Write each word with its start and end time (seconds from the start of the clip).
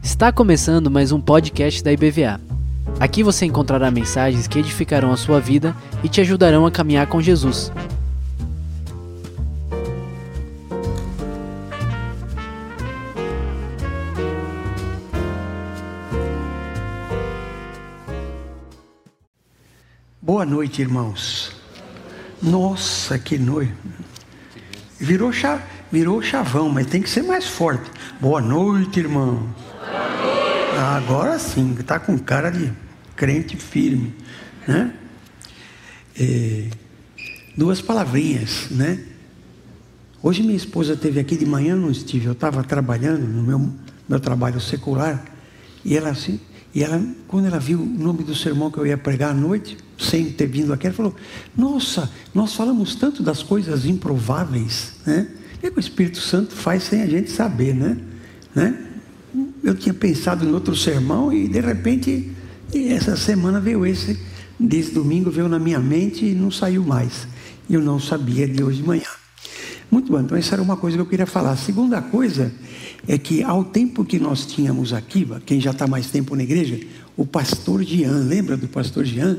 Está 0.00 0.30
começando 0.30 0.88
mais 0.88 1.10
um 1.10 1.20
podcast 1.20 1.82
da 1.82 1.92
IBVA. 1.92 2.40
Aqui 3.00 3.24
você 3.24 3.46
encontrará 3.46 3.90
mensagens 3.90 4.46
que 4.46 4.60
edificarão 4.60 5.10
a 5.10 5.16
sua 5.16 5.40
vida 5.40 5.74
e 6.02 6.08
te 6.08 6.20
ajudarão 6.20 6.64
a 6.64 6.70
caminhar 6.70 7.08
com 7.08 7.20
Jesus. 7.20 7.72
Boa 20.22 20.46
noite, 20.46 20.80
irmãos. 20.80 21.56
Nossa, 22.40 23.18
que 23.18 23.36
noite. 23.36 23.74
Virou, 25.00 25.32
cha... 25.32 25.60
Virou 25.90 26.20
chavão, 26.20 26.68
mas 26.68 26.86
tem 26.86 27.00
que 27.00 27.08
ser 27.08 27.22
mais 27.22 27.46
forte. 27.46 27.90
Boa 28.20 28.42
noite, 28.42 29.00
irmão. 29.00 29.48
Agora 30.96 31.38
sim, 31.38 31.74
está 31.78 31.98
com 31.98 32.18
cara 32.18 32.50
de 32.50 32.70
crente 33.16 33.56
firme, 33.56 34.14
né? 34.66 34.92
É, 36.18 36.68
duas 37.56 37.80
palavrinhas, 37.80 38.68
né? 38.70 39.02
Hoje 40.22 40.42
minha 40.42 40.56
esposa 40.56 40.94
teve 40.94 41.18
aqui 41.18 41.36
de 41.36 41.46
manhã, 41.46 41.74
não 41.74 41.90
estive, 41.90 42.26
eu 42.26 42.32
estava 42.32 42.62
trabalhando 42.62 43.26
no 43.26 43.42
meu, 43.42 43.72
meu 44.08 44.20
trabalho 44.20 44.60
secular, 44.60 45.24
e 45.84 45.96
ela 45.96 46.10
assim, 46.10 46.38
e 46.74 46.82
ela, 46.82 47.02
quando 47.26 47.46
ela 47.46 47.58
viu 47.58 47.80
o 47.80 47.86
nome 47.86 48.22
do 48.22 48.34
sermão 48.34 48.70
que 48.70 48.78
eu 48.78 48.86
ia 48.86 48.98
pregar 48.98 49.30
à 49.30 49.34
noite, 49.34 49.78
sem 49.98 50.30
ter 50.30 50.46
vindo 50.46 50.72
aqui, 50.72 50.86
ela 50.86 50.94
falou: 50.94 51.16
Nossa, 51.56 52.10
nós 52.34 52.54
falamos 52.54 52.94
tanto 52.94 53.22
das 53.22 53.42
coisas 53.42 53.84
improváveis, 53.86 54.92
né? 55.06 55.28
O 55.58 55.60
que 55.60 55.76
o 55.76 55.80
Espírito 55.80 56.20
Santo 56.20 56.54
faz 56.54 56.84
sem 56.84 57.02
a 57.02 57.06
gente 57.06 57.30
saber, 57.30 57.74
né? 57.74 57.96
né? 58.54 58.78
Eu 59.62 59.74
tinha 59.74 59.92
pensado 59.92 60.44
em 60.44 60.52
outro 60.52 60.74
sermão 60.76 61.32
e 61.32 61.48
de 61.48 61.60
repente, 61.60 62.30
essa 62.72 63.16
semana 63.16 63.60
veio 63.60 63.84
esse, 63.84 64.18
desse 64.58 64.92
domingo 64.92 65.30
veio 65.30 65.48
na 65.48 65.58
minha 65.58 65.80
mente 65.80 66.24
e 66.24 66.34
não 66.34 66.50
saiu 66.50 66.84
mais. 66.84 67.26
E 67.68 67.74
eu 67.74 67.80
não 67.80 67.98
sabia 67.98 68.46
de 68.46 68.62
hoje 68.62 68.82
de 68.82 68.86
manhã. 68.86 69.02
Muito 69.90 70.12
bom, 70.12 70.20
então 70.20 70.36
essa 70.36 70.54
era 70.54 70.62
uma 70.62 70.76
coisa 70.76 70.96
que 70.96 71.00
eu 71.00 71.06
queria 71.06 71.26
falar. 71.26 71.52
A 71.52 71.56
segunda 71.56 72.00
coisa 72.00 72.52
é 73.06 73.18
que 73.18 73.42
ao 73.42 73.64
tempo 73.64 74.04
que 74.04 74.18
nós 74.18 74.46
tínhamos 74.46 74.92
aqui, 74.92 75.26
quem 75.44 75.60
já 75.60 75.72
está 75.72 75.86
mais 75.86 76.08
tempo 76.08 76.36
na 76.36 76.42
igreja, 76.42 76.78
o 77.16 77.26
pastor 77.26 77.82
Jean, 77.82 78.24
lembra 78.24 78.56
do 78.56 78.68
pastor 78.68 79.04
Jean? 79.04 79.38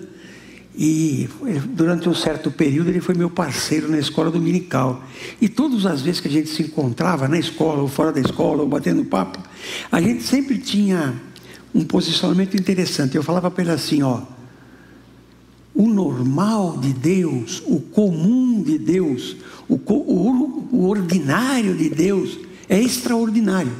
E 0.81 1.27
durante 1.71 2.07
um 2.07 2.15
certo 2.15 2.49
período 2.49 2.89
ele 2.89 3.01
foi 3.01 3.13
meu 3.13 3.29
parceiro 3.29 3.91
na 3.91 3.99
escola 3.99 4.31
dominical. 4.31 5.03
E 5.41 5.49
todas 5.49 5.85
as 5.85 6.01
vezes 6.01 6.21
que 6.21 6.29
a 6.29 6.31
gente 6.31 6.47
se 6.47 6.63
encontrava 6.63 7.27
na 7.27 7.37
escola, 7.37 7.81
ou 7.81 7.89
fora 7.89 8.13
da 8.13 8.21
escola, 8.21 8.61
ou 8.61 8.69
batendo 8.69 9.03
papo, 9.03 9.43
a 9.91 9.99
gente 9.99 10.23
sempre 10.23 10.57
tinha 10.57 11.13
um 11.75 11.83
posicionamento 11.83 12.55
interessante. 12.55 13.17
Eu 13.17 13.23
falava 13.23 13.51
para 13.51 13.61
ele 13.61 13.73
assim: 13.73 14.01
ó, 14.03 14.21
o 15.75 15.85
normal 15.85 16.77
de 16.77 16.93
Deus, 16.93 17.61
o 17.65 17.81
comum 17.81 18.63
de 18.63 18.77
Deus, 18.77 19.35
o, 19.67 19.75
o, 19.75 20.67
o 20.71 20.87
ordinário 20.87 21.75
de 21.75 21.89
Deus 21.89 22.39
é 22.69 22.79
extraordinário. 22.79 23.73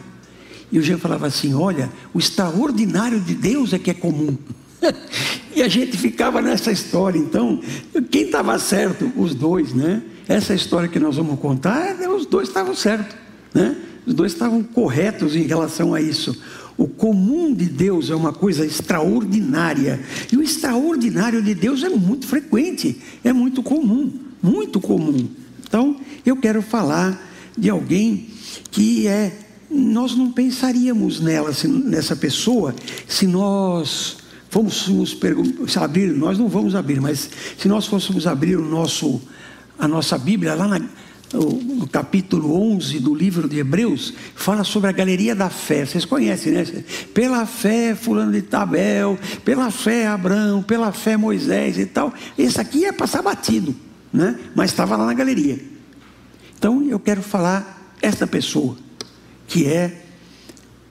E 0.70 0.77
o 0.77 0.81
Jean 0.81 0.97
falava 0.97 1.27
assim: 1.27 1.53
olha, 1.53 1.89
o 2.14 2.20
extraordinário 2.20 3.22
de 3.22 3.36
Deus 3.36 3.72
é 3.72 3.80
que 3.80 3.89
é 3.89 3.94
comum. 3.94 4.38
e 5.55 5.61
a 5.61 5.67
gente 5.67 5.97
ficava 5.97 6.41
nessa 6.41 6.72
história. 6.72 7.17
Então, 7.17 7.61
quem 8.09 8.23
estava 8.23 8.58
certo? 8.59 9.11
Os 9.16 9.36
dois, 9.36 9.73
né? 9.73 10.02
Essa 10.27 10.53
história 10.53 10.88
que 10.88 10.99
nós 10.99 11.16
vamos 11.16 11.39
contar, 11.39 11.95
os 12.09 12.25
dois 12.25 12.47
estavam 12.47 12.75
certos, 12.75 13.16
né? 13.53 13.75
Os 14.05 14.13
dois 14.13 14.31
estavam 14.31 14.63
corretos 14.63 15.36
em 15.36 15.44
relação 15.44 15.94
a 15.94 16.02
isso. 16.02 16.39
O 16.77 16.88
comum 16.88 17.53
de 17.53 17.66
Deus 17.66 18.09
é 18.09 18.16
uma 18.16 18.31
coisa 18.31 18.66
extraordinária. 18.66 19.99
E 20.31 20.37
o 20.37 20.42
extraordinário 20.42 21.42
de 21.42 21.54
Deus 21.54 21.83
é 21.83 21.89
muito 21.89 22.25
frequente, 22.25 23.02
é 23.23 23.33
muito 23.33 23.61
comum, 23.61 24.11
muito 24.42 24.80
comum. 24.80 25.27
Então, 25.67 25.98
eu 26.25 26.37
quero 26.37 26.61
falar 26.61 27.21
de 27.58 27.70
alguém 27.70 28.27
que 28.71 29.08
é. 29.08 29.37
Nós 29.71 30.15
não 30.15 30.31
pensaríamos 30.31 31.20
nela, 31.20 31.52
nessa 31.86 32.15
pessoa, 32.15 32.73
se 33.08 33.27
nós 33.27 34.17
Vamos 34.52 34.87
nos 34.87 35.77
abrir, 35.77 36.08
nós 36.11 36.39
não 36.39 36.48
vamos 36.48 36.73
abrir, 36.73 36.99
mas 36.99 37.30
se 37.58 37.67
nós 37.67 37.86
fôssemos 37.86 38.26
abrir 38.26 38.55
o 38.55 38.65
nosso, 38.65 39.21
a 39.77 39.87
nossa 39.87 40.17
Bíblia, 40.17 40.55
lá 40.55 40.67
na, 40.67 40.82
no 41.32 41.87
capítulo 41.87 42.60
11 42.73 42.99
do 42.99 43.14
livro 43.14 43.48
de 43.48 43.60
Hebreus, 43.60 44.11
fala 44.33 44.64
sobre 44.64 44.89
a 44.89 44.92
galeria 44.92 45.36
da 45.36 45.52
fé. 45.52 45.86
Vocês 45.86 46.04
conhecem, 46.04 46.52
né? 46.52 46.65
Pela 47.14 47.45
fé, 47.45 47.93
Fulano 47.93 48.32
de 48.32 48.42
Tabel, 48.42 49.20
pela 49.45 49.70
fé, 49.70 50.08
Abraão, 50.08 50.64
pela 50.64 50.92
fé, 50.92 51.16
Moisés 51.16 51.77
e 51.77 51.86
tal. 51.86 52.11
Esse 52.36 52.60
aqui 52.60 52.80
ia 52.80 52.93
passar 52.93 53.21
batido, 53.21 53.76
né? 54.11 54.36
mas 54.55 54.71
estava 54.71 54.98
lá 54.98 55.05
na 55.05 55.14
galeria. 55.14 55.60
Então 56.58 56.83
eu 56.83 56.99
quero 56.99 57.21
falar 57.21 57.93
esta 58.02 58.26
pessoa, 58.26 58.76
que 59.48 59.67
é 59.67 60.05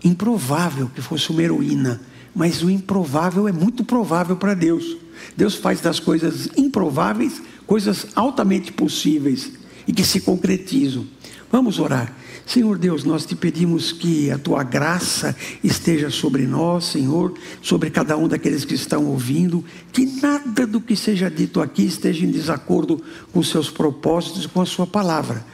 improvável 0.05 0.89
que 0.95 1.03
fosse 1.03 1.31
uma 1.31 1.43
heroína 1.43 2.01
mas 2.39 2.63
o 2.63 2.71
improvável 2.71 3.49
é 3.49 3.53
muito 3.53 3.83
provável 3.83 4.37
para 4.37 4.55
Deus. 4.55 4.97
Deus 5.37 5.57
faz 5.57 5.81
das 5.81 5.99
coisas 5.99 6.49
improváveis 6.57 7.43
coisas 7.67 8.07
altamente 8.15 8.73
possíveis 8.73 9.51
e 9.89 9.93
que 9.93 10.05
se 10.05 10.21
concretizam. 10.21 11.05
Vamos 11.51 11.81
orar. 11.81 12.15
Senhor 12.47 12.79
Deus, 12.79 13.03
nós 13.03 13.27
te 13.27 13.35
pedimos 13.35 13.91
que 13.91 14.31
a 14.31 14.39
tua 14.39 14.63
graça 14.63 15.35
esteja 15.65 16.11
sobre 16.11 16.47
nós, 16.47 16.85
Senhor, 16.85 17.35
sobre 17.61 17.91
cada 17.91 18.17
um 18.17 18.29
daqueles 18.29 18.65
que 18.65 18.75
estão 18.75 19.05
ouvindo, 19.07 19.65
que 19.93 20.07
nada 20.07 20.65
do 20.65 20.81
que 20.81 20.95
seja 20.95 21.29
dito 21.29 21.61
aqui 21.61 21.85
esteja 21.85 22.25
em 22.25 22.31
desacordo 22.31 23.03
com 23.33 23.41
os 23.41 23.51
seus 23.51 23.69
propósitos 23.69 24.45
e 24.45 24.49
com 24.49 24.61
a 24.61 24.67
sua 24.67 24.87
palavra. 24.87 25.45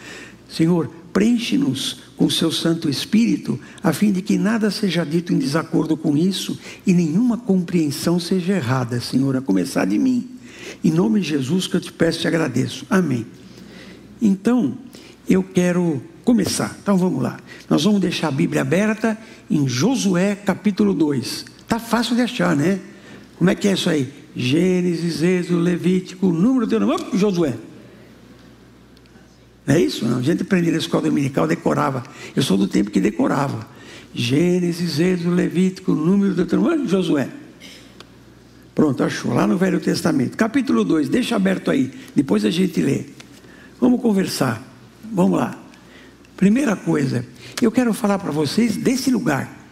Senhor, 0.50 0.90
preenche-nos 1.14 2.03
com 2.16 2.26
o 2.26 2.30
seu 2.30 2.50
Santo 2.52 2.88
Espírito, 2.88 3.58
a 3.82 3.92
fim 3.92 4.12
de 4.12 4.22
que 4.22 4.38
nada 4.38 4.70
seja 4.70 5.04
dito 5.04 5.32
em 5.32 5.38
desacordo 5.38 5.96
com 5.96 6.16
isso 6.16 6.58
e 6.86 6.92
nenhuma 6.92 7.36
compreensão 7.36 8.20
seja 8.20 8.54
errada, 8.54 9.00
Senhor, 9.00 9.36
a 9.36 9.40
começar 9.40 9.84
de 9.84 9.98
mim. 9.98 10.28
Em 10.82 10.90
nome 10.90 11.20
de 11.20 11.28
Jesus 11.28 11.66
que 11.66 11.76
eu 11.76 11.80
te 11.80 11.92
peço 11.92 12.18
e 12.18 12.20
te 12.22 12.28
agradeço. 12.28 12.86
Amém. 12.88 13.26
Então, 14.20 14.78
eu 15.28 15.42
quero 15.42 16.02
começar. 16.24 16.76
Então 16.82 16.96
vamos 16.96 17.22
lá. 17.22 17.38
Nós 17.68 17.84
vamos 17.84 18.00
deixar 18.00 18.28
a 18.28 18.32
Bíblia 18.32 18.62
aberta 18.62 19.18
em 19.50 19.68
Josué 19.68 20.34
capítulo 20.34 20.94
2. 20.94 21.44
Tá 21.68 21.78
fácil 21.78 22.16
de 22.16 22.22
achar, 22.22 22.56
né? 22.56 22.80
Como 23.36 23.50
é 23.50 23.54
que 23.54 23.68
é 23.68 23.72
isso 23.72 23.90
aí? 23.90 24.12
Gênesis, 24.34 25.22
Êxodo, 25.22 25.60
Levítico, 25.60 26.28
número 26.28 26.66
de 26.66 26.78
Vamos, 26.78 27.18
Josué. 27.18 27.54
Não 29.66 29.74
é 29.74 29.80
isso? 29.80 30.04
Não. 30.04 30.18
A 30.18 30.22
gente 30.22 30.42
aprendia 30.42 30.72
na 30.72 30.78
escola 30.78 31.04
dominical, 31.04 31.46
decorava. 31.46 32.02
Eu 32.34 32.42
sou 32.42 32.56
do 32.56 32.68
tempo 32.68 32.90
que 32.90 33.00
decorava. 33.00 33.66
Gênesis, 34.14 35.00
Êxodo, 35.00 35.30
Levítico, 35.30 35.92
número, 35.92 36.34
Deuteronômio, 36.34 36.88
Josué. 36.88 37.28
Pronto, 38.74 39.02
achou. 39.02 39.32
Lá 39.32 39.46
no 39.46 39.56
Velho 39.56 39.80
Testamento. 39.80 40.36
Capítulo 40.36 40.84
2, 40.84 41.08
deixa 41.08 41.36
aberto 41.36 41.70
aí. 41.70 41.92
Depois 42.14 42.44
a 42.44 42.50
gente 42.50 42.80
lê. 42.80 43.04
Vamos 43.80 44.00
conversar. 44.00 44.62
Vamos 45.12 45.38
lá. 45.38 45.58
Primeira 46.36 46.74
coisa, 46.74 47.24
eu 47.62 47.70
quero 47.70 47.94
falar 47.94 48.18
para 48.18 48.32
vocês 48.32 48.76
desse 48.76 49.10
lugar. 49.10 49.64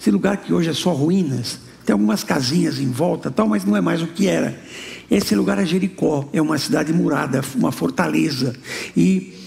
Esse 0.00 0.10
lugar 0.10 0.36
que 0.38 0.52
hoje 0.52 0.70
é 0.70 0.72
só 0.72 0.92
ruínas. 0.92 1.60
Tem 1.84 1.92
algumas 1.92 2.22
casinhas 2.22 2.78
em 2.78 2.90
volta, 2.90 3.30
tal, 3.30 3.48
mas 3.48 3.64
não 3.64 3.76
é 3.76 3.80
mais 3.80 4.02
o 4.02 4.08
que 4.08 4.26
era. 4.28 4.60
Esse 5.10 5.34
lugar 5.34 5.58
é 5.58 5.64
Jericó, 5.64 6.28
é 6.32 6.42
uma 6.42 6.58
cidade 6.58 6.92
murada, 6.92 7.40
uma 7.54 7.72
fortaleza. 7.72 8.54
E 8.96 9.37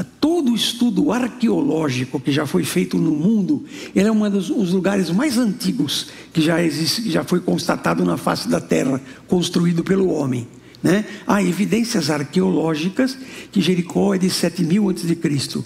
todo 0.00 0.52
o 0.52 0.54
estudo 0.54 1.12
arqueológico 1.12 2.20
que 2.20 2.32
já 2.32 2.46
foi 2.46 2.64
feito 2.64 2.96
no 2.96 3.10
mundo, 3.10 3.64
ele 3.94 4.08
é 4.08 4.12
um 4.12 4.30
dos 4.30 4.72
lugares 4.72 5.10
mais 5.10 5.36
antigos 5.36 6.08
que 6.32 6.40
já, 6.40 6.62
existe, 6.62 7.10
já 7.10 7.24
foi 7.24 7.40
constatado 7.40 8.04
na 8.04 8.16
face 8.16 8.48
da 8.48 8.60
terra, 8.60 9.00
construído 9.28 9.84
pelo 9.84 10.08
homem. 10.10 10.46
Né? 10.82 11.04
Há 11.26 11.42
evidências 11.42 12.10
arqueológicas 12.10 13.16
que 13.50 13.60
Jericó 13.60 14.14
é 14.14 14.18
de 14.18 14.30
7 14.30 14.64
mil 14.64 14.88
antes 14.88 15.06
de 15.06 15.14
Cristo. 15.14 15.64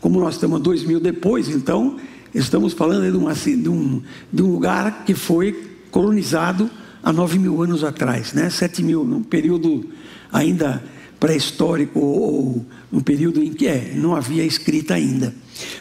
Como 0.00 0.20
nós 0.20 0.34
estamos 0.34 0.60
dois 0.60 0.84
mil 0.84 1.00
depois, 1.00 1.48
então 1.48 1.96
estamos 2.34 2.72
falando 2.72 3.10
de, 3.10 3.16
uma, 3.16 3.32
de, 3.32 3.68
um, 3.68 4.02
de 4.32 4.42
um 4.42 4.52
lugar 4.52 5.04
que 5.04 5.14
foi 5.14 5.52
colonizado 5.90 6.70
há 7.02 7.12
9 7.12 7.38
mil 7.38 7.62
anos 7.62 7.82
atrás, 7.82 8.32
né? 8.32 8.50
7 8.50 8.82
mil, 8.82 9.04
num 9.04 9.22
período 9.22 9.88
ainda 10.32 10.82
pré-histórico 11.18 11.98
ou 11.98 12.66
no 12.90 13.02
período 13.02 13.42
em 13.42 13.52
que 13.52 13.66
é, 13.66 13.92
não 13.94 14.14
havia 14.14 14.44
escrita 14.44 14.94
ainda. 14.94 15.34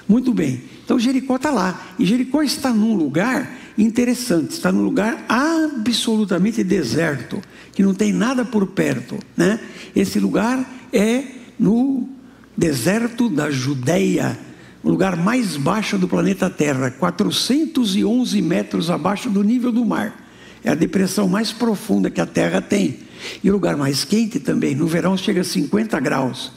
Muito 0.08 0.34
bem, 0.34 0.62
então 0.84 1.00
Jericó 1.00 1.36
está 1.36 1.52
lá, 1.52 1.94
e 2.00 2.06
Jericó 2.06 2.42
está 2.42 2.72
num 2.72 2.96
lugar 2.96 3.58
interessante, 3.78 4.52
está 4.52 4.72
num 4.72 4.84
lugar 4.84 5.26
absolutamente 5.28 6.64
deserto, 6.64 7.42
que 7.74 7.84
não 7.84 7.94
tem 7.94 8.14
nada 8.14 8.46
por 8.46 8.68
perto, 8.68 9.20
né? 9.36 9.60
Esse 9.96 10.20
lugar 10.20 10.70
é 10.94 11.24
no 11.60 12.08
deserto 12.56 13.30
da 13.30 13.52
Judéia, 13.52 14.38
o 14.84 14.90
lugar 14.90 15.18
mais 15.18 15.58
baixo 15.58 15.98
do 15.98 16.08
planeta 16.08 16.50
Terra, 16.50 16.92
411 16.92 18.42
metros 18.42 18.90
abaixo 18.90 19.30
do 19.30 19.44
nível 19.44 19.72
do 19.72 19.84
mar. 19.84 20.24
É 20.64 20.72
a 20.72 20.76
depressão 20.76 21.28
mais 21.28 21.52
profunda 21.52 22.10
que 22.10 22.22
a 22.22 22.26
Terra 22.26 22.62
tem. 22.62 23.00
E 23.44 23.50
o 23.50 23.54
lugar 23.54 23.76
mais 23.76 24.04
quente 24.04 24.40
também, 24.40 24.76
no 24.76 24.88
verão 24.88 25.18
chega 25.18 25.42
a 25.42 25.44
50 25.44 26.00
graus. 26.00 26.52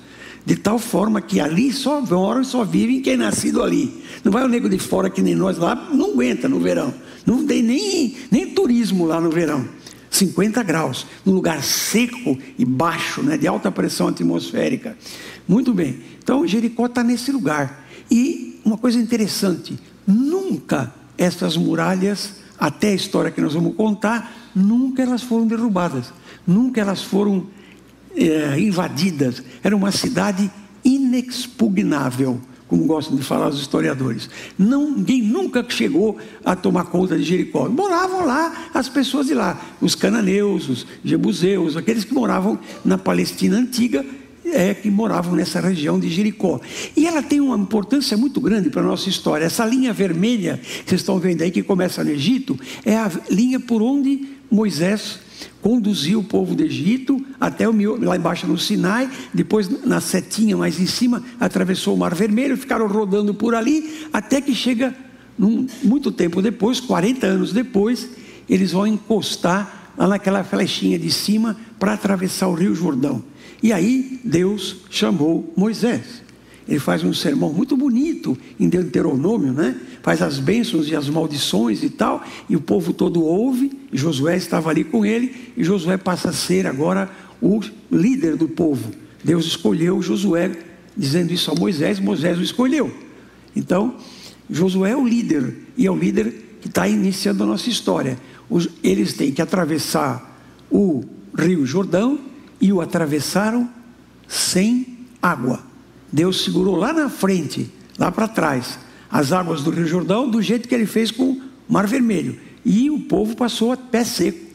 De 0.48 0.56
tal 0.56 0.78
forma 0.78 1.20
que 1.20 1.40
ali 1.40 1.70
só 1.70 2.00
moram, 2.00 2.42
só 2.42 2.64
vivem 2.64 3.02
quem 3.02 3.12
é 3.12 3.16
nascido 3.18 3.62
ali. 3.62 4.02
Não 4.24 4.32
vai 4.32 4.42
o 4.42 4.48
nego 4.48 4.66
de 4.66 4.78
fora 4.78 5.10
que 5.10 5.20
nem 5.20 5.34
nós 5.34 5.58
lá, 5.58 5.90
não 5.92 6.12
aguenta 6.12 6.48
no 6.48 6.58
verão. 6.58 6.94
Não 7.26 7.46
tem 7.46 7.62
nem, 7.62 8.16
nem 8.30 8.46
turismo 8.54 9.04
lá 9.04 9.20
no 9.20 9.28
verão. 9.28 9.68
50 10.10 10.62
graus, 10.62 11.06
num 11.22 11.34
lugar 11.34 11.62
seco 11.62 12.38
e 12.58 12.64
baixo, 12.64 13.22
né, 13.22 13.36
de 13.36 13.46
alta 13.46 13.70
pressão 13.70 14.08
atmosférica. 14.08 14.96
Muito 15.46 15.74
bem. 15.74 15.98
Então 16.22 16.46
Jericó 16.46 16.86
está 16.86 17.04
nesse 17.04 17.30
lugar. 17.30 17.86
E 18.10 18.58
uma 18.64 18.78
coisa 18.78 18.98
interessante: 18.98 19.78
nunca 20.06 20.94
essas 21.18 21.58
muralhas, 21.58 22.36
até 22.58 22.88
a 22.88 22.94
história 22.94 23.30
que 23.30 23.42
nós 23.42 23.52
vamos 23.52 23.76
contar, 23.76 24.50
nunca 24.54 25.02
elas 25.02 25.20
foram 25.20 25.46
derrubadas, 25.46 26.10
nunca 26.46 26.80
elas 26.80 27.02
foram 27.02 27.46
é, 28.16 28.58
invadidas. 28.58 29.42
Era 29.62 29.76
uma 29.76 29.92
cidade 29.92 30.50
inexpugnável 30.84 32.40
como 32.68 32.84
gostam 32.84 33.16
de 33.16 33.22
falar 33.22 33.48
os 33.48 33.58
historiadores. 33.58 34.28
Não, 34.58 34.90
ninguém 34.90 35.22
nunca 35.22 35.64
chegou 35.68 36.18
a 36.44 36.54
tomar 36.54 36.84
conta 36.84 37.16
de 37.16 37.24
Jericó. 37.24 37.66
Moravam 37.68 38.26
lá 38.26 38.68
as 38.74 38.88
pessoas 38.90 39.26
de 39.26 39.34
lá, 39.34 39.58
os 39.80 39.94
cananeus, 39.94 40.68
os 40.68 40.86
jebuseus, 41.02 41.76
aqueles 41.76 42.04
que 42.04 42.12
moravam 42.12 42.58
na 42.84 42.98
Palestina 42.98 43.56
antiga, 43.56 44.04
é, 44.44 44.74
que 44.74 44.90
moravam 44.90 45.34
nessa 45.34 45.60
região 45.60 45.98
de 45.98 46.10
Jericó. 46.10 46.60
E 46.94 47.06
ela 47.06 47.22
tem 47.22 47.40
uma 47.40 47.56
importância 47.56 48.16
muito 48.16 48.40
grande 48.40 48.68
para 48.68 48.82
a 48.82 48.86
nossa 48.86 49.08
história. 49.08 49.46
Essa 49.46 49.64
linha 49.64 49.92
vermelha 49.92 50.60
que 50.62 50.90
vocês 50.90 51.00
estão 51.00 51.18
vendo 51.18 51.42
aí, 51.42 51.50
que 51.50 51.62
começa 51.62 52.04
no 52.04 52.10
Egito, 52.10 52.58
é 52.84 52.96
a 52.96 53.10
linha 53.30 53.58
por 53.58 53.80
onde 53.80 54.28
Moisés 54.50 55.20
conduziu 55.60 56.20
o 56.20 56.24
povo 56.24 56.54
do 56.54 56.62
Egito 56.62 57.24
até 57.40 57.68
o 57.68 58.04
lá 58.04 58.16
embaixo 58.16 58.46
no 58.46 58.58
Sinai, 58.58 59.10
depois 59.32 59.68
na 59.84 60.00
setinha 60.00 60.56
mais 60.56 60.80
em 60.80 60.86
cima, 60.86 61.22
atravessou 61.38 61.94
o 61.94 61.98
Mar 61.98 62.14
Vermelho, 62.14 62.56
ficaram 62.56 62.86
rodando 62.86 63.34
por 63.34 63.54
ali, 63.54 64.06
até 64.12 64.40
que 64.40 64.54
chega, 64.54 64.94
num, 65.38 65.66
muito 65.82 66.10
tempo 66.10 66.42
depois, 66.42 66.80
40 66.80 67.26
anos 67.26 67.52
depois, 67.52 68.08
eles 68.48 68.72
vão 68.72 68.86
encostar 68.86 69.92
lá 69.96 70.06
naquela 70.06 70.44
flechinha 70.44 70.98
de 70.98 71.10
cima 71.10 71.56
para 71.78 71.92
atravessar 71.92 72.48
o 72.48 72.54
Rio 72.54 72.74
Jordão. 72.74 73.22
E 73.62 73.72
aí 73.72 74.20
Deus 74.24 74.76
chamou 74.90 75.52
Moisés. 75.56 76.27
Ele 76.68 76.78
faz 76.78 77.02
um 77.02 77.14
sermão 77.14 77.50
muito 77.50 77.76
bonito 77.76 78.36
em 78.60 78.68
Deuteronômio, 78.68 79.52
né? 79.52 79.74
Faz 80.02 80.20
as 80.20 80.38
bênçãos 80.38 80.88
e 80.88 80.94
as 80.94 81.08
maldições 81.08 81.82
e 81.82 81.88
tal, 81.88 82.22
e 82.48 82.54
o 82.54 82.60
povo 82.60 82.92
todo 82.92 83.22
ouve. 83.22 83.72
E 83.90 83.96
Josué 83.96 84.36
estava 84.36 84.68
ali 84.68 84.84
com 84.84 85.06
ele, 85.06 85.52
e 85.56 85.64
Josué 85.64 85.96
passa 85.96 86.28
a 86.28 86.32
ser 86.32 86.66
agora 86.66 87.10
o 87.40 87.60
líder 87.90 88.36
do 88.36 88.46
povo. 88.46 88.90
Deus 89.24 89.46
escolheu 89.46 90.02
Josué, 90.02 90.52
dizendo 90.94 91.32
isso 91.32 91.50
a 91.50 91.54
Moisés, 91.54 91.98
Moisés 91.98 92.38
o 92.38 92.42
escolheu. 92.42 92.92
Então, 93.56 93.96
Josué 94.50 94.90
é 94.90 94.96
o 94.96 95.06
líder, 95.06 95.54
e 95.76 95.86
é 95.86 95.90
o 95.90 95.96
líder 95.96 96.58
que 96.60 96.68
está 96.68 96.86
iniciando 96.86 97.44
a 97.44 97.46
nossa 97.46 97.70
história. 97.70 98.18
Eles 98.82 99.14
têm 99.14 99.32
que 99.32 99.40
atravessar 99.40 100.38
o 100.70 101.02
rio 101.34 101.64
Jordão, 101.64 102.18
e 102.60 102.72
o 102.72 102.80
atravessaram 102.80 103.70
sem 104.26 104.98
água. 105.22 105.67
Deus 106.12 106.44
segurou 106.44 106.76
lá 106.76 106.92
na 106.92 107.08
frente, 107.08 107.70
lá 107.98 108.10
para 108.10 108.28
trás, 108.28 108.78
as 109.10 109.32
águas 109.32 109.62
do 109.62 109.70
Rio 109.70 109.86
Jordão, 109.86 110.28
do 110.28 110.40
jeito 110.42 110.68
que 110.68 110.74
ele 110.74 110.86
fez 110.86 111.10
com 111.10 111.30
o 111.32 111.42
Mar 111.68 111.86
Vermelho. 111.86 112.38
E 112.64 112.90
o 112.90 113.00
povo 113.00 113.36
passou 113.36 113.72
a 113.72 113.76
pé 113.76 114.04
seco. 114.04 114.46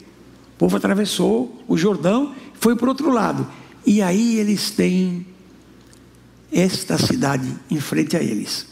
O 0.54 0.58
povo 0.58 0.76
atravessou 0.76 1.62
o 1.66 1.76
Jordão, 1.76 2.34
foi 2.54 2.76
para 2.76 2.86
o 2.86 2.88
outro 2.88 3.10
lado. 3.10 3.46
E 3.84 4.00
aí 4.00 4.38
eles 4.38 4.70
têm 4.70 5.26
esta 6.52 6.96
cidade 6.96 7.52
em 7.70 7.80
frente 7.80 8.16
a 8.16 8.22
eles. 8.22 8.66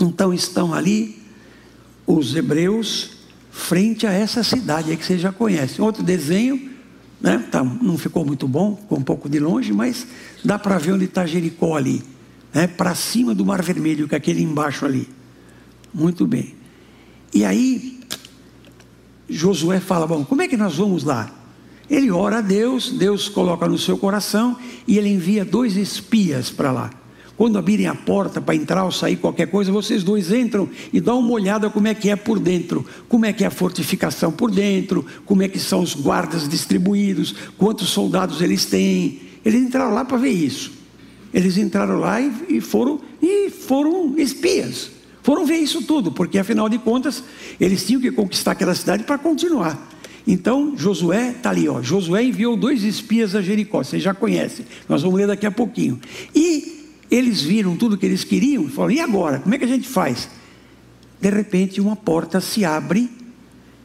Então 0.00 0.34
estão 0.34 0.74
ali 0.74 1.22
os 2.06 2.34
hebreus 2.34 3.18
frente 3.50 4.06
a 4.06 4.12
essa 4.12 4.42
cidade 4.42 4.90
aí 4.90 4.96
que 4.96 5.04
vocês 5.04 5.20
já 5.20 5.32
conhecem. 5.32 5.84
Outro 5.84 6.02
desenho 6.02 6.67
né? 7.20 7.44
Tá, 7.50 7.64
não 7.64 7.98
ficou 7.98 8.24
muito 8.24 8.46
bom, 8.46 8.76
ficou 8.76 8.98
um 8.98 9.02
pouco 9.02 9.28
de 9.28 9.38
longe, 9.38 9.72
mas 9.72 10.06
dá 10.44 10.58
para 10.58 10.78
ver 10.78 10.92
onde 10.92 11.04
está 11.04 11.26
Jericó 11.26 11.76
ali. 11.76 12.02
Né? 12.52 12.66
Para 12.66 12.94
cima 12.94 13.34
do 13.34 13.44
Mar 13.44 13.62
Vermelho, 13.62 14.08
que 14.08 14.14
é 14.14 14.18
aquele 14.18 14.42
embaixo 14.42 14.86
ali. 14.86 15.08
Muito 15.92 16.26
bem. 16.26 16.54
E 17.34 17.44
aí, 17.44 18.00
Josué 19.28 19.80
fala: 19.80 20.06
Bom, 20.06 20.24
como 20.24 20.42
é 20.42 20.48
que 20.48 20.56
nós 20.56 20.76
vamos 20.76 21.04
lá? 21.04 21.34
Ele 21.90 22.10
ora 22.10 22.38
a 22.38 22.40
Deus, 22.40 22.90
Deus 22.90 23.28
coloca 23.28 23.66
no 23.66 23.78
seu 23.78 23.96
coração 23.96 24.56
e 24.86 24.98
ele 24.98 25.08
envia 25.08 25.44
dois 25.44 25.76
espias 25.76 26.50
para 26.50 26.70
lá. 26.70 26.90
Quando 27.38 27.56
abrirem 27.56 27.86
a 27.86 27.94
porta 27.94 28.40
para 28.40 28.56
entrar 28.56 28.84
ou 28.84 28.90
sair 28.90 29.14
qualquer 29.14 29.46
coisa, 29.46 29.70
vocês 29.70 30.02
dois 30.02 30.32
entram 30.32 30.68
e 30.92 31.00
dão 31.00 31.20
uma 31.20 31.30
olhada 31.30 31.70
como 31.70 31.86
é 31.86 31.94
que 31.94 32.10
é 32.10 32.16
por 32.16 32.40
dentro, 32.40 32.84
como 33.08 33.24
é 33.24 33.32
que 33.32 33.44
é 33.44 33.46
a 33.46 33.50
fortificação 33.50 34.32
por 34.32 34.50
dentro, 34.50 35.06
como 35.24 35.44
é 35.44 35.48
que 35.48 35.60
são 35.60 35.80
os 35.80 35.94
guardas 35.94 36.48
distribuídos, 36.48 37.32
quantos 37.56 37.90
soldados 37.90 38.42
eles 38.42 38.64
têm. 38.64 39.20
Eles 39.44 39.62
entraram 39.62 39.94
lá 39.94 40.04
para 40.04 40.16
ver 40.16 40.32
isso. 40.32 40.72
Eles 41.32 41.56
entraram 41.56 42.00
lá 42.00 42.20
e, 42.20 42.60
foram 42.60 43.00
e 43.22 43.50
foram 43.50 44.18
espias. 44.18 44.90
Foram 45.22 45.46
ver 45.46 45.58
isso 45.58 45.82
tudo, 45.82 46.10
porque 46.10 46.40
afinal 46.40 46.68
de 46.68 46.78
contas, 46.78 47.22
eles 47.60 47.86
tinham 47.86 48.00
que 48.00 48.10
conquistar 48.10 48.50
aquela 48.50 48.74
cidade 48.74 49.04
para 49.04 49.16
continuar. 49.16 49.90
Então, 50.26 50.74
Josué 50.76 51.30
está 51.36 51.50
ali, 51.50 51.68
ó. 51.68 51.80
Josué 51.80 52.24
enviou 52.24 52.56
dois 52.56 52.82
espias 52.82 53.36
a 53.36 53.40
Jericó, 53.40 53.84
vocês 53.84 54.02
já 54.02 54.12
conhecem. 54.12 54.66
Nós 54.88 55.02
vamos 55.02 55.16
ler 55.16 55.28
daqui 55.28 55.46
a 55.46 55.52
pouquinho. 55.52 56.00
E 56.34 56.77
eles 57.10 57.42
viram 57.42 57.76
tudo 57.76 57.94
o 57.94 57.98
que 57.98 58.06
eles 58.06 58.24
queriam 58.24 58.64
e 58.64 58.68
falaram: 58.68 58.94
e 58.94 59.00
agora? 59.00 59.38
Como 59.40 59.54
é 59.54 59.58
que 59.58 59.64
a 59.64 59.68
gente 59.68 59.88
faz? 59.88 60.28
De 61.20 61.30
repente, 61.30 61.80
uma 61.80 61.96
porta 61.96 62.40
se 62.40 62.64
abre 62.64 63.10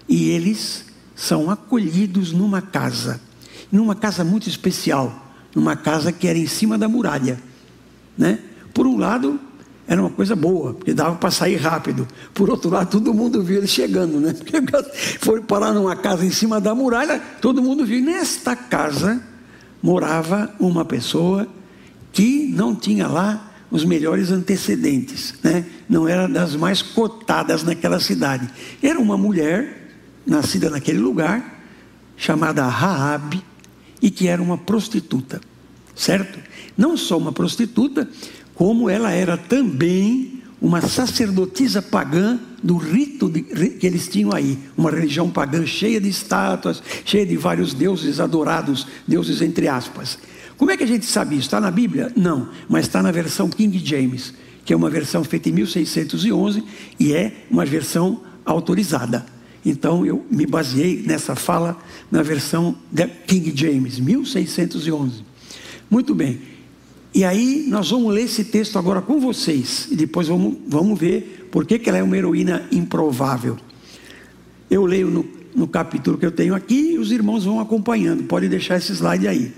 e 0.08 0.30
eles 0.30 0.86
são 1.16 1.50
acolhidos 1.50 2.32
numa 2.32 2.62
casa, 2.62 3.20
numa 3.72 3.96
casa 3.96 4.24
muito 4.24 4.48
especial, 4.48 5.34
numa 5.56 5.76
casa 5.76 6.12
que 6.12 6.28
era 6.28 6.38
em 6.38 6.48
cima 6.48 6.78
da 6.78 6.88
muralha. 6.88 7.40
Né? 8.18 8.40
Por 8.74 8.86
um 8.86 8.98
lado, 8.98 9.40
era 9.88 10.02
uma 10.02 10.10
coisa 10.10 10.36
boa, 10.36 10.74
porque 10.74 10.94
dava 10.94 11.16
para 11.16 11.32
sair 11.32 11.56
rápido. 11.58 12.08
Por 12.34 12.50
outro 12.50 12.70
lado, 12.70 12.90
todo 12.90 13.14
mundo 13.14 13.42
viu 13.42 13.58
eles 13.58 13.70
chegando, 13.70 14.20
né? 14.20 14.34
Porque 14.38 14.58
foram 15.20 15.44
parar 15.44 15.74
numa 15.74 15.96
casa 15.96 16.26
em 16.26 16.32
cima 16.32 16.62
da 16.62 16.74
muralha, 16.74 17.22
todo 17.42 17.62
mundo 17.62 17.86
viu. 17.86 18.04
Nesta 18.04 18.56
casa 18.56 19.22
morava 19.82 20.54
uma 20.60 20.86
pessoa 20.86 21.48
que 22.14 22.48
não 22.56 22.74
tinha 22.74 23.08
lá 23.08 23.52
os 23.70 23.84
melhores 23.84 24.30
antecedentes, 24.30 25.34
né? 25.44 25.66
não 25.90 26.08
era 26.08 26.28
das 26.28 26.56
mais 26.56 26.84
cotadas 26.84 27.64
naquela 27.64 28.00
cidade. 28.00 28.48
Era 28.82 29.00
uma 29.00 29.18
mulher 29.18 29.90
nascida 30.26 30.70
naquele 30.70 31.00
lugar, 31.00 31.66
chamada 32.16 32.66
Raab, 32.68 33.44
e 34.00 34.12
que 34.12 34.28
era 34.28 34.42
uma 34.42 34.60
prostituta, 34.60 35.42
certo? 35.96 36.40
Não 36.78 36.96
só 36.96 37.18
uma 37.18 37.32
prostituta, 37.32 38.08
como 38.54 38.90
ela 38.90 39.12
era 39.12 39.36
também 39.36 40.44
uma 40.62 40.80
sacerdotisa 40.82 41.82
pagã 41.82 42.40
do 42.62 42.78
rito 42.78 43.28
de, 43.30 43.42
que 43.42 43.86
eles 43.86 44.08
tinham 44.08 44.32
aí, 44.34 44.58
uma 44.78 44.92
religião 44.92 45.30
pagã 45.30 45.66
cheia 45.66 46.00
de 46.00 46.08
estátuas, 46.08 46.82
cheia 47.04 47.26
de 47.26 47.36
vários 47.36 47.74
deuses 47.74 48.20
adorados, 48.20 48.88
deuses 49.08 49.42
entre 49.42 49.68
aspas. 49.68 50.18
Como 50.64 50.72
é 50.72 50.78
que 50.78 50.84
a 50.86 50.88
gente 50.88 51.06
sabe 51.06 51.36
isso? 51.36 51.48
Está 51.48 51.60
na 51.60 51.70
Bíblia? 51.70 52.10
Não, 52.16 52.48
mas 52.70 52.86
está 52.86 53.04
na 53.04 53.12
versão 53.12 53.50
King 53.50 53.86
James, 53.86 54.34
que 54.64 54.72
é 54.72 54.76
uma 54.78 54.90
versão 54.90 55.22
feita 55.22 55.50
em 55.50 55.52
1611 55.52 56.64
e 56.98 57.12
é 57.12 57.44
uma 57.52 57.66
versão 57.66 58.22
autorizada. 58.46 59.26
Então 59.66 60.06
eu 60.06 60.26
me 60.32 60.46
baseei 60.46 61.04
nessa 61.06 61.36
fala 61.36 61.78
na 62.10 62.24
versão 62.24 62.78
King 63.28 63.52
James, 63.54 64.00
1611. 64.00 65.26
Muito 65.92 66.16
bem. 66.16 66.40
E 67.14 67.26
aí 67.26 67.66
nós 67.68 67.90
vamos 67.90 68.14
ler 68.14 68.24
esse 68.24 68.46
texto 68.46 68.80
agora 68.80 69.02
com 69.02 69.20
vocês 69.20 69.90
e 69.92 69.98
depois 69.98 70.30
vamos, 70.30 70.60
vamos 70.66 70.98
ver 70.98 71.50
por 71.52 71.66
que, 71.66 71.78
que 71.78 71.90
ela 71.90 71.98
é 71.98 72.04
uma 72.04 72.18
heroína 72.18 72.66
improvável. 72.72 73.58
Eu 74.72 74.86
leio 74.86 75.10
no, 75.10 75.26
no 75.54 75.68
capítulo 75.68 76.18
que 76.18 76.26
eu 76.26 76.32
tenho 76.32 76.56
aqui 76.56 76.94
e 76.94 76.98
os 76.98 77.12
irmãos 77.12 77.44
vão 77.44 77.60
acompanhando. 77.60 78.24
Pode 78.24 78.48
deixar 78.48 78.78
esse 78.78 78.94
slide 78.94 79.28
aí 79.28 79.52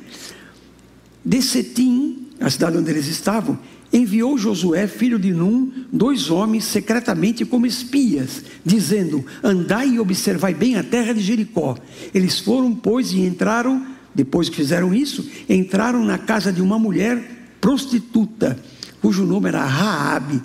de 1.25 1.41
Setim, 1.41 2.27
a 2.39 2.49
cidade 2.49 2.77
onde 2.77 2.91
eles 2.91 3.07
estavam, 3.07 3.57
enviou 3.91 4.37
Josué, 4.37 4.87
filho 4.87 5.17
de 5.17 5.33
Num, 5.33 5.71
dois 5.91 6.29
homens 6.29 6.65
secretamente 6.65 7.43
como 7.43 7.65
espias, 7.65 8.43
dizendo: 8.63 9.25
Andai 9.43 9.95
e 9.95 9.99
observai 9.99 10.53
bem 10.53 10.75
a 10.75 10.83
terra 10.83 11.13
de 11.13 11.21
Jericó. 11.21 11.75
Eles 12.13 12.39
foram, 12.39 12.75
pois, 12.75 13.11
e 13.11 13.21
entraram, 13.21 13.85
depois 14.13 14.49
que 14.49 14.55
fizeram 14.55 14.93
isso, 14.93 15.27
entraram 15.49 16.05
na 16.05 16.17
casa 16.17 16.53
de 16.53 16.61
uma 16.61 16.77
mulher 16.77 17.57
prostituta, 17.59 18.59
cujo 19.01 19.25
nome 19.25 19.47
era 19.47 19.65
Raabe, 19.65 20.41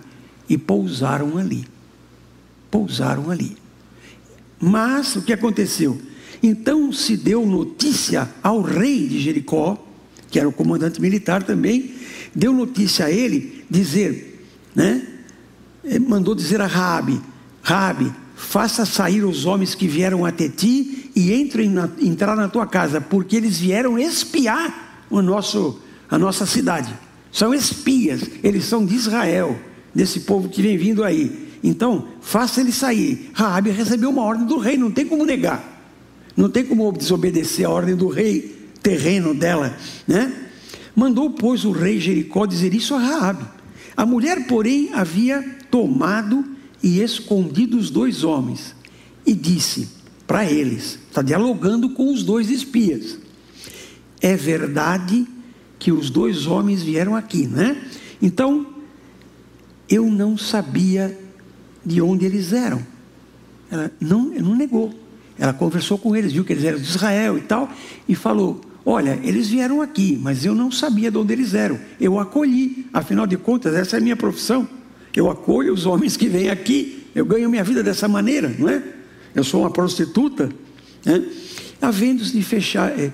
e 0.49 0.56
pousaram 0.56 1.37
ali. 1.37 1.64
Pousaram 2.70 3.30
ali. 3.30 3.56
Mas 4.58 5.16
o 5.16 5.22
que 5.22 5.32
aconteceu? 5.32 6.00
Então 6.42 6.92
se 6.92 7.16
deu 7.16 7.44
notícia 7.44 8.28
ao 8.42 8.62
rei 8.62 9.06
de 9.06 9.20
Jericó, 9.20 9.89
que 10.30 10.38
era 10.38 10.49
o 10.49 10.52
comandante 10.52 11.00
militar 11.00 11.42
também, 11.42 11.94
deu 12.34 12.52
notícia 12.52 13.06
a 13.06 13.10
ele, 13.10 13.64
dizer, 13.68 14.46
né? 14.75 15.02
Eh, 15.84 15.99
mandou 15.99 16.34
dizer 16.34 16.60
a 16.60 16.66
Raabe, 16.66 17.20
Raabe, 17.62 18.12
faça 18.37 18.87
sair 18.87 19.25
os 19.25 19.44
homens 19.44 19.75
que 19.75 19.88
vieram 19.88 20.25
até 20.25 20.49
ti 20.49 21.10
e 21.14 21.32
entrem 21.32 21.68
na, 21.68 21.88
entrar 22.00 22.37
na 22.37 22.49
tua 22.49 22.66
casa, 22.66 23.00
porque 23.00 23.37
eles 23.37 23.58
vieram 23.58 23.99
espiar 23.99 25.04
o 25.10 25.20
nosso, 25.20 25.80
a 26.08 26.18
nossa 26.18 26.46
cidade. 26.46 26.94
São 27.32 27.52
espias, 27.52 28.22
eles 28.42 28.64
são 28.64 28.84
de 28.84 28.94
Israel, 28.94 29.58
desse 29.94 30.20
povo 30.20 30.49
que 30.49 30.62
vem 30.62 30.76
vindo 30.76 31.02
aí. 31.02 31.49
Então, 31.62 32.08
faça 32.20 32.60
ele 32.60 32.72
sair. 32.72 33.30
Raabe 33.34 33.70
recebeu 33.70 34.10
uma 34.10 34.22
ordem 34.22 34.46
do 34.46 34.58
rei, 34.58 34.76
não 34.76 34.90
tem 34.90 35.06
como 35.06 35.25
negar. 35.26 35.78
Não 36.37 36.49
tem 36.49 36.64
como 36.64 36.90
desobedecer 36.92 37.66
a 37.66 37.70
ordem 37.70 37.94
do 37.94 38.08
rei 38.08 38.59
terreno 38.82 39.34
dela, 39.34 39.76
né? 40.06 40.49
Mandou, 40.94 41.30
pois, 41.30 41.64
o 41.64 41.70
rei 41.70 42.00
Jericó 42.00 42.46
dizer 42.46 42.75
isso 42.75 42.94
a 42.94 42.99
Raabe. 42.99 43.46
A 43.96 44.04
mulher, 44.04 44.46
porém, 44.46 44.90
havia 44.92 45.42
tomado 45.70 46.44
e 46.82 47.00
escondido 47.00 47.76
os 47.76 47.90
dois 47.90 48.25
homens 48.25 48.75
e 49.26 49.34
disse 49.34 49.88
para 50.26 50.50
eles, 50.50 50.99
está 51.08 51.22
dialogando 51.22 51.90
com 51.90 52.12
os 52.12 52.22
dois 52.22 52.50
espias. 52.50 53.18
É 54.20 54.37
verdade 54.37 55.26
que 55.78 55.90
os 55.90 56.10
dois 56.10 56.46
homens 56.46 56.82
vieram 56.82 57.16
aqui, 57.16 57.46
né? 57.46 57.82
Então, 58.20 58.66
eu 59.88 60.06
não 60.06 60.37
sabia 60.37 61.18
de 61.84 62.00
onde 62.00 62.25
eles 62.26 62.52
eram. 62.52 62.87
Ela 63.70 63.90
não, 64.00 64.26
não 64.26 64.54
negou. 64.54 64.94
Ela 65.38 65.52
conversou 65.52 65.96
com 65.96 66.14
eles, 66.14 66.32
viu 66.32 66.44
que 66.44 66.52
eles 66.52 66.64
eram 66.64 66.78
de 66.78 66.84
Israel 66.84 67.38
e 67.38 67.40
tal, 67.40 67.70
e 68.06 68.14
falou: 68.14 68.60
Olha, 68.84 69.18
eles 69.22 69.49
vieram 69.49 69.82
aqui, 69.82 70.18
mas 70.20 70.44
eu 70.44 70.54
não 70.54 70.70
sabia 70.70 71.10
de 71.10 71.18
onde 71.18 71.32
eles 71.32 71.54
eram. 71.54 71.78
Eu 72.00 72.18
acolhi, 72.18 72.87
afinal 72.92 73.26
de 73.26 73.37
contas, 73.37 73.75
essa 73.75 73.96
é 73.96 73.99
a 73.99 74.02
minha 74.02 74.16
profissão. 74.16 74.68
Eu 75.14 75.30
acolho 75.30 75.72
os 75.72 75.87
homens 75.87 76.16
que 76.16 76.28
vêm 76.28 76.49
aqui, 76.49 77.06
eu 77.14 77.25
ganho 77.26 77.50
minha 77.50 77.64
vida 77.64 77.82
dessa 77.82 78.08
maneira, 78.08 78.54
não 78.58 78.68
é? 78.68 78.82
Eu 79.34 79.44
sou 79.44 79.60
uma 79.62 79.70
prostituta. 79.70 80.49
Né? 81.04 81.25
Havendo-se 81.80 82.32
de 82.32 82.42
fechar, 82.42 82.90
é, 82.99 83.12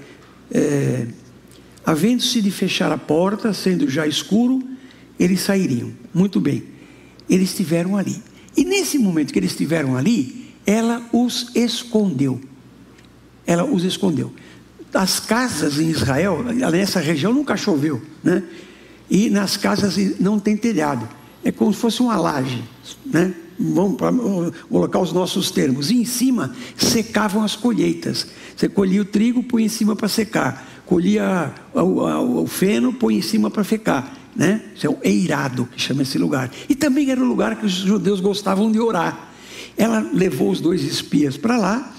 é, 0.53 1.07
havendo-se 1.85 2.41
de 2.41 2.51
fechar 2.51 2.93
a 2.93 2.99
porta, 2.99 3.53
sendo 3.53 3.89
já 3.89 4.07
escuro, 4.07 4.63
eles 5.19 5.41
sairiam. 5.41 5.93
Muito 6.13 6.41
bem. 6.41 6.65
Eles 7.29 7.51
estiveram 7.51 7.97
ali. 7.97 8.23
E 8.57 8.65
nesse 8.65 8.99
momento 8.99 9.33
que 9.33 9.39
eles 9.39 9.51
estiveram 9.51 9.97
ali, 9.97 10.53
ela 10.65 11.03
os 11.13 11.51
escondeu. 11.55 12.41
Ela 13.47 13.65
os 13.65 13.85
escondeu. 13.85 14.33
As 14.93 15.21
casas 15.21 15.79
em 15.79 15.89
Israel, 15.89 16.43
nessa 16.43 17.01
região 17.01 17.33
nunca 17.33 17.57
choveu, 17.57 18.01
né? 18.23 18.43
E 19.11 19.31
nas 19.31 19.57
casas 19.57 19.97
não 20.19 20.39
tem 20.39 20.57
telhado. 20.57 21.09
É 21.45 21.53
como 21.53 21.73
se 21.73 21.79
fosse 21.79 22.01
uma 22.01 22.17
laje, 22.17 22.65
né? 23.05 23.35
Vamos 23.59 23.97
para 23.97 24.13
colocar 24.69 24.99
os 24.99 25.13
nossos 25.13 25.51
termos. 25.51 25.91
E 25.91 25.97
em 25.97 26.05
cima 26.05 26.55
secavam 26.77 27.43
as 27.43 27.57
colheitas. 27.57 28.27
Você 28.55 28.69
colhia 28.69 29.01
o 29.03 29.05
trigo, 29.05 29.43
põe 29.43 29.65
em 29.65 29.69
cima 29.69 29.97
para 29.97 30.09
secar. 30.09 30.67
Colhia 30.85 31.55
o, 31.73 31.81
o, 31.81 32.43
o 32.43 32.47
feno, 32.47 32.93
põe 32.93 33.17
em 33.17 33.23
cima 33.23 33.51
para 33.51 33.65
secar 33.65 34.27
né? 34.37 34.61
Isso 34.75 34.87
é 34.87 34.91
o 34.91 34.99
eirado 35.03 35.67
que 35.67 35.81
chama 35.81 36.03
esse 36.03 36.19
lugar. 36.19 36.51
E 36.69 36.75
também 36.75 37.11
era 37.11 37.21
o 37.21 37.25
lugar 37.25 37.57
que 37.57 37.65
os 37.65 37.73
judeus 37.73 38.21
gostavam 38.21 38.71
de 38.71 38.79
orar. 38.79 39.31
Ela 39.77 40.07
levou 40.13 40.51
os 40.51 40.61
dois 40.61 40.83
espias 40.85 41.37
para 41.37 41.57
lá 41.57 41.95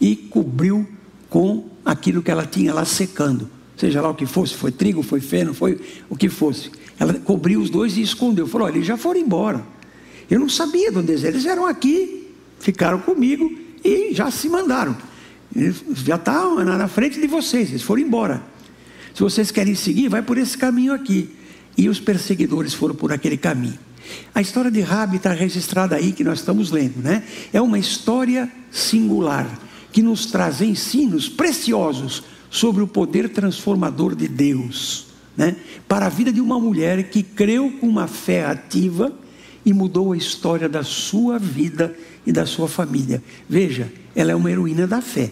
e 0.00 0.16
cobriu 0.16 0.86
com 1.30 1.64
aquilo 1.86 2.20
que 2.20 2.30
ela 2.32 2.44
tinha 2.44 2.74
lá 2.74 2.84
secando. 2.84 3.48
Seja 3.76 4.00
lá 4.00 4.10
o 4.10 4.14
que 4.14 4.26
fosse, 4.26 4.54
foi 4.54 4.72
trigo, 4.72 5.02
foi 5.02 5.20
feno, 5.20 5.54
foi 5.54 5.80
o 6.10 6.16
que 6.16 6.28
fosse. 6.28 6.70
Ela 6.98 7.14
cobriu 7.14 7.60
os 7.60 7.70
dois 7.70 7.96
e 7.96 8.02
escondeu. 8.02 8.48
Falou: 8.48 8.66
olha, 8.66 8.76
eles 8.76 8.86
já 8.86 8.96
foram 8.96 9.20
embora. 9.20 9.64
Eu 10.28 10.40
não 10.40 10.48
sabia 10.48 10.90
de 10.90 10.98
onde 10.98 11.12
eles 11.12 11.22
eram. 11.22 11.34
Eles 11.34 11.46
eram 11.46 11.66
aqui, 11.66 12.32
ficaram 12.58 12.98
comigo 12.98 13.50
e 13.84 14.12
já 14.12 14.30
se 14.30 14.48
mandaram. 14.48 14.96
Eles 15.54 15.84
já 16.04 16.16
estavam 16.16 16.64
na 16.64 16.88
frente 16.88 17.20
de 17.20 17.26
vocês, 17.26 17.68
eles 17.68 17.82
foram 17.82 18.02
embora. 18.02 18.42
Se 19.14 19.22
vocês 19.22 19.50
querem 19.50 19.74
seguir, 19.74 20.08
vai 20.08 20.22
por 20.22 20.36
esse 20.36 20.58
caminho 20.58 20.92
aqui 20.92 21.30
e 21.78 21.88
os 21.88 22.00
perseguidores 22.00 22.74
foram 22.74 22.94
por 22.94 23.12
aquele 23.12 23.36
caminho. 23.36 23.78
A 24.34 24.40
história 24.40 24.70
de 24.70 24.80
Rabi 24.80 25.16
está 25.16 25.32
registrada 25.32 25.96
aí 25.96 26.12
que 26.12 26.24
nós 26.24 26.40
estamos 26.40 26.70
lendo, 26.70 27.02
né? 27.02 27.22
É 27.52 27.60
uma 27.60 27.78
história 27.78 28.50
singular 28.70 29.46
que 29.96 30.02
nos 30.02 30.26
traz 30.26 30.60
ensinos 30.60 31.26
preciosos 31.26 32.22
sobre 32.50 32.82
o 32.82 32.86
poder 32.86 33.30
transformador 33.30 34.14
de 34.14 34.28
Deus, 34.28 35.06
né? 35.34 35.56
Para 35.88 36.04
a 36.04 36.10
vida 36.10 36.30
de 36.30 36.38
uma 36.38 36.60
mulher 36.60 37.08
que 37.08 37.22
creu 37.22 37.72
com 37.80 37.88
uma 37.88 38.06
fé 38.06 38.44
ativa 38.44 39.10
e 39.64 39.72
mudou 39.72 40.12
a 40.12 40.16
história 40.18 40.68
da 40.68 40.82
sua 40.82 41.38
vida 41.38 41.96
e 42.26 42.30
da 42.30 42.44
sua 42.44 42.68
família. 42.68 43.24
Veja, 43.48 43.90
ela 44.14 44.32
é 44.32 44.34
uma 44.34 44.50
heroína 44.50 44.86
da 44.86 45.00
fé. 45.00 45.30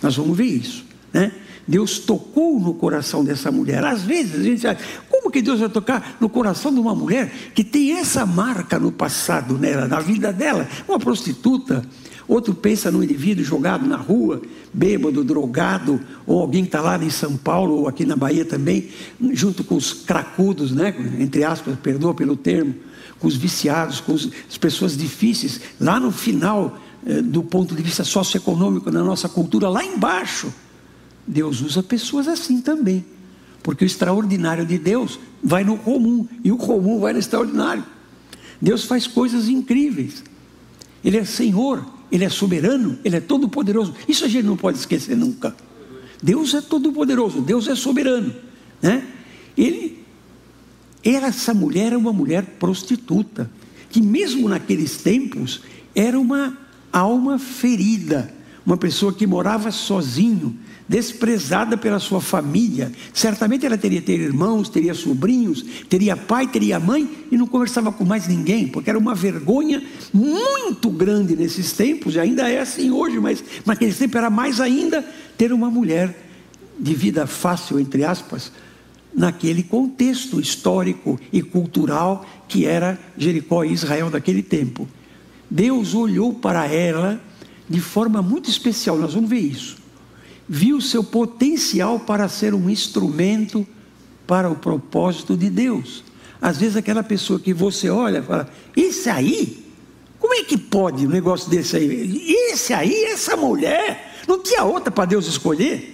Nós 0.00 0.14
vamos 0.14 0.36
ver 0.36 0.44
isso, 0.44 0.84
né? 1.12 1.32
Deus 1.66 1.98
tocou 1.98 2.60
no 2.60 2.74
coração 2.74 3.24
dessa 3.24 3.50
mulher. 3.50 3.82
Às 3.84 4.02
vezes 4.02 4.40
a 4.40 4.44
gente 4.44 4.64
acha, 4.64 4.78
como 5.10 5.28
que 5.28 5.42
Deus 5.42 5.58
vai 5.58 5.68
tocar 5.68 6.18
no 6.20 6.28
coração 6.28 6.72
de 6.72 6.78
uma 6.78 6.94
mulher 6.94 7.32
que 7.52 7.64
tem 7.64 7.98
essa 7.98 8.24
marca 8.24 8.78
no 8.78 8.92
passado 8.92 9.58
nela, 9.58 9.88
na 9.88 9.98
vida 9.98 10.32
dela? 10.32 10.68
Uma 10.86 11.00
prostituta. 11.00 11.84
Outro 12.26 12.54
pensa 12.54 12.90
no 12.90 13.04
indivíduo 13.04 13.44
jogado 13.44 13.86
na 13.86 13.96
rua, 13.96 14.40
bêbado, 14.72 15.22
drogado, 15.22 16.00
ou 16.26 16.40
alguém 16.40 16.62
que 16.62 16.68
está 16.68 16.80
lá 16.80 17.02
em 17.02 17.10
São 17.10 17.36
Paulo 17.36 17.80
ou 17.80 17.88
aqui 17.88 18.04
na 18.04 18.16
Bahia 18.16 18.44
também, 18.44 18.88
junto 19.32 19.62
com 19.62 19.74
os 19.74 19.92
cracudos, 19.92 20.72
né? 20.72 20.94
entre 21.18 21.44
aspas, 21.44 21.78
perdoa 21.78 22.14
pelo 22.14 22.36
termo, 22.36 22.74
com 23.18 23.28
os 23.28 23.36
viciados, 23.36 24.00
com 24.00 24.14
as 24.14 24.58
pessoas 24.58 24.96
difíceis, 24.96 25.60
lá 25.78 26.00
no 26.00 26.10
final 26.10 26.78
eh, 27.06 27.20
do 27.20 27.42
ponto 27.42 27.74
de 27.74 27.82
vista 27.82 28.04
socioeconômico 28.04 28.90
na 28.90 29.04
nossa 29.04 29.28
cultura, 29.28 29.68
lá 29.68 29.84
embaixo 29.84 30.52
Deus 31.26 31.60
usa 31.60 31.82
pessoas 31.82 32.28
assim 32.28 32.60
também. 32.60 33.04
Porque 33.62 33.84
o 33.84 33.86
extraordinário 33.86 34.66
de 34.66 34.78
Deus 34.78 35.18
vai 35.42 35.64
no 35.64 35.78
comum 35.78 36.26
e 36.42 36.52
o 36.52 36.56
comum 36.56 37.00
vai 37.00 37.12
no 37.12 37.18
extraordinário. 37.18 37.84
Deus 38.60 38.84
faz 38.84 39.06
coisas 39.06 39.48
incríveis. 39.48 40.22
Ele 41.02 41.16
é 41.16 41.24
Senhor, 41.24 41.84
Ele 42.14 42.24
é 42.24 42.28
soberano, 42.28 42.96
Ele 43.04 43.16
é 43.16 43.20
todo-poderoso. 43.20 43.92
Isso 44.06 44.24
a 44.24 44.28
gente 44.28 44.44
não 44.44 44.56
pode 44.56 44.78
esquecer 44.78 45.16
nunca. 45.16 45.52
Deus 46.22 46.54
é 46.54 46.60
todo-poderoso, 46.60 47.40
Deus 47.40 47.66
é 47.66 47.74
soberano. 47.74 48.32
Né? 48.80 49.04
Ele, 49.58 49.98
essa 51.02 51.52
mulher 51.52 51.92
é 51.92 51.96
uma 51.96 52.12
mulher 52.12 52.44
prostituta, 52.60 53.50
que 53.90 54.00
mesmo 54.00 54.48
naqueles 54.48 54.98
tempos 54.98 55.62
era 55.92 56.16
uma 56.18 56.56
alma 56.92 57.36
ferida, 57.36 58.32
uma 58.64 58.76
pessoa 58.76 59.12
que 59.12 59.26
morava 59.26 59.72
sozinho, 59.72 60.56
desprezada 60.88 61.76
pela 61.76 61.98
sua 61.98 62.20
família. 62.20 62.92
Certamente 63.12 63.64
ela 63.64 63.78
teria 63.78 64.02
ter 64.02 64.20
irmãos, 64.20 64.68
teria 64.68 64.94
sobrinhos, 64.94 65.64
teria 65.88 66.16
pai, 66.16 66.46
teria 66.46 66.78
mãe 66.78 67.08
e 67.30 67.36
não 67.36 67.46
conversava 67.46 67.90
com 67.90 68.04
mais 68.04 68.28
ninguém, 68.28 68.68
porque 68.68 68.90
era 68.90 68.98
uma 68.98 69.14
vergonha 69.14 69.82
muito 70.12 70.90
grande 70.90 71.34
nesses 71.34 71.72
tempos, 71.72 72.14
e 72.14 72.20
ainda 72.20 72.50
é 72.50 72.60
assim 72.60 72.90
hoje, 72.90 73.18
mas 73.18 73.42
naqueles 73.64 73.96
tempos 73.96 74.16
era 74.16 74.30
mais 74.30 74.60
ainda 74.60 75.02
ter 75.36 75.52
uma 75.52 75.70
mulher 75.70 76.14
de 76.78 76.94
vida 76.94 77.26
fácil, 77.26 77.80
entre 77.80 78.04
aspas, 78.04 78.52
naquele 79.14 79.62
contexto 79.62 80.40
histórico 80.40 81.18
e 81.32 81.40
cultural 81.40 82.26
que 82.48 82.66
era 82.66 82.98
Jericó 83.16 83.64
e 83.64 83.72
Israel 83.72 84.10
daquele 84.10 84.42
tempo. 84.42 84.88
Deus 85.48 85.94
olhou 85.94 86.34
para 86.34 86.66
ela 86.66 87.20
de 87.70 87.80
forma 87.80 88.20
muito 88.20 88.50
especial, 88.50 88.98
nós 88.98 89.14
vamos 89.14 89.30
ver 89.30 89.38
isso 89.38 89.83
viu 90.48 90.80
seu 90.80 91.02
potencial 91.02 91.98
para 92.00 92.28
ser 92.28 92.54
um 92.54 92.68
instrumento 92.68 93.66
para 94.26 94.50
o 94.50 94.54
propósito 94.54 95.36
de 95.36 95.50
Deus. 95.50 96.04
Às 96.40 96.58
vezes 96.58 96.76
aquela 96.76 97.02
pessoa 97.02 97.40
que 97.40 97.54
você 97.54 97.88
olha 97.88 98.22
fala, 98.22 98.48
esse 98.76 99.08
aí, 99.08 99.64
como 100.18 100.34
é 100.34 100.42
que 100.42 100.56
pode 100.56 101.06
um 101.06 101.10
negócio 101.10 101.50
desse 101.50 101.76
aí? 101.76 102.34
Esse 102.50 102.72
aí, 102.72 103.04
essa 103.04 103.36
mulher, 103.36 104.22
não 104.28 104.42
tinha 104.42 104.64
outra 104.64 104.90
para 104.90 105.06
Deus 105.06 105.26
escolher? 105.26 105.92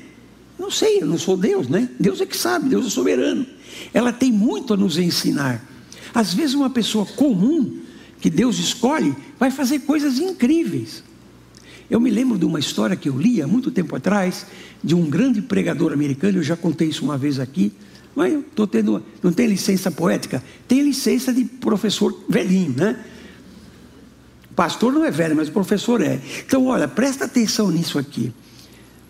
Não 0.59 0.71
sei, 0.71 1.03
eu 1.03 1.07
não 1.07 1.19
sou 1.19 1.37
Deus, 1.37 1.69
né? 1.69 1.89
Deus 1.99 2.21
é 2.21 2.27
que 2.27 2.37
sabe, 2.37 2.69
Deus 2.69 2.87
é 2.87 2.91
soberano. 2.91 3.47
Ela 3.95 4.13
tem 4.13 4.31
muito 4.31 4.75
a 4.75 4.77
nos 4.77 4.99
ensinar. 4.99 5.65
Às 6.15 6.35
vezes 6.35 6.55
uma 6.55 6.69
pessoa 6.69 7.07
comum 7.07 7.79
que 8.21 8.29
Deus 8.29 8.59
escolhe 8.59 9.15
vai 9.39 9.51
fazer 9.51 9.81
coisas 9.81 10.19
incríveis. 10.19 11.03
Eu 11.91 11.99
me 11.99 12.09
lembro 12.09 12.39
de 12.39 12.45
uma 12.45 12.61
história 12.61 12.95
que 12.95 13.09
eu 13.09 13.19
li 13.19 13.43
há 13.43 13.47
muito 13.49 13.71
tempo 13.71 13.97
atrás, 13.97 14.47
de 14.83 14.95
um 14.95 15.11
grande 15.11 15.43
pregador 15.43 15.93
americano, 15.93 16.39
eu 16.39 16.43
já 16.43 16.57
contei 16.57 16.89
isso 16.89 17.05
uma 17.05 17.19
vez 17.19 17.41
aqui, 17.41 17.73
Mas 18.15 18.33
eu 18.33 18.43
tô 18.43 18.67
tendo, 18.67 19.03
não 19.23 19.33
tem 19.33 19.47
licença 19.47 19.91
poética? 19.91 20.43
Tem 20.67 20.83
licença 20.83 21.33
de 21.33 21.45
professor 21.45 22.25
velhinho, 22.29 22.75
né? 22.77 23.05
Pastor 24.57 24.93
não 24.93 25.05
é 25.05 25.11
velho, 25.11 25.37
mas 25.37 25.49
professor 25.49 26.01
é. 26.03 26.21
Então, 26.45 26.67
olha, 26.67 26.89
presta 26.89 27.25
atenção 27.25 27.71
nisso 27.71 27.99
aqui. 27.99 28.33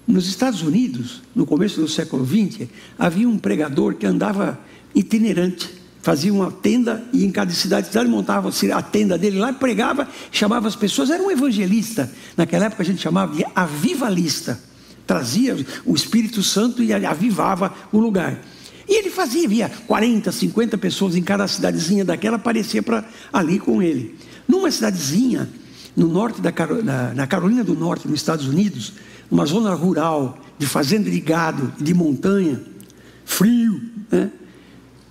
Nos 0.06 0.28
Estados 0.28 0.62
Unidos, 0.62 1.22
no 1.34 1.46
começo 1.46 1.80
do 1.80 1.88
século 1.88 2.26
XX, 2.26 2.68
havia 2.98 3.28
um 3.28 3.38
pregador 3.38 3.94
que 3.94 4.06
andava 4.06 4.60
itinerante, 4.94 5.79
fazia 6.02 6.32
uma 6.32 6.50
tenda 6.50 7.02
e 7.12 7.24
em 7.24 7.30
cada 7.30 7.52
cidade, 7.52 7.88
cidade 7.88 8.08
montava 8.08 8.50
a 8.72 8.82
tenda 8.82 9.18
dele 9.18 9.38
lá, 9.38 9.52
pregava, 9.52 10.08
chamava 10.32 10.66
as 10.66 10.76
pessoas, 10.76 11.10
era 11.10 11.22
um 11.22 11.30
evangelista. 11.30 12.10
Naquela 12.36 12.66
época 12.66 12.82
a 12.82 12.86
gente 12.86 13.00
chamava 13.00 13.34
de 13.34 13.44
avivalista. 13.54 14.58
Trazia 15.06 15.56
o 15.84 15.94
Espírito 15.94 16.42
Santo 16.42 16.82
e 16.82 16.92
avivava 16.92 17.74
o 17.92 17.98
lugar. 17.98 18.40
E 18.88 18.98
ele 18.98 19.10
fazia, 19.10 19.48
via 19.48 19.70
40, 19.86 20.32
50 20.32 20.78
pessoas 20.78 21.14
em 21.14 21.22
cada 21.22 21.46
cidadezinha 21.46 22.04
daquela, 22.04 22.36
aparecia 22.36 22.82
para 22.82 23.04
ali 23.32 23.58
com 23.58 23.82
ele. 23.82 24.16
Numa 24.48 24.70
cidadezinha, 24.70 25.48
no 25.96 26.08
norte 26.08 26.40
da 26.40 26.52
na, 26.82 27.14
na 27.14 27.26
Carolina 27.26 27.62
do 27.62 27.74
Norte, 27.74 28.08
nos 28.08 28.20
Estados 28.20 28.46
Unidos, 28.46 28.94
uma 29.30 29.46
zona 29.46 29.74
rural, 29.74 30.38
de 30.58 30.66
fazenda 30.66 31.10
de 31.10 31.20
gado, 31.20 31.72
de 31.78 31.94
montanha, 31.94 32.60
frio, 33.24 33.80
né? 34.10 34.30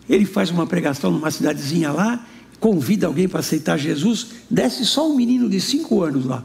Ele 0.09 0.25
faz 0.25 0.49
uma 0.49 0.65
pregação 0.65 1.11
numa 1.11 1.29
cidadezinha 1.29 1.91
lá, 1.91 2.25
convida 2.59 3.05
alguém 3.07 3.27
para 3.27 3.39
aceitar 3.41 3.77
Jesus, 3.77 4.27
desce 4.49 4.85
só 4.85 5.09
um 5.09 5.15
menino 5.15 5.47
de 5.47 5.61
cinco 5.61 6.01
anos 6.03 6.25
lá. 6.25 6.43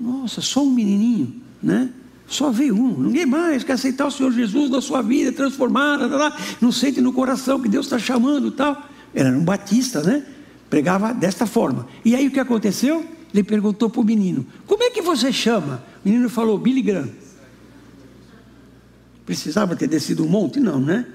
Nossa, 0.00 0.40
só 0.40 0.62
um 0.64 0.70
menininho, 0.70 1.34
né? 1.62 1.90
Só 2.28 2.50
veio 2.50 2.74
um, 2.74 3.00
ninguém 3.02 3.24
mais 3.24 3.62
quer 3.62 3.74
aceitar 3.74 4.06
o 4.06 4.10
Senhor 4.10 4.32
Jesus 4.32 4.68
na 4.68 4.80
sua 4.80 5.00
vida, 5.00 5.30
transformada, 5.30 6.32
não 6.60 6.72
sente 6.72 7.00
no 7.00 7.12
coração 7.12 7.60
que 7.60 7.68
Deus 7.68 7.86
está 7.86 7.98
chamando 7.98 8.50
tal. 8.50 8.88
Era 9.14 9.30
um 9.30 9.44
batista, 9.44 10.02
né? 10.02 10.24
Pregava 10.68 11.14
desta 11.14 11.46
forma. 11.46 11.86
E 12.04 12.16
aí 12.16 12.26
o 12.26 12.30
que 12.30 12.40
aconteceu? 12.40 13.04
Ele 13.32 13.44
perguntou 13.44 13.88
para 13.88 14.00
o 14.00 14.04
menino: 14.04 14.44
Como 14.66 14.82
é 14.82 14.90
que 14.90 15.00
você 15.00 15.32
chama? 15.32 15.84
O 16.04 16.08
menino 16.08 16.28
falou: 16.28 16.58
Billy 16.58 16.82
Graham. 16.82 17.08
Precisava 19.24 19.76
ter 19.76 19.88
descido 19.88 20.24
um 20.24 20.28
monte? 20.28 20.58
Não, 20.58 20.80
né? 20.80 21.06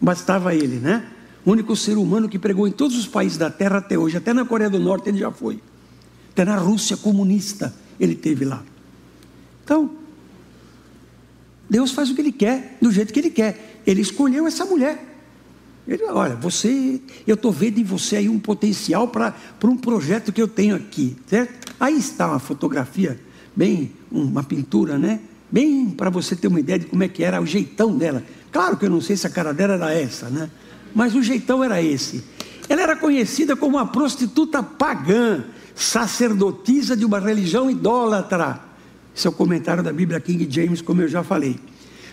Bastava 0.00 0.54
ele, 0.54 0.76
né? 0.76 1.06
O 1.44 1.52
único 1.52 1.74
ser 1.74 1.96
humano 1.96 2.28
que 2.28 2.38
pregou 2.38 2.66
em 2.68 2.72
todos 2.72 2.96
os 2.96 3.06
países 3.06 3.38
da 3.38 3.50
terra 3.50 3.78
até 3.78 3.98
hoje, 3.98 4.16
até 4.16 4.32
na 4.32 4.44
Coreia 4.44 4.70
do 4.70 4.78
Norte 4.78 5.08
ele 5.08 5.18
já 5.18 5.30
foi. 5.30 5.60
Até 6.32 6.44
na 6.44 6.56
Rússia 6.56 6.96
comunista 6.96 7.74
ele 7.98 8.14
teve 8.14 8.44
lá. 8.44 8.62
Então, 9.64 9.90
Deus 11.68 11.90
faz 11.92 12.10
o 12.10 12.14
que 12.14 12.20
ele 12.20 12.32
quer, 12.32 12.78
do 12.80 12.90
jeito 12.90 13.12
que 13.12 13.20
ele 13.20 13.30
quer. 13.30 13.80
Ele 13.86 14.00
escolheu 14.00 14.46
essa 14.46 14.64
mulher. 14.64 15.04
Ele, 15.86 16.04
olha, 16.04 16.36
você, 16.36 17.00
eu 17.26 17.34
estou 17.34 17.50
vendo 17.50 17.78
em 17.78 17.84
você 17.84 18.16
aí 18.16 18.28
um 18.28 18.38
potencial 18.38 19.08
para 19.08 19.34
um 19.64 19.76
projeto 19.76 20.32
que 20.32 20.40
eu 20.40 20.48
tenho 20.48 20.76
aqui, 20.76 21.16
certo? 21.26 21.74
Aí 21.80 21.96
está 21.96 22.28
uma 22.28 22.38
fotografia, 22.38 23.18
bem, 23.56 23.92
uma 24.10 24.44
pintura, 24.44 24.98
né? 24.98 25.20
Bem 25.50 25.88
para 25.88 26.10
você 26.10 26.36
ter 26.36 26.46
uma 26.46 26.60
ideia 26.60 26.78
de 26.78 26.86
como 26.86 27.02
é 27.02 27.08
que 27.08 27.24
era 27.24 27.40
o 27.40 27.46
jeitão 27.46 27.96
dela. 27.96 28.22
Claro 28.50 28.76
que 28.76 28.86
eu 28.86 28.90
não 28.90 29.00
sei 29.00 29.16
se 29.16 29.26
a 29.26 29.30
cara 29.30 29.52
dela 29.52 29.74
era 29.74 29.92
essa, 29.92 30.28
né? 30.28 30.50
Mas 30.94 31.14
o 31.14 31.22
jeitão 31.22 31.62
era 31.62 31.82
esse. 31.82 32.24
Ela 32.68 32.82
era 32.82 32.96
conhecida 32.96 33.56
como 33.56 33.76
uma 33.76 33.86
prostituta 33.86 34.62
pagã, 34.62 35.44
sacerdotisa 35.74 36.96
de 36.96 37.04
uma 37.04 37.18
religião 37.18 37.70
idólatra. 37.70 38.60
Esse 39.14 39.26
é 39.26 39.30
o 39.30 39.32
comentário 39.32 39.82
da 39.82 39.92
Bíblia 39.92 40.20
King 40.20 40.46
James, 40.50 40.80
como 40.80 41.02
eu 41.02 41.08
já 41.08 41.22
falei. 41.22 41.58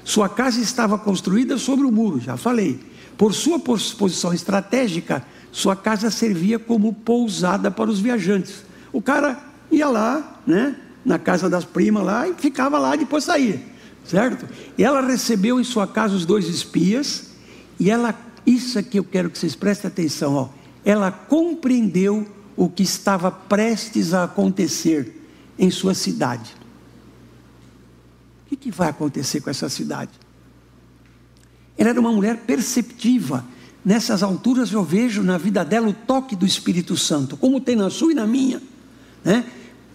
Sua 0.04 0.30
casa 0.30 0.62
estava 0.62 0.98
construída 0.98 1.58
sobre 1.58 1.86
o 1.86 1.92
muro, 1.92 2.20
já 2.20 2.38
falei. 2.38 2.80
Por 3.18 3.34
sua 3.34 3.60
posição 3.60 4.34
estratégica, 4.34 5.26
sua 5.52 5.76
casa 5.76 6.12
servia 6.12 6.60
como 6.60 6.94
pousada 6.94 7.72
para 7.72 7.90
os 7.90 8.00
viajantes. 8.00 8.64
O 8.92 9.02
cara 9.02 9.42
ia 9.72 9.88
lá, 9.88 10.42
né, 10.46 10.76
na 11.04 11.18
casa 11.18 11.50
das 11.50 11.66
primas 11.66 12.04
lá 12.04 12.28
e 12.28 12.34
ficava 12.34 12.78
lá 12.78 12.96
e 12.96 13.00
depois 13.00 13.24
saía, 13.24 13.62
certo? 14.08 14.48
E 14.78 14.84
ela 14.84 15.02
recebeu 15.02 15.60
em 15.60 15.64
sua 15.64 15.88
casa 15.88 16.16
os 16.16 16.26
dois 16.26 16.48
espias 16.48 17.32
e 17.80 17.90
ela, 17.90 18.18
isso 18.46 18.80
aqui 18.80 18.98
eu 18.98 19.04
quero 19.04 19.30
que 19.30 19.38
vocês 19.38 19.56
prestem 19.56 19.88
atenção, 19.88 20.34
ó. 20.34 20.50
Ela 20.84 21.12
compreendeu 21.12 22.28
o 22.56 22.70
que 22.70 22.84
estava 22.84 23.32
prestes 23.32 24.14
a 24.14 24.24
acontecer 24.24 25.22
em 25.58 25.70
sua 25.70 25.94
cidade. 25.94 26.54
O 28.46 28.50
que, 28.50 28.56
que 28.56 28.72
vai 28.72 28.90
acontecer 28.90 29.42
com 29.42 29.50
essa 29.50 29.68
cidade? 29.68 30.12
Ela 31.78 31.90
era 31.90 32.00
uma 32.00 32.12
mulher 32.12 32.38
perceptiva. 32.46 33.44
Nessas 33.84 34.24
alturas 34.24 34.72
eu 34.72 34.84
vejo 34.84 35.22
na 35.24 35.38
vida 35.38 35.66
dela 35.66 35.88
o 35.88 35.94
toque 35.94 36.36
do 36.36 36.46
Espírito 36.46 36.96
Santo, 36.96 37.36
como 37.36 37.60
tem 37.60 37.76
na 37.76 37.90
sua 37.90 38.12
e 38.12 38.16
na 38.16 38.26
minha. 38.26 38.62
Né? 39.24 39.46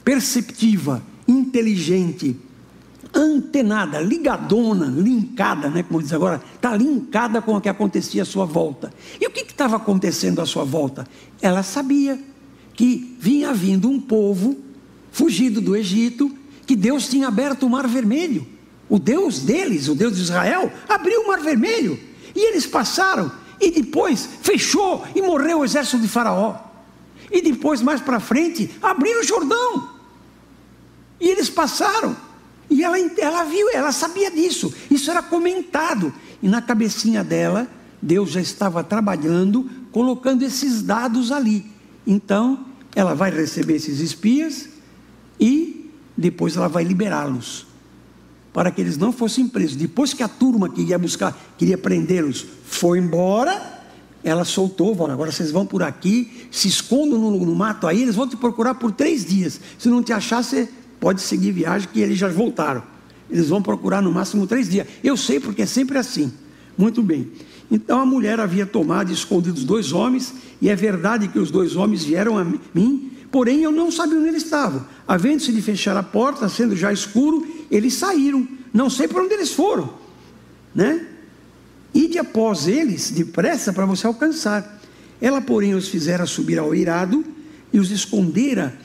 Perceptiva, 0.05 1.03
inteligente, 1.27 2.37
antenada, 3.15 4.01
ligadona, 4.01 4.87
linkada, 4.87 5.69
né, 5.69 5.83
como 5.83 6.03
diz 6.03 6.13
agora, 6.13 6.41
está 6.55 6.77
linkada 6.77 7.43
com 7.43 7.57
o 7.57 7.61
que 7.61 7.69
acontecia 7.69 8.23
à 8.23 8.25
sua 8.25 8.45
volta. 8.45 8.93
E 9.21 9.27
o 9.27 9.31
que 9.31 9.41
estava 9.41 9.77
acontecendo 9.77 10.41
à 10.41 10.47
sua 10.47 10.65
volta? 10.65 11.07
Ela 11.41 11.63
sabia 11.63 12.19
que 12.75 13.17
vinha 13.19 13.53
vindo 13.53 13.89
um 13.89 14.01
povo 14.01 14.57
fugido 15.11 15.61
do 15.61 15.77
Egito, 15.77 16.31
que 16.67 16.77
Deus 16.77 17.09
tinha 17.09 17.29
aberto 17.29 17.67
o 17.67 17.71
mar 17.71 17.87
vermelho. 17.87 18.47
O 18.89 18.99
Deus 18.99 19.41
deles, 19.41 19.89
o 19.89 19.95
Deus 19.95 20.17
de 20.17 20.23
Israel, 20.23 20.73
abriu 20.89 21.23
o 21.23 21.29
mar 21.29 21.41
vermelho. 21.41 21.99
E 22.35 22.49
eles 22.49 22.67
passaram. 22.67 23.31
E 23.61 23.71
depois 23.71 24.29
fechou 24.41 25.05
e 25.15 25.21
morreu 25.21 25.59
o 25.59 25.65
exército 25.65 25.99
de 25.99 26.09
Faraó. 26.09 26.57
E 27.31 27.43
depois, 27.43 27.83
mais 27.83 28.01
para 28.01 28.19
frente, 28.19 28.71
abriram 28.83 29.21
o 29.21 29.25
Jordão. 29.25 29.91
E 31.21 31.29
eles 31.29 31.51
passaram. 31.51 32.17
E 32.71 32.85
ela, 32.85 32.97
ela 32.99 33.45
viu, 33.45 33.69
ela 33.75 33.91
sabia 33.91 34.31
disso. 34.31 34.73
Isso 34.91 35.11
era 35.11 35.23
comentado. 35.23 36.15
E 36.41 36.49
na 36.49 36.63
cabecinha 36.63 37.25
dela, 37.25 37.69
Deus 38.01 38.31
já 38.31 38.41
estava 38.41 38.85
trabalhando, 38.85 39.69
colocando 39.91 40.43
esses 40.43 40.81
dados 40.81 41.33
ali. 41.33 41.67
Então, 42.07 42.67
ela 42.95 43.15
vai 43.15 43.31
receber 43.31 43.75
esses 43.75 43.99
espias 44.01 44.69
e 45.39 45.91
depois 46.17 46.57
ela 46.57 46.69
vai 46.69 46.85
liberá-los 46.85 47.67
para 48.53 48.71
que 48.71 48.81
eles 48.81 48.97
não 48.97 49.13
fossem 49.13 49.49
presos. 49.49 49.77
Depois 49.77 50.13
que 50.13 50.23
a 50.23 50.29
turma 50.29 50.69
que 50.69 50.83
ia 50.83 50.99
buscar, 50.99 51.37
queria 51.57 51.79
prendê-los, 51.79 52.47
foi 52.65 52.99
embora, 52.99 53.81
ela 54.23 54.45
soltou, 54.45 54.93
agora 55.07 55.31
vocês 55.31 55.51
vão 55.51 55.65
por 55.65 55.83
aqui, 55.83 56.49
se 56.51 56.69
escondam 56.69 57.19
no, 57.19 57.31
no, 57.45 57.55
mato 57.55 57.87
aí, 57.87 58.03
eles 58.03 58.15
vão 58.15 58.29
te 58.29 58.37
procurar 58.37 58.75
por 58.75 58.93
três 58.93 59.25
dias. 59.25 59.61
Se 59.79 59.89
não 59.89 60.03
te 60.03 60.13
achar, 60.13 60.43
você 60.43 60.69
pode 61.01 61.23
seguir 61.23 61.51
viagem, 61.51 61.89
que 61.93 62.01
eles 62.01 62.19
já 62.19 62.29
voltaram. 62.29 62.83
Eles 63.31 63.49
vão 63.49 63.63
procurar 63.63 64.03
no 64.03 64.13
máximo 64.13 64.47
três 64.47 64.69
dias. 64.69 64.87
Eu 65.03 65.17
sei 65.17 65.41
porque 65.41 65.63
é 65.63 65.67
sempre 65.67 65.99
assim. 65.99 66.33
Muito 66.77 67.03
bem. 67.03 67.31
Então 67.71 68.01
a 68.01 68.07
mulher 68.07 68.41
havia 68.41 68.67
tomado 68.67 69.11
e 69.11 69.15
escondido 69.15 69.57
os 69.57 69.65
dois 69.65 69.93
homens, 69.93 70.35
e 70.61 70.69
é 70.69 70.75
verdade 70.75 71.29
que 71.29 71.39
os 71.39 71.51
dois 71.51 71.77
homens 71.77 72.03
vieram 72.05 72.37
a 72.37 72.45
mim, 72.75 73.13
porém 73.31 73.63
eu 73.63 73.71
não 73.71 73.93
sabia 73.93 74.19
onde 74.19 74.29
eles 74.29 74.43
estavam. 74.43 74.85
Havendo-se 75.07 75.53
de 75.53 75.63
fechar 75.63 75.97
a 75.97 76.03
porta, 76.03 76.49
sendo 76.49 76.75
já 76.75 76.93
escuro, 76.93 77.47
eles 77.71 77.95
saíram, 77.95 78.47
não 78.73 78.91
sei 78.91 79.07
para 79.07 79.23
onde 79.23 79.35
eles 79.35 79.53
foram, 79.53 79.93
né? 80.75 81.07
Ide 81.95 82.19
após 82.19 82.67
eles, 82.67 83.11
depressa, 83.11 83.73
para 83.73 83.87
você 83.87 84.07
alcançar. 84.07 84.81
Ela, 85.21 85.41
porém, 85.41 85.75
os 85.75 85.89
fizera 85.89 86.27
subir 86.27 86.59
ao 86.59 86.75
eirado 86.75 87.25
e 87.73 87.79
os 87.79 87.91
escondera 87.91 88.77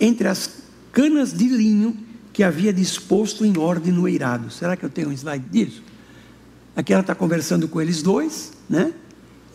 entre 0.00 0.28
as 0.28 0.63
canas 0.94 1.32
de 1.32 1.48
linho 1.48 1.96
que 2.32 2.44
havia 2.44 2.72
disposto 2.72 3.44
em 3.44 3.58
ordem 3.58 3.92
no 3.92 4.08
eirado. 4.08 4.50
Será 4.50 4.76
que 4.76 4.84
eu 4.84 4.88
tenho 4.88 5.08
um 5.08 5.12
slide 5.12 5.44
disso? 5.50 5.82
Aqui 6.74 6.92
ela 6.92 7.00
está 7.00 7.14
conversando 7.14 7.68
com 7.68 7.82
eles 7.82 8.00
dois, 8.00 8.52
né? 8.70 8.92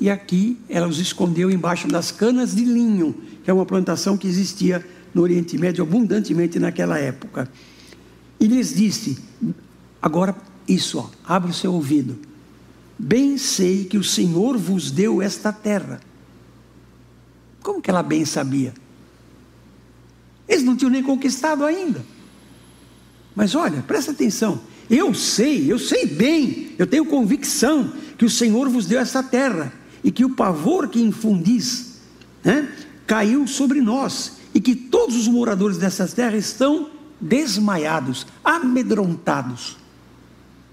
E 0.01 0.09
aqui 0.09 0.57
ela 0.69 0.87
os 0.87 0.99
escondeu 0.99 1.49
embaixo 1.49 1.87
das 1.87 2.11
canas 2.11 2.55
de 2.55 2.65
linho, 2.65 3.15
que 3.43 3.49
é 3.49 3.53
uma 3.53 3.65
plantação 3.65 4.17
que 4.17 4.27
existia 4.27 4.85
no 5.13 5.21
Oriente 5.21 5.57
Médio 5.57 5.83
abundantemente 5.83 6.59
naquela 6.59 6.99
época. 6.99 7.49
E 8.39 8.45
lhes 8.45 8.73
disse: 8.73 9.17
agora 10.01 10.35
isso, 10.67 10.99
ó, 10.99 11.09
abre 11.25 11.51
o 11.51 11.53
seu 11.53 11.73
ouvido. 11.73 12.19
Bem 12.97 13.37
sei 13.37 13.85
que 13.85 13.97
o 13.97 14.03
Senhor 14.03 14.57
vos 14.57 14.91
deu 14.91 15.21
esta 15.21 15.53
terra. 15.53 16.01
Como 17.61 17.81
que 17.81 17.89
ela 17.89 18.03
bem 18.03 18.25
sabia? 18.25 18.73
Eles 20.49 20.63
não 20.63 20.75
tinham 20.75 20.89
nem 20.89 21.03
conquistado 21.03 21.63
ainda. 21.63 22.03
Mas 23.35 23.53
olha, 23.53 23.83
presta 23.83 24.11
atenção. 24.11 24.59
Eu 24.89 25.13
sei, 25.13 25.71
eu 25.71 25.77
sei 25.77 26.07
bem, 26.07 26.71
eu 26.79 26.87
tenho 26.87 27.05
convicção 27.05 27.93
que 28.17 28.25
o 28.25 28.29
Senhor 28.29 28.67
vos 28.67 28.87
deu 28.87 28.99
essa 28.99 29.21
terra 29.21 29.71
e 30.03 30.11
que 30.11 30.25
o 30.25 30.31
pavor 30.31 30.87
que 30.87 30.99
infundis 30.99 31.99
né, 32.43 32.67
caiu 33.05 33.45
sobre 33.45 33.79
nós 33.79 34.37
e 34.53 34.59
que 34.59 34.75
todos 34.75 35.15
os 35.15 35.27
moradores 35.27 35.77
dessa 35.77 36.07
terra 36.07 36.35
estão 36.35 36.89
desmaiados, 37.21 38.25
amedrontados. 38.43 39.77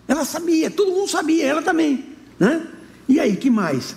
Ela 0.08 0.24
sabia, 0.24 0.70
todo 0.70 0.92
mundo 0.92 1.10
sabia, 1.10 1.44
ela 1.44 1.60
também. 1.60 2.06
Né? 2.38 2.66
E 3.06 3.20
aí, 3.20 3.36
que 3.36 3.50
mais? 3.50 3.94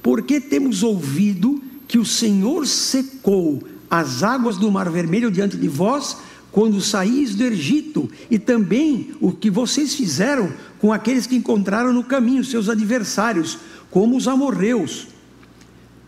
Porque 0.00 0.40
temos 0.40 0.84
ouvido 0.84 1.60
que 1.88 1.98
o 1.98 2.04
Senhor 2.04 2.66
secou 2.66 3.62
as 3.90 4.22
águas 4.22 4.56
do 4.56 4.70
Mar 4.70 4.90
Vermelho 4.90 5.30
diante 5.30 5.56
de 5.56 5.68
vós 5.68 6.18
quando 6.50 6.80
saís 6.80 7.34
do 7.34 7.44
Egito, 7.44 8.10
e 8.30 8.38
também 8.38 9.14
o 9.20 9.30
que 9.32 9.50
vocês 9.50 9.94
fizeram 9.94 10.52
com 10.78 10.92
aqueles 10.92 11.26
que 11.26 11.36
encontraram 11.36 11.92
no 11.92 12.02
caminho, 12.02 12.42
seus 12.42 12.68
adversários, 12.68 13.58
como 13.90 14.16
os 14.16 14.26
amorreus, 14.26 15.08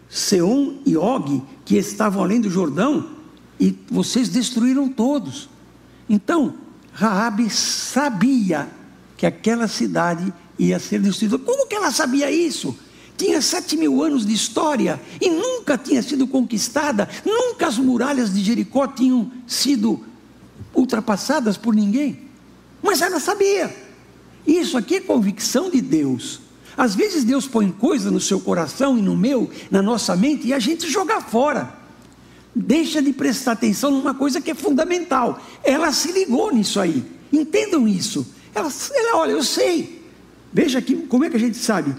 Seom 0.09 0.79
e 0.85 0.97
Og, 0.97 1.43
que 1.65 1.77
estavam 1.77 2.25
além 2.25 2.41
do 2.41 2.51
Jordão, 2.51 3.11
e 3.61 3.77
vocês 3.91 4.29
destruíram 4.29 4.89
todos. 4.89 5.49
Então, 6.09 6.55
Raabe 6.93 7.49
sabia 7.51 8.69
que 9.17 9.27
aquela 9.27 9.69
cidade 9.69 10.33
ia 10.59 10.79
ser 10.79 11.01
destruída. 11.01 11.39
Como 11.39 11.67
que 11.67 11.75
ela 11.75 11.91
sabia 11.91 12.31
isso? 12.31 12.77
Tinha 13.21 13.43
sete 13.43 13.77
mil 13.77 14.03
anos 14.03 14.25
de 14.25 14.33
história 14.33 14.99
e 15.21 15.29
nunca 15.29 15.77
tinha 15.77 16.03
sido 16.03 16.27
conquistada, 16.27 17.07
nunca 17.23 17.67
as 17.67 17.77
muralhas 17.77 18.33
de 18.33 18.43
Jericó 18.43 18.87
tinham 18.87 19.31
sido 19.47 20.03
ultrapassadas 20.75 21.59
por 21.59 21.75
ninguém. 21.75 22.19
Mas 22.83 23.03
ela 23.03 23.21
sabia. 23.21 23.77
Isso 24.47 24.75
aqui 24.75 24.97
é 24.97 25.01
convicção 25.01 25.69
de 25.69 25.83
Deus. 25.83 26.41
Às 26.75 26.95
vezes 26.95 27.23
Deus 27.23 27.47
põe 27.47 27.71
coisa 27.71 28.11
no 28.11 28.23
seu 28.23 28.41
coração 28.41 28.97
e 28.97 29.03
no 29.03 29.15
meu, 29.15 29.51
na 29.71 29.83
nossa 29.83 30.17
mente, 30.17 30.47
e 30.47 30.55
a 30.55 30.59
gente 30.59 30.89
joga 30.89 31.21
fora. 31.21 31.75
Deixa 32.55 33.03
de 33.03 33.13
prestar 33.13 33.53
atenção 33.53 33.91
numa 33.91 34.15
coisa 34.15 34.41
que 34.41 34.53
é 34.53 34.55
fundamental. 34.55 35.39
Ela 35.63 35.93
se 35.93 36.11
ligou 36.11 36.55
nisso 36.55 36.81
aí. 36.81 37.05
Entendam 37.31 37.87
isso. 37.87 38.27
Ela, 38.55 38.73
ela 38.95 39.19
olha, 39.19 39.33
eu 39.33 39.45
sei. 39.45 40.09
Veja 40.51 40.79
aqui 40.79 40.97
como 41.07 41.27
é 41.27 41.29
que 41.29 41.37
a 41.37 41.41
gente 41.41 41.59
sabe. 41.59 41.95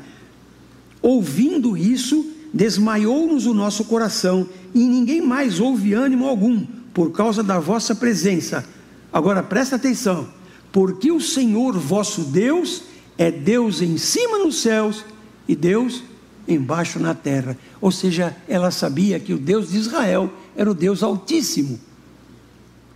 Ouvindo 1.01 1.75
isso, 1.75 2.25
desmaiou-nos 2.53 3.45
o 3.45 3.53
nosso 3.53 3.85
coração, 3.85 4.47
e 4.73 4.79
ninguém 4.79 5.21
mais 5.21 5.59
houve 5.59 5.93
ânimo 5.93 6.27
algum, 6.27 6.65
por 6.93 7.11
causa 7.11 7.41
da 7.41 7.59
vossa 7.59 7.95
presença. 7.95 8.65
Agora 9.11 9.41
presta 9.41 9.75
atenção 9.75 10.27
porque 10.71 11.11
o 11.11 11.19
Senhor 11.19 11.77
vosso 11.77 12.23
Deus 12.23 12.83
é 13.17 13.29
Deus 13.29 13.81
em 13.81 13.97
cima 13.97 14.39
nos 14.39 14.61
céus 14.61 15.03
e 15.47 15.55
Deus 15.55 16.03
embaixo 16.47 16.99
na 16.99 17.13
terra. 17.13 17.57
Ou 17.79 17.91
seja, 17.91 18.35
ela 18.47 18.71
sabia 18.71 19.19
que 19.19 19.33
o 19.33 19.37
Deus 19.37 19.71
de 19.71 19.77
Israel 19.77 20.31
era 20.55 20.71
o 20.71 20.73
Deus 20.73 21.03
Altíssimo. 21.03 21.79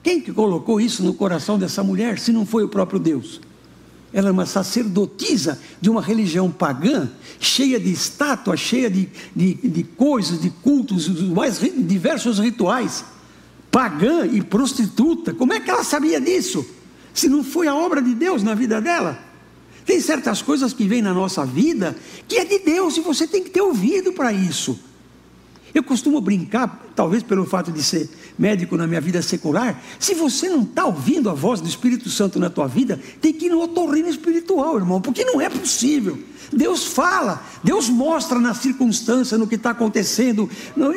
Quem 0.01 0.21
que 0.21 0.31
colocou 0.31 0.79
isso 0.79 1.03
no 1.03 1.13
coração 1.13 1.59
dessa 1.59 1.83
mulher, 1.83 2.19
se 2.19 2.31
não 2.31 2.45
foi 2.45 2.63
o 2.63 2.69
próprio 2.69 2.99
Deus? 2.99 3.41
Ela 4.15 4.29
é 4.29 4.31
uma 4.31 4.47
sacerdotisa 4.47 5.61
de 5.79 5.91
uma 5.91 6.01
religião 6.01 6.49
pagã, 6.49 7.07
cheia 7.39 7.79
de 7.79 7.91
estátuas, 7.91 8.59
cheia 8.59 8.89
de, 8.89 9.07
de, 9.35 9.53
de 9.55 9.83
coisas, 9.83 10.41
de 10.41 10.49
cultos, 10.49 11.07
mais 11.29 11.59
diversos 11.59 12.39
rituais. 12.39 13.05
Pagã 13.69 14.25
e 14.25 14.41
prostituta, 14.41 15.35
como 15.35 15.53
é 15.53 15.59
que 15.59 15.69
ela 15.69 15.83
sabia 15.83 16.19
disso? 16.19 16.65
se 17.15 17.29
não 17.29 17.43
foi 17.43 17.67
a 17.67 17.73
obra 17.73 18.01
de 18.01 18.13
Deus 18.13 18.43
na 18.43 18.53
vida 18.53 18.81
dela? 18.81 19.17
Tem 19.85 20.01
certas 20.01 20.41
coisas 20.41 20.73
que 20.73 20.85
vêm 20.85 21.01
na 21.01 21.13
nossa 21.13 21.45
vida 21.45 21.95
que 22.27 22.37
é 22.37 22.43
de 22.43 22.59
Deus 22.59 22.97
e 22.97 23.01
você 23.01 23.25
tem 23.25 23.41
que 23.41 23.49
ter 23.49 23.61
ouvido 23.61 24.11
para 24.11 24.33
isso. 24.33 24.77
Eu 25.73 25.83
costumo 25.83 26.19
brincar, 26.19 26.85
talvez 26.95 27.23
pelo 27.23 27.45
fato 27.45 27.71
de 27.71 27.81
ser 27.81 28.09
médico 28.37 28.77
na 28.77 28.85
minha 28.87 29.01
vida 29.01 29.21
secular, 29.21 29.81
se 29.99 30.13
você 30.13 30.49
não 30.49 30.63
está 30.63 30.85
ouvindo 30.85 31.29
a 31.29 31.33
voz 31.33 31.61
do 31.61 31.67
Espírito 31.67 32.09
Santo 32.09 32.39
na 32.39 32.49
tua 32.49 32.67
vida, 32.67 32.99
tem 33.21 33.33
que 33.33 33.45
ir 33.45 33.49
no 33.49 33.61
otorrino 33.61 34.09
espiritual, 34.09 34.77
irmão, 34.77 35.01
porque 35.01 35.23
não 35.23 35.39
é 35.39 35.49
possível. 35.49 36.17
Deus 36.51 36.85
fala, 36.85 37.43
Deus 37.63 37.89
mostra 37.89 38.39
na 38.39 38.53
circunstância, 38.53 39.37
no 39.37 39.47
que 39.47 39.55
está 39.55 39.71
acontecendo, 39.71 40.49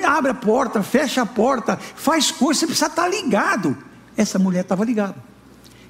abre 0.05 0.31
a 0.31 0.35
porta, 0.35 0.83
fecha 0.83 1.23
a 1.23 1.27
porta, 1.27 1.79
faz 1.97 2.31
coisa, 2.31 2.61
você 2.61 2.67
precisa 2.67 2.87
estar 2.87 3.03
tá 3.03 3.09
ligado. 3.09 3.77
Essa 4.17 4.39
mulher 4.39 4.61
estava 4.61 4.85
ligada 4.85 5.29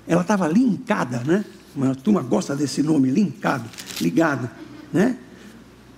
ela 0.08 0.22
estava 0.22 0.48
linkada, 0.48 1.22
né? 1.24 1.44
Uma 1.76 1.94
turma 1.94 2.22
gosta 2.22 2.56
desse 2.56 2.82
nome, 2.82 3.10
linkado, 3.10 3.68
ligado, 4.00 4.48
né? 4.90 5.16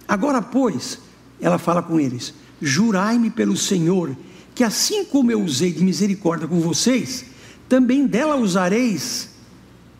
Agora, 0.06 0.42
pois, 0.42 0.98
ela 1.40 1.58
fala 1.58 1.80
com 1.80 1.98
eles: 1.98 2.34
Jurai-me 2.60 3.30
pelo 3.30 3.56
Senhor, 3.56 4.14
que 4.60 4.64
assim 4.64 5.06
como 5.06 5.32
eu 5.32 5.42
usei 5.42 5.72
de 5.72 5.82
misericórdia 5.82 6.46
com 6.46 6.60
vocês, 6.60 7.24
também 7.66 8.06
dela 8.06 8.36
usareis. 8.36 9.30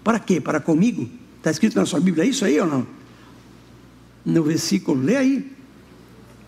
Para 0.05 0.18
quê? 0.18 0.38
Para 0.38 0.61
comigo? 0.61 1.09
Está 1.38 1.51
escrito 1.51 1.77
na 1.77 1.87
sua 1.87 1.99
Bíblia 1.99 2.27
isso 2.27 2.44
aí 2.44 2.61
ou 2.61 2.66
não? 2.66 2.87
No 4.23 4.42
versículo, 4.42 5.03
lê 5.03 5.16
aí. 5.16 5.51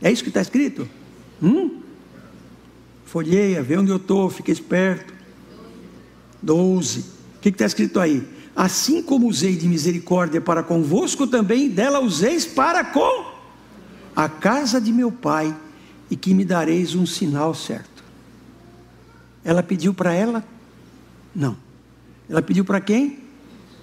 É 0.03 0.12
isso 0.12 0.22
que 0.22 0.29
está 0.29 0.42
escrito? 0.42 0.87
Hum? 1.42 1.81
Folheia, 3.07 3.62
vê 3.62 3.79
onde 3.79 3.90
eu 3.90 3.96
estou, 3.96 4.29
fica 4.29 4.53
esperto. 4.53 5.14
Doze 6.42 7.07
que 7.40 7.48
está 7.48 7.64
escrito 7.64 7.98
aí? 7.98 8.29
Assim 8.55 9.03
como 9.03 9.27
usei 9.27 9.57
de 9.57 9.66
misericórdia 9.66 10.38
para 10.38 10.62
convosco, 10.62 11.27
também 11.27 11.70
dela 11.70 11.98
useis 11.98 12.44
para 12.44 12.85
com 12.85 13.33
a 14.14 14.29
casa 14.29 14.79
de 14.79 14.92
meu 14.92 15.11
pai, 15.11 15.57
e 16.11 16.14
que 16.14 16.35
me 16.35 16.44
dareis 16.44 16.94
um 16.94 17.07
sinal 17.07 17.55
certo. 17.55 17.91
Ela 19.44 19.62
pediu 19.62 19.92
para 19.92 20.12
ela? 20.12 20.44
Não. 21.35 21.57
Ela 22.28 22.42
pediu 22.42 22.64
para 22.64 22.81
quem? 22.81 23.18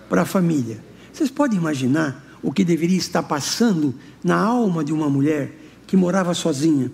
Para 0.10 0.22
a 0.22 0.26
família. 0.26 0.84
Vocês 1.12 1.30
podem 1.30 1.58
imaginar 1.58 2.26
o 2.42 2.52
que 2.52 2.64
deveria 2.64 2.98
estar 2.98 3.24
passando 3.24 3.94
na 4.24 4.38
alma 4.38 4.84
de 4.84 4.94
uma 4.94 5.10
mulher 5.10 5.52
que 5.86 5.98
morava 5.98 6.34
sozinha, 6.34 6.92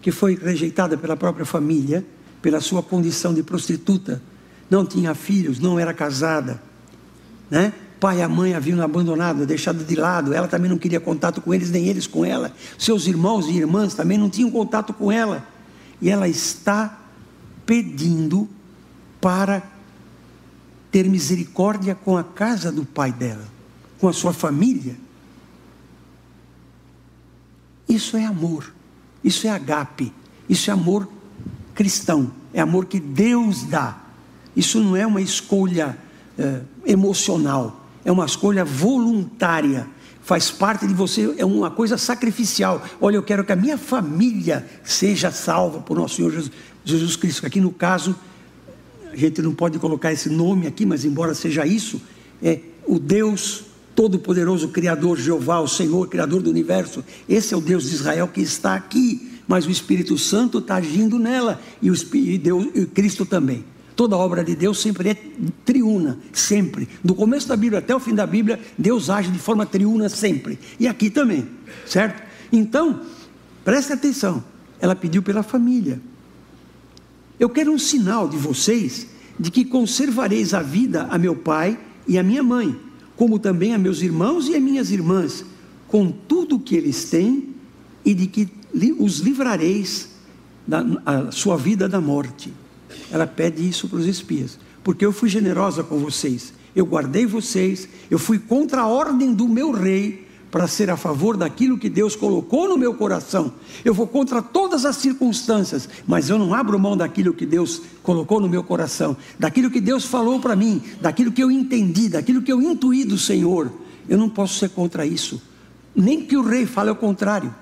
que 0.00 0.12
foi 0.12 0.36
rejeitada 0.36 0.96
pela 0.96 1.16
própria 1.16 1.44
família, 1.44 2.04
pela 2.40 2.60
sua 2.60 2.82
condição 2.82 3.32
de 3.32 3.42
prostituta, 3.42 4.22
não 4.68 4.84
tinha 4.84 5.14
filhos, 5.14 5.58
não 5.58 5.78
era 5.78 5.92
casada, 5.92 6.62
né? 7.50 7.72
Pai 8.00 8.18
e 8.18 8.22
a 8.22 8.28
mãe 8.28 8.52
haviam 8.52 8.80
abandonado, 8.80 9.46
deixado 9.46 9.84
de 9.84 9.94
lado, 9.94 10.34
ela 10.34 10.48
também 10.48 10.68
não 10.68 10.76
queria 10.76 10.98
contato 10.98 11.40
com 11.40 11.54
eles, 11.54 11.70
nem 11.70 11.86
eles 11.86 12.06
com 12.06 12.24
ela. 12.24 12.52
Seus 12.76 13.06
irmãos 13.06 13.46
e 13.46 13.52
irmãs 13.52 13.94
também 13.94 14.18
não 14.18 14.28
tinham 14.28 14.50
contato 14.50 14.92
com 14.92 15.12
ela. 15.12 15.46
E 16.00 16.10
ela 16.10 16.26
está 16.26 17.01
pedindo 17.72 18.46
para 19.18 19.62
ter 20.90 21.08
misericórdia 21.08 21.94
com 21.94 22.18
a 22.18 22.22
casa 22.22 22.70
do 22.70 22.84
pai 22.84 23.10
dela, 23.10 23.48
com 23.98 24.06
a 24.08 24.12
sua 24.12 24.34
família. 24.34 24.94
Isso 27.88 28.14
é 28.14 28.26
amor, 28.26 28.74
isso 29.24 29.46
é 29.46 29.50
agape, 29.50 30.12
isso 30.50 30.68
é 30.68 30.74
amor 30.74 31.08
cristão, 31.74 32.30
é 32.52 32.60
amor 32.60 32.84
que 32.84 33.00
Deus 33.00 33.62
dá. 33.62 34.02
Isso 34.54 34.78
não 34.78 34.94
é 34.94 35.06
uma 35.06 35.22
escolha 35.22 35.96
é, 36.36 36.60
emocional, 36.84 37.86
é 38.04 38.12
uma 38.12 38.26
escolha 38.26 38.66
voluntária. 38.66 39.88
Faz 40.22 40.50
parte 40.50 40.86
de 40.86 40.94
você, 40.94 41.34
é 41.36 41.44
uma 41.44 41.70
coisa 41.70 41.98
sacrificial. 41.98 42.82
Olha, 43.00 43.16
eu 43.16 43.22
quero 43.22 43.44
que 43.44 43.52
a 43.52 43.56
minha 43.56 43.76
família 43.76 44.66
seja 44.84 45.32
salva 45.32 45.80
por 45.80 45.96
nosso 45.96 46.16
Senhor 46.16 46.30
Jesus, 46.30 46.52
Jesus 46.84 47.16
Cristo. 47.16 47.44
Aqui 47.44 47.60
no 47.60 47.72
caso, 47.72 48.14
a 49.12 49.16
gente 49.16 49.42
não 49.42 49.52
pode 49.52 49.78
colocar 49.78 50.12
esse 50.12 50.28
nome 50.28 50.66
aqui, 50.66 50.86
mas 50.86 51.04
embora 51.04 51.34
seja 51.34 51.66
isso, 51.66 52.00
é 52.42 52.60
o 52.86 52.98
Deus 52.98 53.64
Todo-Poderoso, 53.94 54.68
Criador, 54.68 55.18
Jeová, 55.18 55.58
o 55.60 55.68
Senhor, 55.68 56.08
Criador 56.08 56.40
do 56.40 56.50
universo. 56.50 57.04
Esse 57.28 57.52
é 57.52 57.56
o 57.56 57.60
Deus 57.60 57.90
de 57.90 57.94
Israel 57.94 58.28
que 58.28 58.40
está 58.40 58.74
aqui, 58.74 59.40
mas 59.46 59.66
o 59.66 59.70
Espírito 59.70 60.16
Santo 60.16 60.58
está 60.58 60.76
agindo 60.76 61.18
nela 61.18 61.60
e 61.80 61.90
o 61.90 61.94
Espírito, 61.94 62.42
Deus, 62.44 62.68
e 62.74 62.86
Cristo 62.86 63.26
também. 63.26 63.64
Toda 64.02 64.16
obra 64.16 64.42
de 64.42 64.56
Deus 64.56 64.80
sempre 64.80 65.10
é 65.10 65.16
triuna, 65.64 66.18
sempre. 66.32 66.88
Do 67.04 67.14
começo 67.14 67.46
da 67.46 67.54
Bíblia 67.54 67.78
até 67.78 67.94
o 67.94 68.00
fim 68.00 68.12
da 68.12 68.26
Bíblia, 68.26 68.58
Deus 68.76 69.08
age 69.08 69.30
de 69.30 69.38
forma 69.38 69.64
triuna 69.64 70.08
sempre. 70.08 70.58
E 70.80 70.88
aqui 70.88 71.08
também, 71.08 71.46
certo? 71.86 72.20
Então, 72.50 73.02
preste 73.64 73.92
atenção. 73.92 74.42
Ela 74.80 74.96
pediu 74.96 75.22
pela 75.22 75.44
família. 75.44 76.00
Eu 77.38 77.48
quero 77.48 77.70
um 77.70 77.78
sinal 77.78 78.28
de 78.28 78.36
vocês 78.36 79.06
de 79.38 79.52
que 79.52 79.64
conservareis 79.64 80.52
a 80.52 80.62
vida 80.62 81.06
a 81.08 81.16
meu 81.16 81.36
pai 81.36 81.78
e 82.08 82.18
a 82.18 82.24
minha 82.24 82.42
mãe, 82.42 82.76
como 83.14 83.38
também 83.38 83.72
a 83.72 83.78
meus 83.78 84.02
irmãos 84.02 84.48
e 84.48 84.56
a 84.56 84.60
minhas 84.60 84.90
irmãs, 84.90 85.44
com 85.86 86.10
tudo 86.10 86.56
o 86.56 86.60
que 86.60 86.74
eles 86.74 87.04
têm, 87.04 87.54
e 88.04 88.14
de 88.14 88.26
que 88.26 88.48
os 88.98 89.20
livrareis 89.20 90.08
da 90.66 91.30
sua 91.30 91.56
vida 91.56 91.88
da 91.88 92.00
morte. 92.00 92.52
Ela 93.10 93.26
pede 93.26 93.66
isso 93.66 93.88
para 93.88 93.98
os 93.98 94.06
espias, 94.06 94.58
porque 94.82 95.04
eu 95.04 95.12
fui 95.12 95.28
generosa 95.28 95.82
com 95.82 95.98
vocês, 95.98 96.52
eu 96.74 96.86
guardei 96.86 97.26
vocês, 97.26 97.88
eu 98.10 98.18
fui 98.18 98.38
contra 98.38 98.82
a 98.82 98.86
ordem 98.86 99.34
do 99.34 99.48
meu 99.48 99.70
rei 99.70 100.26
para 100.52 100.68
ser 100.68 100.90
a 100.90 100.98
favor 100.98 101.34
daquilo 101.34 101.78
que 101.78 101.88
Deus 101.88 102.14
colocou 102.14 102.68
no 102.68 102.76
meu 102.76 102.92
coração. 102.92 103.54
Eu 103.82 103.94
vou 103.94 104.06
contra 104.06 104.42
todas 104.42 104.84
as 104.84 104.96
circunstâncias, 104.96 105.88
mas 106.06 106.28
eu 106.28 106.38
não 106.38 106.52
abro 106.52 106.78
mão 106.78 106.94
daquilo 106.94 107.32
que 107.32 107.46
Deus 107.46 107.80
colocou 108.02 108.38
no 108.38 108.50
meu 108.50 108.62
coração, 108.62 109.16
daquilo 109.38 109.70
que 109.70 109.80
Deus 109.80 110.04
falou 110.04 110.38
para 110.40 110.54
mim, 110.54 110.82
daquilo 111.00 111.32
que 111.32 111.42
eu 111.42 111.50
entendi, 111.50 112.10
daquilo 112.10 112.42
que 112.42 112.52
eu 112.52 112.60
intuí 112.60 113.02
do 113.02 113.16
Senhor. 113.16 113.72
Eu 114.06 114.18
não 114.18 114.28
posso 114.28 114.58
ser 114.58 114.68
contra 114.68 115.06
isso. 115.06 115.40
Nem 115.96 116.26
que 116.26 116.36
o 116.36 116.42
rei 116.42 116.66
fale 116.66 116.90
o 116.90 116.96
contrário. 116.96 117.54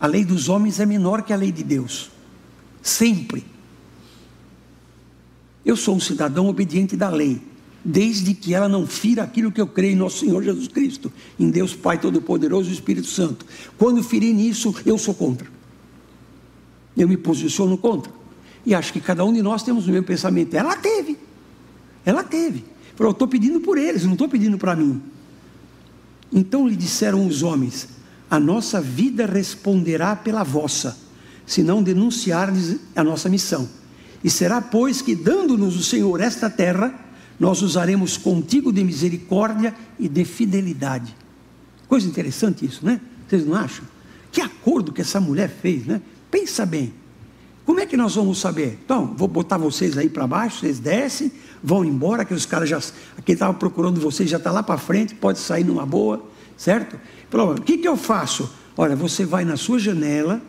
A 0.00 0.08
lei 0.08 0.24
dos 0.24 0.48
homens 0.48 0.80
é 0.80 0.86
menor 0.86 1.22
que 1.22 1.32
a 1.32 1.36
lei 1.36 1.52
de 1.52 1.62
Deus. 1.62 2.10
Sempre. 2.86 3.44
Eu 5.64 5.76
sou 5.76 5.96
um 5.96 6.00
cidadão 6.00 6.46
obediente 6.46 6.96
da 6.96 7.10
lei, 7.10 7.42
desde 7.84 8.32
que 8.32 8.54
ela 8.54 8.68
não 8.68 8.86
fira 8.86 9.24
aquilo 9.24 9.50
que 9.50 9.60
eu 9.60 9.66
creio 9.66 9.94
em 9.94 9.96
nosso 9.96 10.20
Senhor 10.20 10.40
Jesus 10.40 10.68
Cristo, 10.68 11.12
em 11.36 11.50
Deus 11.50 11.74
Pai 11.74 11.98
Todo-Poderoso 11.98 12.70
e 12.70 12.72
Espírito 12.72 13.08
Santo. 13.08 13.44
Quando 13.76 14.04
ferir 14.04 14.32
nisso, 14.32 14.72
eu 14.86 14.96
sou 14.96 15.12
contra. 15.12 15.48
Eu 16.96 17.08
me 17.08 17.16
posiciono 17.16 17.76
contra. 17.76 18.12
E 18.64 18.72
acho 18.72 18.92
que 18.92 19.00
cada 19.00 19.24
um 19.24 19.32
de 19.32 19.42
nós 19.42 19.64
temos 19.64 19.88
o 19.88 19.90
mesmo 19.90 20.06
pensamento. 20.06 20.54
Ela 20.54 20.76
teve. 20.76 21.18
Ela 22.04 22.22
teve. 22.22 22.64
Falou, 22.94 23.10
eu 23.10 23.14
estou 23.14 23.26
pedindo 23.26 23.58
por 23.58 23.76
eles, 23.76 24.04
não 24.04 24.12
estou 24.12 24.28
pedindo 24.28 24.56
para 24.56 24.76
mim. 24.76 25.02
Então 26.32 26.68
lhe 26.68 26.76
disseram 26.76 27.26
os 27.26 27.42
homens: 27.42 27.88
A 28.30 28.38
nossa 28.38 28.80
vida 28.80 29.26
responderá 29.26 30.14
pela 30.14 30.44
vossa, 30.44 30.96
se 31.46 31.62
não 31.62 31.82
denunciardes 31.82 32.76
a 32.94 33.04
nossa 33.04 33.28
missão. 33.28 33.68
E 34.22 34.28
será, 34.28 34.60
pois, 34.60 35.00
que 35.00 35.14
dando-nos 35.14 35.76
o 35.76 35.82
Senhor 35.82 36.20
esta 36.20 36.50
terra, 36.50 36.92
nós 37.38 37.62
usaremos 37.62 38.16
contigo 38.16 38.72
de 38.72 38.82
misericórdia 38.82 39.74
e 39.98 40.08
de 40.08 40.24
fidelidade. 40.24 41.14
Coisa 41.88 42.08
interessante 42.08 42.66
isso, 42.66 42.84
né? 42.84 43.00
Vocês 43.28 43.46
não 43.46 43.54
acham? 43.54 43.84
Que 44.32 44.40
acordo 44.40 44.92
que 44.92 45.00
essa 45.00 45.20
mulher 45.20 45.48
fez, 45.48 45.86
né? 45.86 46.00
Pensa 46.30 46.66
bem. 46.66 46.92
Como 47.64 47.80
é 47.80 47.86
que 47.86 47.96
nós 47.96 48.14
vamos 48.14 48.38
saber? 48.38 48.78
Então, 48.84 49.14
vou 49.16 49.26
botar 49.26 49.58
vocês 49.58 49.98
aí 49.98 50.08
para 50.08 50.26
baixo, 50.26 50.60
vocês 50.60 50.78
descem, 50.78 51.32
vão 51.62 51.84
embora, 51.84 52.24
que 52.24 52.32
os 52.32 52.46
caras 52.46 52.68
já. 52.68 52.80
Quem 53.24 53.32
estava 53.32 53.54
procurando 53.54 54.00
vocês 54.00 54.30
já 54.30 54.36
está 54.36 54.52
lá 54.52 54.62
para 54.62 54.78
frente, 54.78 55.14
pode 55.14 55.38
sair 55.40 55.64
numa 55.64 55.84
boa, 55.84 56.24
certo? 56.56 56.98
Falou, 57.28 57.54
o 57.54 57.60
que, 57.60 57.78
que 57.78 57.88
eu 57.88 57.96
faço? 57.96 58.48
Olha, 58.76 58.94
você 58.94 59.24
vai 59.24 59.44
na 59.44 59.56
sua 59.56 59.78
janela, 59.78 60.40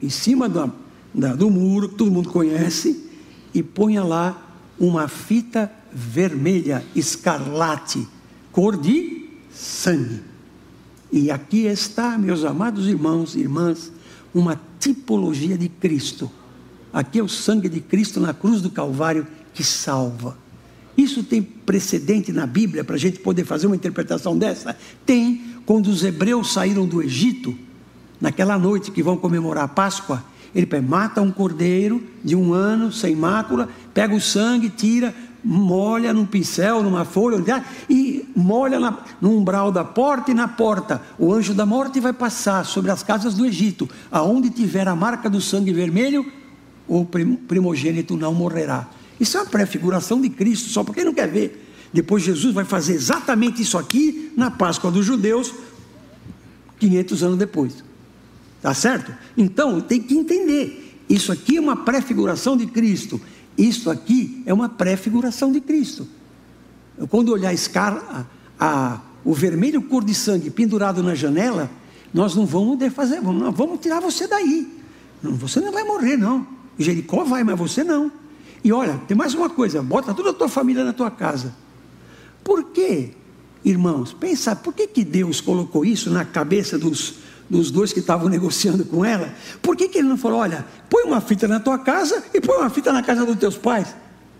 em 0.00 0.08
cima 0.08 0.48
da, 0.48 0.70
da, 1.14 1.34
do 1.34 1.50
muro, 1.50 1.88
que 1.88 1.94
todo 1.94 2.10
mundo 2.10 2.30
conhece, 2.30 3.08
e 3.54 3.62
ponha 3.62 4.02
lá 4.04 4.46
uma 4.78 5.08
fita 5.08 5.70
vermelha, 5.92 6.84
escarlate, 6.94 8.06
cor 8.52 8.76
de 8.76 9.28
sangue. 9.50 10.20
E 11.10 11.30
aqui 11.30 11.66
está, 11.66 12.18
meus 12.18 12.44
amados 12.44 12.86
irmãos 12.86 13.34
e 13.34 13.40
irmãs, 13.40 13.90
uma 14.34 14.60
tipologia 14.78 15.56
de 15.56 15.68
Cristo. 15.68 16.30
Aqui 16.92 17.18
é 17.18 17.22
o 17.22 17.28
sangue 17.28 17.68
de 17.68 17.80
Cristo 17.80 18.20
na 18.20 18.34
cruz 18.34 18.60
do 18.60 18.70
Calvário 18.70 19.26
que 19.54 19.64
salva. 19.64 20.36
Isso 20.96 21.22
tem 21.22 21.40
precedente 21.40 22.32
na 22.32 22.46
Bíblia 22.46 22.82
para 22.82 22.96
a 22.96 22.98
gente 22.98 23.20
poder 23.20 23.44
fazer 23.44 23.66
uma 23.66 23.76
interpretação 23.76 24.36
dessa? 24.36 24.76
Tem. 25.06 25.46
Quando 25.64 25.88
os 25.88 26.02
hebreus 26.02 26.52
saíram 26.52 26.86
do 26.86 27.02
Egito, 27.02 27.56
naquela 28.20 28.58
noite 28.58 28.90
que 28.90 29.02
vão 29.02 29.16
comemorar 29.16 29.64
a 29.64 29.68
Páscoa, 29.68 30.22
ele 30.54 30.66
mata 30.80 31.20
um 31.20 31.30
cordeiro 31.30 32.02
de 32.24 32.34
um 32.34 32.52
ano, 32.52 32.90
sem 32.90 33.14
mácula, 33.14 33.68
pega 33.92 34.14
o 34.14 34.20
sangue, 34.20 34.68
tira, 34.70 35.14
molha 35.44 36.12
num 36.12 36.26
pincel, 36.26 36.82
numa 36.82 37.04
folha, 37.04 37.64
e 37.88 38.28
molha 38.34 38.80
na, 38.80 38.98
no 39.20 39.36
umbral 39.36 39.70
da 39.70 39.84
porta 39.84 40.30
e 40.30 40.34
na 40.34 40.48
porta. 40.48 41.02
O 41.18 41.32
anjo 41.32 41.54
da 41.54 41.64
morte 41.64 42.00
vai 42.00 42.12
passar 42.12 42.64
sobre 42.64 42.90
as 42.90 43.02
casas 43.02 43.34
do 43.34 43.46
Egito. 43.46 43.88
Aonde 44.10 44.50
tiver 44.50 44.88
a 44.88 44.96
marca 44.96 45.28
do 45.30 45.40
sangue 45.40 45.72
vermelho, 45.72 46.26
o 46.86 47.04
primogênito 47.04 48.16
não 48.16 48.34
morrerá. 48.34 48.88
Isso 49.20 49.36
é 49.36 49.40
uma 49.42 49.46
prefiguração 49.46 50.20
de 50.20 50.28
Cristo, 50.28 50.70
só 50.70 50.82
porque 50.82 51.04
não 51.04 51.14
quer 51.14 51.28
ver. 51.28 51.66
Depois 51.92 52.22
Jesus 52.22 52.54
vai 52.54 52.64
fazer 52.64 52.94
exatamente 52.94 53.62
isso 53.62 53.78
aqui 53.78 54.32
na 54.36 54.50
Páscoa 54.50 54.90
dos 54.90 55.04
judeus, 55.04 55.52
500 56.78 57.22
anos 57.22 57.38
depois. 57.38 57.87
Tá 58.60 58.74
certo? 58.74 59.12
Então, 59.36 59.80
tem 59.80 60.00
que 60.00 60.14
entender. 60.14 61.02
Isso 61.08 61.32
aqui 61.32 61.56
é 61.56 61.60
uma 61.60 61.76
prefiguração 61.76 62.56
de 62.56 62.66
Cristo. 62.66 63.20
Isso 63.56 63.90
aqui 63.90 64.42
é 64.46 64.52
uma 64.52 64.68
prefiguração 64.68 65.50
de 65.50 65.60
Cristo. 65.60 66.06
Quando 67.08 67.30
olhar 67.30 67.50
a, 67.50 67.54
escala, 67.54 68.26
a, 68.58 68.66
a, 68.66 69.00
o 69.24 69.32
vermelho 69.32 69.82
cor 69.82 70.04
de 70.04 70.14
sangue 70.14 70.50
pendurado 70.50 71.02
na 71.02 71.14
janela, 71.14 71.70
nós 72.12 72.34
não 72.34 72.44
vamos 72.44 72.78
fazer, 72.92 73.20
vamos, 73.20 73.54
vamos 73.56 73.80
tirar 73.80 74.00
você 74.00 74.26
daí. 74.26 74.66
Você 75.22 75.60
não 75.60 75.72
vai 75.72 75.84
morrer, 75.84 76.16
não. 76.16 76.46
Jericó 76.78 77.24
vai, 77.24 77.42
mas 77.42 77.58
você 77.58 77.82
não. 77.82 78.10
E 78.62 78.72
olha, 78.72 79.00
tem 79.06 79.16
mais 79.16 79.34
uma 79.34 79.50
coisa: 79.50 79.82
bota 79.82 80.14
toda 80.14 80.30
a 80.30 80.32
tua 80.34 80.48
família 80.48 80.84
na 80.84 80.92
tua 80.92 81.10
casa. 81.10 81.54
Por 82.42 82.64
quê, 82.70 83.10
irmãos? 83.64 84.12
Pensa, 84.12 84.54
por 84.54 84.72
que, 84.72 84.86
que 84.86 85.04
Deus 85.04 85.40
colocou 85.40 85.84
isso 85.84 86.10
na 86.10 86.24
cabeça 86.24 86.78
dos, 86.78 87.16
dos 87.48 87.70
dois 87.70 87.92
que 87.92 88.00
estavam 88.00 88.28
negociando 88.30 88.84
com 88.84 89.04
ela, 89.04 89.32
por 89.62 89.76
que, 89.76 89.88
que 89.88 89.98
ele 89.98 90.08
não 90.08 90.16
falou: 90.16 90.40
olha, 90.40 90.64
põe 90.88 91.04
uma 91.04 91.20
fita 91.20 91.48
na 91.48 91.60
tua 91.60 91.78
casa 91.78 92.24
e 92.32 92.40
põe 92.40 92.56
uma 92.58 92.70
fita 92.70 92.92
na 92.92 93.02
casa 93.02 93.24
dos 93.24 93.36
teus 93.36 93.56
pais? 93.56 93.94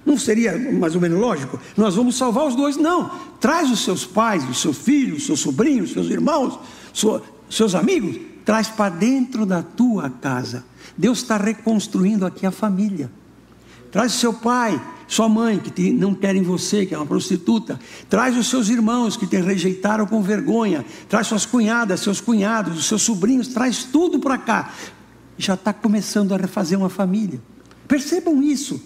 Não 0.04 0.16
seria 0.16 0.56
mais 0.72 0.94
ou 0.94 1.00
menos 1.00 1.20
lógico? 1.20 1.60
Nós 1.76 1.94
vamos 1.94 2.16
salvar 2.16 2.46
os 2.46 2.56
dois. 2.56 2.76
Não. 2.78 3.10
Traz 3.38 3.70
os 3.70 3.80
seus 3.80 4.06
pais, 4.06 4.48
os 4.48 4.58
seus 4.58 4.78
filhos, 4.78 5.18
os 5.18 5.26
seus 5.26 5.40
sobrinhos, 5.40 5.88
os 5.88 5.92
seus 5.92 6.08
irmãos, 6.08 6.58
os 6.94 7.54
seus 7.54 7.74
amigos, 7.74 8.18
traz 8.42 8.68
para 8.68 8.88
dentro 8.88 9.44
da 9.44 9.62
tua 9.62 10.08
casa. 10.08 10.64
Deus 10.96 11.18
está 11.18 11.36
reconstruindo 11.36 12.24
aqui 12.24 12.46
a 12.46 12.50
família. 12.50 13.10
Traz 13.92 14.14
o 14.14 14.18
seu 14.18 14.32
pai, 14.32 14.80
sua 15.08 15.26
mãe, 15.26 15.58
que 15.58 15.70
te, 15.70 15.90
não 15.90 16.14
querem 16.14 16.42
você, 16.42 16.84
que 16.84 16.94
é 16.94 16.98
uma 16.98 17.06
prostituta. 17.06 17.80
Traz 18.10 18.36
os 18.36 18.46
seus 18.46 18.68
irmãos 18.68 19.16
que 19.16 19.26
te 19.26 19.38
rejeitaram 19.38 20.06
com 20.06 20.22
vergonha. 20.22 20.84
Traz 21.08 21.26
suas 21.26 21.46
cunhadas, 21.46 22.00
seus 22.00 22.20
cunhados, 22.20 22.78
os 22.78 22.84
seus 22.84 23.00
sobrinhos. 23.02 23.48
Traz 23.48 23.84
tudo 23.84 24.20
para 24.20 24.36
cá. 24.36 24.74
Já 25.38 25.54
está 25.54 25.72
começando 25.72 26.34
a 26.34 26.36
refazer 26.36 26.78
uma 26.78 26.90
família. 26.90 27.40
Percebam 27.88 28.42
isso. 28.42 28.82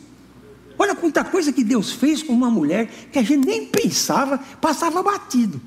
Olha 0.79 0.95
quanta 0.95 1.25
coisa 1.25 1.53
que 1.53 1.65
Deus 1.65 1.91
fez 1.91 2.23
com 2.23 2.33
uma 2.33 2.51
mulher 2.51 2.89
que 3.11 3.19
a 3.19 3.23
gente 3.23 3.45
nem 3.45 3.67
pensava, 3.67 4.39
passava 4.61 5.03
batido. 5.03 5.61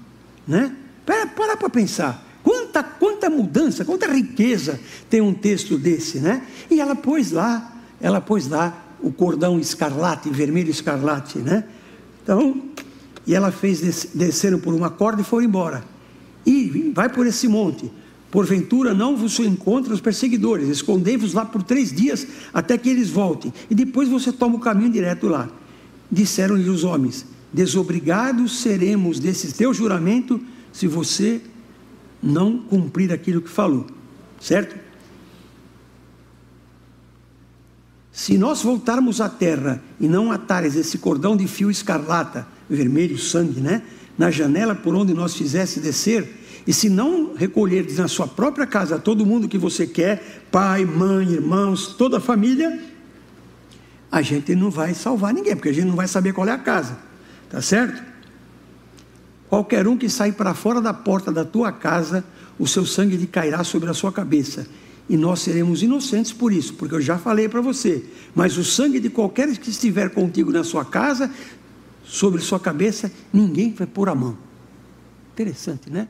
Né? 0.48 0.74
Para 1.06 1.28
para 1.28 1.70
pensar. 1.70 2.26
Quanta, 2.42 2.82
quanta 2.82 3.30
mudança, 3.30 3.84
quanta 3.84 4.08
riqueza 4.08 4.80
tem 5.10 5.20
um 5.20 5.34
texto 5.34 5.78
desse, 5.78 6.20
né? 6.20 6.44
E 6.70 6.80
ela 6.80 6.96
pôs 6.96 7.32
lá, 7.32 7.74
ela 8.00 8.22
pôs 8.22 8.48
lá 8.48 8.85
o 9.02 9.12
cordão 9.12 9.60
escarlate, 9.60 10.30
vermelho 10.30 10.70
escarlate, 10.70 11.40
né? 11.40 11.66
Então, 12.24 12.62
e 13.28 13.34
ela 13.34 13.52
fez 13.52 13.82
des 13.82 14.10
desceram 14.14 14.60
por 14.60 14.74
uma 14.74 14.90
corda 14.90 15.22
e 15.22 15.26
foram 15.26 15.46
embora. 15.46 15.84
E 16.46 16.92
vai 16.94 17.10
por 17.10 17.26
esse 17.26 17.48
monte. 17.48 17.92
Porventura 18.32 18.94
não 18.94 19.16
vos 19.16 19.40
encontra 19.40 19.94
os 19.94 20.02
perseguidores, 20.02 20.68
escondei-vos 20.68 21.34
lá 21.34 21.46
por 21.46 21.64
três 21.64 21.92
dias 21.92 22.28
até 22.54 22.78
que 22.78 22.90
eles 22.90 23.10
voltem, 23.10 23.54
e 23.70 23.76
depois 23.76 24.10
você 24.10 24.32
toma 24.32 24.56
o 24.56 24.60
caminho 24.60 24.92
direto 24.92 25.28
lá. 25.28 25.50
Disseram-lhe 26.12 26.70
os 26.70 26.84
homens: 26.84 27.26
Desobrigados 27.54 28.60
seremos 28.60 29.20
desse 29.20 29.54
teu 29.54 29.74
juramento 29.74 30.42
se 30.74 30.88
você 30.88 31.42
não 32.22 32.58
cumprir 32.58 33.14
aquilo 33.14 33.42
que 33.42 33.50
falou, 33.50 33.88
certo? 34.42 34.85
Se 38.16 38.38
nós 38.38 38.64
voltarmos 38.64 39.20
à 39.20 39.28
terra 39.28 39.84
e 40.00 40.08
não 40.08 40.32
atares 40.32 40.78
esse 40.78 40.98
cordão 40.98 41.36
de 41.36 41.50
fio 41.50 41.70
escarlata, 41.70 42.48
vermelho, 42.70 43.18
sangue, 43.18 43.60
né? 43.60 43.82
Na 44.18 44.32
janela 44.32 44.74
por 44.74 44.96
onde 44.96 45.14
nós 45.14 45.36
fizesse 45.36 45.82
descer, 45.82 46.26
e 46.66 46.72
se 46.72 46.88
não 46.88 47.36
recolherdes 47.36 47.98
na 47.98 48.08
sua 48.08 48.26
própria 48.26 48.66
casa 48.66 48.98
todo 48.98 49.26
mundo 49.26 49.50
que 49.50 49.58
você 49.58 49.86
quer, 49.86 50.46
pai, 50.50 50.86
mãe, 50.86 51.30
irmãos, 51.30 51.88
toda 51.88 52.16
a 52.16 52.22
família, 52.22 52.82
a 54.10 54.22
gente 54.22 54.56
não 54.56 54.72
vai 54.72 54.94
salvar 54.94 55.34
ninguém, 55.34 55.54
porque 55.54 55.68
a 55.68 55.74
gente 55.74 55.88
não 55.88 55.96
vai 55.98 56.08
saber 56.08 56.32
qual 56.32 56.48
é 56.48 56.52
a 56.52 56.58
casa, 56.58 56.98
tá 57.50 57.62
certo? 57.62 58.02
Qualquer 59.50 59.90
um 59.90 59.98
que 59.98 60.08
sair 60.08 60.32
para 60.32 60.54
fora 60.54 60.80
da 60.80 60.94
porta 60.94 61.34
da 61.34 61.44
tua 61.44 61.70
casa, 61.70 62.24
o 62.58 62.66
seu 62.66 62.86
sangue 62.86 63.18
lhe 63.18 63.28
cairá 63.28 63.62
sobre 63.66 63.90
a 63.90 63.94
sua 63.94 64.14
cabeça 64.14 64.66
e 65.08 65.16
nós 65.16 65.42
seremos 65.42 65.84
inocentes 65.84 66.32
por 66.32 66.52
isso, 66.52 66.74
porque 66.74 66.96
eu 66.96 67.02
já 67.02 67.18
falei 67.18 67.48
para 67.48 67.62
você. 67.62 68.04
Mas 68.34 68.58
o 68.58 68.64
sangue 68.64 69.00
de 69.00 69.10
qualquer 69.10 69.56
que 69.58 69.70
estiver 69.70 70.10
contigo 70.10 70.52
na 70.52 70.64
sua 70.64 70.84
casa, 70.84 71.32
sobre 72.04 72.42
sua 72.42 72.60
cabeça, 72.60 73.12
ninguém 73.32 73.72
vai 73.74 73.86
pôr 73.86 74.10
a 74.10 74.16
mão. 74.16 74.38
Interessante, 75.34 75.90
né? 75.90 76.08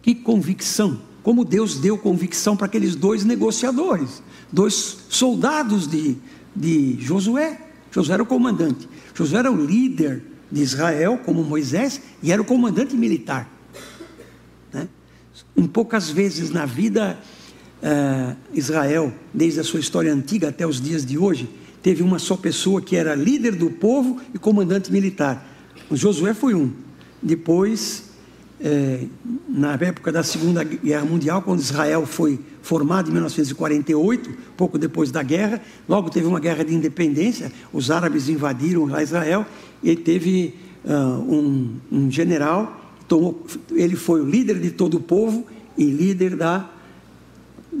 Que 0.00 0.14
convicção. 0.14 1.00
Como 1.22 1.44
Deus 1.44 1.78
deu 1.78 1.98
convicção 1.98 2.56
para 2.56 2.66
aqueles 2.66 2.94
dois 2.94 3.24
negociadores, 3.24 4.22
dois 4.50 4.98
soldados 5.10 5.86
de, 5.86 6.16
de 6.56 6.96
Josué. 6.98 7.60
Josué 7.90 8.14
era 8.14 8.22
o 8.22 8.26
comandante, 8.26 8.88
Josué 9.14 9.40
era 9.40 9.52
o 9.52 9.66
líder 9.66 10.22
de 10.50 10.62
Israel, 10.62 11.20
como 11.24 11.44
Moisés, 11.44 12.00
e 12.22 12.32
era 12.32 12.40
o 12.40 12.44
comandante 12.44 12.96
militar. 12.96 13.50
Né? 14.72 14.88
Em 15.56 15.66
poucas 15.66 16.08
vezes 16.08 16.50
na 16.50 16.64
vida, 16.64 17.18
uh, 17.82 18.36
Israel, 18.52 19.12
desde 19.32 19.60
a 19.60 19.64
sua 19.64 19.80
história 19.80 20.12
antiga 20.12 20.48
até 20.48 20.66
os 20.66 20.80
dias 20.80 21.04
de 21.04 21.18
hoje, 21.18 21.48
teve 21.82 22.02
uma 22.02 22.18
só 22.18 22.36
pessoa 22.36 22.80
que 22.80 22.96
era 22.96 23.14
líder 23.14 23.54
do 23.54 23.70
povo 23.70 24.20
e 24.34 24.38
comandante 24.38 24.92
militar. 24.92 25.46
O 25.90 25.96
Josué 25.96 26.34
foi 26.34 26.54
um. 26.54 26.72
Depois, 27.22 28.04
é, 28.60 29.04
na 29.48 29.72
época 29.74 30.12
da 30.12 30.22
Segunda 30.22 30.62
Guerra 30.62 31.04
Mundial, 31.04 31.42
quando 31.42 31.60
Israel 31.60 32.06
foi 32.06 32.38
formado 32.62 33.08
em 33.08 33.12
1948, 33.12 34.30
pouco 34.56 34.78
depois 34.78 35.10
da 35.10 35.22
guerra, 35.22 35.60
logo 35.88 36.10
teve 36.10 36.26
uma 36.26 36.38
guerra 36.38 36.64
de 36.64 36.74
independência, 36.74 37.50
os 37.72 37.90
árabes 37.90 38.28
invadiram 38.28 38.88
Israel 39.00 39.46
e 39.82 39.96
teve 39.96 40.54
uh, 40.84 40.90
um, 40.92 41.76
um, 41.90 42.10
general, 42.10 42.94
tomou, 43.08 43.44
ele 43.72 43.96
foi 43.96 44.20
o 44.20 44.24
líder 44.24 44.58
de 44.58 44.70
todo 44.70 44.98
o 44.98 45.00
povo 45.00 45.46
e 45.76 45.84
líder 45.84 46.36
da, 46.36 46.70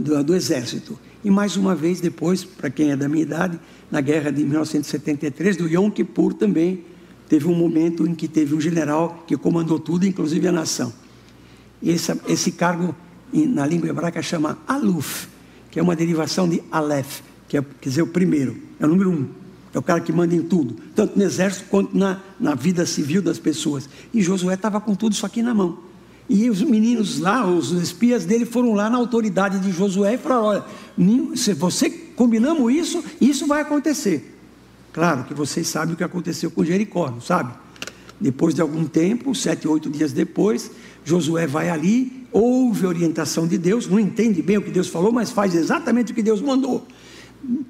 do, 0.00 0.22
do 0.24 0.34
exército. 0.34 0.98
E 1.22 1.30
mais 1.30 1.56
uma 1.56 1.74
vez 1.74 2.00
depois, 2.00 2.44
para 2.44 2.70
quem 2.70 2.90
é 2.90 2.96
da 2.96 3.08
minha 3.08 3.22
idade, 3.22 3.60
na 3.90 4.00
guerra 4.00 4.30
de 4.30 4.42
1973, 4.42 5.56
do 5.56 5.68
Yom 5.68 5.90
Kippur 5.90 6.32
também, 6.32 6.84
teve 7.28 7.46
um 7.46 7.54
momento 7.54 8.06
em 8.06 8.14
que 8.14 8.26
teve 8.26 8.54
um 8.54 8.60
general 8.60 9.24
que 9.26 9.36
comandou 9.36 9.78
tudo, 9.78 10.06
inclusive 10.06 10.48
a 10.48 10.52
nação. 10.52 10.92
Esse, 11.82 12.18
esse 12.26 12.52
cargo, 12.52 12.94
na 13.32 13.66
língua 13.66 13.88
hebraica, 13.88 14.22
chama 14.22 14.58
Aluf, 14.66 15.28
que 15.70 15.78
é 15.78 15.82
uma 15.82 15.94
derivação 15.94 16.48
de 16.48 16.62
Aleph, 16.70 17.20
que 17.48 17.56
é, 17.56 17.62
quer 17.62 17.88
dizer, 17.88 18.02
o 18.02 18.06
primeiro, 18.06 18.56
é 18.78 18.86
o 18.86 18.88
número 18.88 19.10
um. 19.10 19.28
É 19.72 19.78
o 19.78 19.82
cara 19.82 20.00
que 20.00 20.12
manda 20.12 20.34
em 20.34 20.42
tudo, 20.42 20.76
tanto 20.96 21.16
no 21.16 21.22
exército 21.22 21.66
quanto 21.70 21.96
na, 21.96 22.20
na 22.40 22.56
vida 22.56 22.84
civil 22.84 23.22
das 23.22 23.38
pessoas. 23.38 23.88
E 24.12 24.20
Josué 24.20 24.54
estava 24.54 24.80
com 24.80 24.96
tudo 24.96 25.12
isso 25.12 25.24
aqui 25.24 25.42
na 25.42 25.54
mão. 25.54 25.89
E 26.32 26.48
os 26.48 26.62
meninos 26.62 27.18
lá, 27.18 27.44
os 27.44 27.72
espias 27.72 28.24
dele, 28.24 28.44
foram 28.44 28.72
lá 28.72 28.88
na 28.88 28.96
autoridade 28.96 29.58
de 29.58 29.72
Josué 29.72 30.14
e 30.14 30.18
falaram: 30.18 30.44
olha, 30.44 30.64
se 31.36 31.52
você 31.52 31.90
combinamos 31.90 32.72
isso, 32.72 33.02
isso 33.20 33.48
vai 33.48 33.62
acontecer. 33.62 34.38
Claro 34.92 35.24
que 35.24 35.34
vocês 35.34 35.66
sabem 35.66 35.94
o 35.94 35.96
que 35.96 36.04
aconteceu 36.04 36.48
com 36.48 36.64
Jericó, 36.64 37.10
não 37.10 37.20
sabe? 37.20 37.52
Depois 38.20 38.54
de 38.54 38.60
algum 38.60 38.84
tempo, 38.84 39.34
sete, 39.34 39.66
oito 39.66 39.90
dias 39.90 40.12
depois, 40.12 40.70
Josué 41.04 41.48
vai 41.48 41.68
ali, 41.68 42.24
ouve 42.30 42.86
a 42.86 42.88
orientação 42.90 43.48
de 43.48 43.58
Deus, 43.58 43.88
não 43.88 43.98
entende 43.98 44.40
bem 44.40 44.56
o 44.56 44.62
que 44.62 44.70
Deus 44.70 44.86
falou, 44.86 45.10
mas 45.10 45.32
faz 45.32 45.52
exatamente 45.56 46.12
o 46.12 46.14
que 46.14 46.22
Deus 46.22 46.40
mandou. 46.40 46.86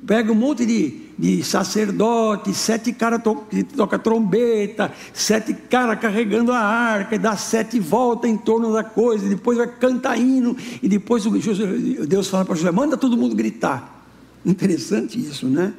Pega 0.07 0.33
um 0.33 0.35
monte 0.35 0.67
de, 0.67 1.03
de 1.17 1.45
sacerdotes, 1.45 2.57
sete 2.57 2.93
caras 2.93 3.23
to, 3.23 3.37
que 3.49 3.63
toca 3.63 3.99
trombeta, 3.99 4.93
sete 5.13 5.55
caras 5.55 5.99
carregando 6.01 6.53
a 6.53 6.59
arca, 6.59 7.15
e 7.15 7.19
dá 7.19 7.37
sete 7.37 7.79
voltas 7.79 8.31
em 8.31 8.37
torno 8.37 8.73
da 8.73 8.83
coisa, 8.83 9.27
e 9.27 9.29
depois 9.29 9.57
vai 9.57 9.69
cantar 9.69 10.19
hino, 10.19 10.57
e 10.83 10.89
depois 10.89 11.25
Deus 12.09 12.29
fala 12.29 12.45
para 12.45 12.57
Josué: 12.57 12.73
manda 12.73 12.97
todo 12.97 13.17
mundo 13.17 13.37
gritar. 13.37 13.99
Interessante 14.45 15.21
isso, 15.21 15.47
né? 15.47 15.75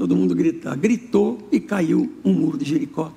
todo 0.00 0.16
mundo 0.16 0.34
gritar. 0.34 0.74
Gritou 0.76 1.46
e 1.52 1.60
caiu 1.60 2.10
um 2.24 2.32
muro 2.32 2.56
de 2.56 2.64
Jericó. 2.64 3.12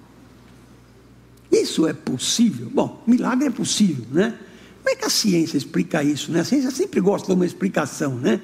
Isso 1.50 1.88
é 1.88 1.94
possível? 1.94 2.70
Bom, 2.70 3.02
milagre 3.08 3.48
é 3.48 3.52
possível, 3.52 4.06
né? 4.12 4.38
Como 4.82 4.94
é 4.94 4.96
que 4.98 5.06
a 5.06 5.10
ciência 5.10 5.56
explica 5.56 6.04
isso? 6.04 6.30
Né? 6.30 6.42
A 6.42 6.44
ciência 6.44 6.72
sempre 6.72 7.00
gosta 7.00 7.28
de 7.28 7.34
uma 7.34 7.46
explicação, 7.46 8.16
né? 8.16 8.42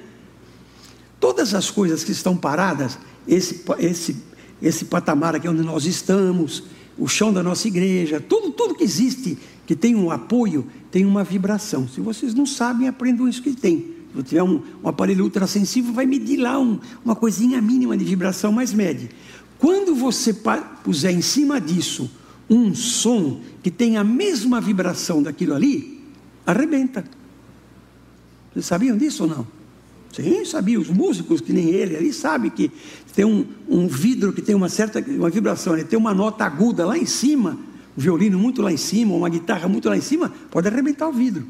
Todas 1.20 1.54
as 1.54 1.70
coisas 1.70 2.02
que 2.02 2.12
estão 2.12 2.34
paradas, 2.34 2.98
esse, 3.28 3.62
esse, 3.78 4.16
esse 4.60 4.86
patamar 4.86 5.36
aqui 5.36 5.46
onde 5.46 5.62
nós 5.62 5.84
estamos, 5.84 6.64
o 6.98 7.06
chão 7.06 7.32
da 7.32 7.42
nossa 7.42 7.68
igreja, 7.68 8.20
tudo, 8.20 8.50
tudo 8.50 8.74
que 8.74 8.82
existe, 8.82 9.38
que 9.66 9.76
tem 9.76 9.94
um 9.94 10.10
apoio, 10.10 10.66
tem 10.90 11.04
uma 11.04 11.22
vibração. 11.22 11.86
Se 11.86 12.00
vocês 12.00 12.34
não 12.34 12.46
sabem, 12.46 12.88
aprendam 12.88 13.28
isso 13.28 13.42
que 13.42 13.52
tem. 13.52 13.94
Se 14.16 14.22
tiver 14.22 14.42
um, 14.42 14.62
um 14.82 14.88
aparelho 14.88 15.22
ultrassensível, 15.22 15.92
vai 15.92 16.06
medir 16.06 16.38
lá 16.38 16.58
um, 16.58 16.80
uma 17.04 17.14
coisinha 17.14 17.60
mínima 17.60 17.96
de 17.96 18.04
vibração, 18.04 18.50
mas 18.50 18.72
mede. 18.72 19.10
Quando 19.58 19.94
você 19.94 20.34
puser 20.82 21.12
em 21.12 21.20
cima 21.20 21.60
disso 21.60 22.10
um 22.48 22.74
som 22.74 23.40
que 23.62 23.70
tem 23.70 23.96
a 23.96 24.02
mesma 24.02 24.60
vibração 24.60 25.22
daquilo 25.22 25.54
ali, 25.54 26.02
arrebenta. 26.44 27.04
Vocês 28.52 28.66
sabiam 28.66 28.96
disso 28.96 29.22
ou 29.22 29.28
não? 29.28 29.59
Sim, 30.12 30.44
sabia. 30.44 30.78
Os 30.78 30.88
músicos, 30.88 31.40
que 31.40 31.52
nem 31.52 31.70
ele, 31.70 31.96
ali 31.96 32.12
sabe 32.12 32.50
que 32.50 32.70
tem 33.14 33.24
um, 33.24 33.46
um 33.68 33.86
vidro 33.86 34.32
que 34.32 34.42
tem 34.42 34.54
uma 34.54 34.68
certa 34.68 35.00
uma 35.08 35.30
vibração, 35.30 35.74
ele 35.74 35.84
tem 35.84 35.98
uma 35.98 36.14
nota 36.14 36.44
aguda 36.44 36.84
lá 36.84 36.98
em 36.98 37.06
cima, 37.06 37.58
um 37.96 38.00
violino 38.00 38.38
muito 38.38 38.60
lá 38.62 38.72
em 38.72 38.76
cima, 38.76 39.14
uma 39.14 39.28
guitarra 39.28 39.68
muito 39.68 39.88
lá 39.88 39.96
em 39.96 40.00
cima, 40.00 40.32
pode 40.50 40.68
arrebentar 40.68 41.08
o 41.08 41.12
vidro 41.12 41.46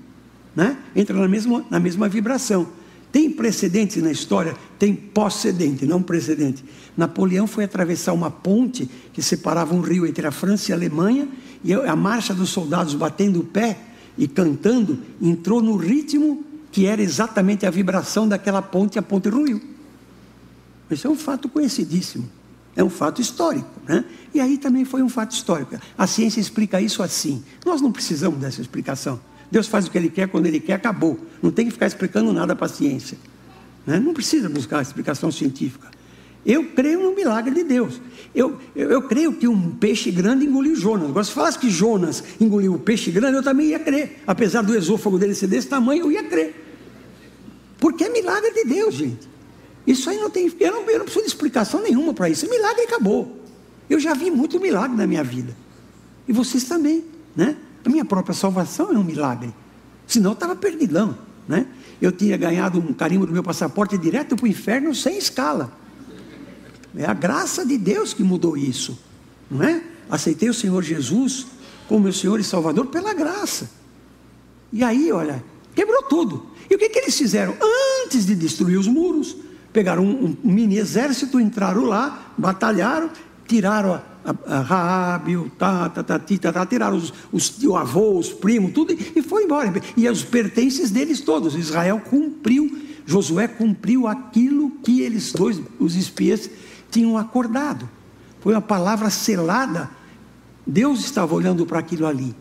né? 0.54 0.76
entra 0.94 1.16
na 1.16 1.28
mesma, 1.28 1.64
na 1.70 1.78
mesma 1.78 2.08
vibração. 2.08 2.66
Tem 3.12 3.28
precedentes 3.28 4.00
na 4.02 4.12
história, 4.12 4.54
tem 4.78 4.94
pós-cedente, 4.94 5.84
não 5.84 6.00
precedente. 6.00 6.64
Napoleão 6.96 7.46
foi 7.46 7.64
atravessar 7.64 8.12
uma 8.12 8.30
ponte 8.30 8.88
que 9.12 9.20
separava 9.20 9.74
um 9.74 9.80
rio 9.80 10.06
entre 10.06 10.26
a 10.26 10.30
França 10.30 10.70
e 10.70 10.72
a 10.72 10.76
Alemanha, 10.76 11.28
e 11.64 11.74
a 11.74 11.96
marcha 11.96 12.32
dos 12.32 12.50
soldados 12.50 12.94
batendo 12.94 13.40
o 13.40 13.44
pé 13.44 13.78
e 14.16 14.28
cantando 14.28 14.98
entrou 15.20 15.60
no 15.60 15.76
ritmo 15.76 16.44
que 16.70 16.86
era 16.86 17.02
exatamente 17.02 17.66
a 17.66 17.70
vibração 17.70 18.28
daquela 18.28 18.62
ponte, 18.62 18.96
e 18.96 18.98
a 18.98 19.02
ponte 19.02 19.28
ruiu. 19.28 19.60
Isso 20.90 21.06
é 21.06 21.10
um 21.10 21.16
fato 21.16 21.48
conhecidíssimo, 21.48 22.28
é 22.74 22.82
um 22.82 22.90
fato 22.90 23.20
histórico. 23.20 23.70
Né? 23.86 24.04
E 24.34 24.40
aí 24.40 24.58
também 24.58 24.84
foi 24.84 25.02
um 25.02 25.08
fato 25.08 25.32
histórico. 25.32 25.76
A 25.96 26.06
ciência 26.06 26.40
explica 26.40 26.80
isso 26.80 27.02
assim. 27.02 27.42
Nós 27.64 27.80
não 27.80 27.92
precisamos 27.92 28.40
dessa 28.40 28.60
explicação. 28.60 29.20
Deus 29.50 29.66
faz 29.66 29.86
o 29.86 29.90
que 29.90 29.98
Ele 29.98 30.08
quer 30.08 30.28
quando 30.28 30.46
Ele 30.46 30.60
quer, 30.60 30.74
acabou. 30.74 31.18
Não 31.42 31.50
tem 31.50 31.66
que 31.66 31.72
ficar 31.72 31.86
explicando 31.86 32.32
nada 32.32 32.54
para 32.54 32.66
a 32.66 32.68
ciência. 32.68 33.18
Né? 33.86 33.98
Não 33.98 34.14
precisa 34.14 34.48
buscar 34.48 34.80
explicação 34.80 35.30
científica. 35.30 35.90
Eu 36.44 36.64
creio 36.64 37.02
no 37.02 37.14
milagre 37.14 37.54
de 37.54 37.64
Deus. 37.64 38.00
Eu, 38.34 38.58
eu, 38.74 38.90
eu, 38.90 39.02
creio 39.02 39.32
que 39.32 39.46
um 39.46 39.72
peixe 39.72 40.10
grande 40.10 40.46
engoliu 40.46 40.74
Jonas. 40.74 41.10
Agora, 41.10 41.24
se 41.24 41.32
falasse 41.32 41.58
que 41.58 41.68
Jonas 41.68 42.24
engoliu 42.40 42.74
o 42.74 42.78
peixe 42.78 43.10
grande, 43.10 43.36
eu 43.36 43.42
também 43.42 43.68
ia 43.68 43.78
crer. 43.78 44.22
Apesar 44.26 44.62
do 44.62 44.74
esôfago 44.74 45.18
dele 45.18 45.34
ser 45.34 45.48
desse 45.48 45.68
tamanho, 45.68 46.04
eu 46.04 46.12
ia 46.12 46.24
crer. 46.24 46.54
Porque 47.78 48.04
é 48.04 48.08
milagre 48.08 48.52
de 48.52 48.64
Deus, 48.64 48.94
gente. 48.94 49.28
Isso 49.86 50.08
aí 50.08 50.18
não 50.18 50.30
tem. 50.30 50.50
Eu 50.60 50.72
não, 50.72 50.82
eu 50.82 50.98
não 50.98 51.04
preciso 51.04 51.24
de 51.24 51.30
explicação 51.30 51.82
nenhuma 51.82 52.14
para 52.14 52.28
isso. 52.28 52.48
Milagre 52.48 52.82
acabou. 52.82 53.40
Eu 53.88 53.98
já 53.98 54.14
vi 54.14 54.30
muito 54.30 54.60
milagre 54.60 54.96
na 54.96 55.06
minha 55.06 55.24
vida. 55.24 55.54
E 56.28 56.32
vocês 56.32 56.64
também, 56.64 57.04
né? 57.34 57.56
A 57.84 57.88
minha 57.88 58.04
própria 58.04 58.34
salvação 58.34 58.92
é 58.92 58.98
um 58.98 59.04
milagre. 59.04 59.52
Senão 60.06 60.30
eu 60.30 60.34
estava 60.34 60.54
perdidão. 60.54 61.16
Né? 61.48 61.66
Eu 62.00 62.12
tinha 62.12 62.36
ganhado 62.36 62.78
um 62.78 62.92
carimbo 62.92 63.26
do 63.26 63.32
meu 63.32 63.42
passaporte 63.42 63.98
direto 63.98 64.36
para 64.36 64.44
o 64.44 64.48
inferno 64.48 64.94
sem 64.94 65.18
escala. 65.18 65.72
É 66.96 67.04
a 67.04 67.14
graça 67.14 67.64
de 67.64 67.78
Deus 67.78 68.12
que 68.12 68.22
mudou 68.22 68.56
isso. 68.56 68.98
Não 69.50 69.62
é? 69.62 69.82
Aceitei 70.08 70.48
o 70.48 70.54
Senhor 70.54 70.82
Jesus 70.82 71.46
como 71.88 72.04
meu 72.04 72.12
Senhor 72.12 72.38
e 72.38 72.44
Salvador 72.44 72.86
pela 72.86 73.12
graça. 73.12 73.68
E 74.72 74.84
aí, 74.84 75.10
olha, 75.10 75.42
quebrou 75.74 76.02
tudo. 76.04 76.46
E 76.70 76.74
o 76.74 76.78
que, 76.78 76.88
que 76.88 77.00
eles 77.00 77.18
fizeram? 77.18 77.56
Antes 78.04 78.26
de 78.26 78.36
destruir 78.36 78.78
os 78.78 78.86
muros, 78.86 79.36
pegaram 79.72 80.04
um, 80.04 80.36
um 80.44 80.52
mini 80.52 80.78
exército, 80.78 81.40
entraram 81.40 81.84
lá, 81.84 82.32
batalharam, 82.38 83.10
tiraram 83.46 83.94
a, 84.24 84.56
a 84.56 84.60
Raab, 84.60 85.36
o 85.36 85.50
Tata, 85.50 86.04
Tatita, 86.04 86.52
tá, 86.52 86.64
tiraram 86.64 86.96
os, 86.96 87.12
os, 87.32 87.62
o 87.64 87.76
avô, 87.76 88.16
os 88.18 88.28
primos, 88.32 88.72
tudo, 88.72 88.92
e 88.92 89.20
foi 89.22 89.44
embora. 89.44 89.72
E 89.96 90.08
os 90.08 90.22
pertences 90.22 90.92
deles 90.92 91.20
todos. 91.20 91.56
Israel 91.56 92.00
cumpriu, 92.08 92.70
Josué 93.04 93.48
cumpriu 93.48 94.06
aquilo 94.06 94.70
que 94.82 95.00
eles 95.00 95.32
dois, 95.32 95.60
os 95.80 95.96
espias, 95.96 96.48
tinham 96.90 97.16
acordado. 97.16 97.88
Foi 98.40 98.54
uma 98.54 98.60
palavra 98.60 99.10
selada. 99.10 99.90
Deus 100.66 101.00
estava 101.00 101.34
olhando 101.34 101.66
para 101.66 101.78
aquilo 101.78 102.06
ali. 102.06 102.34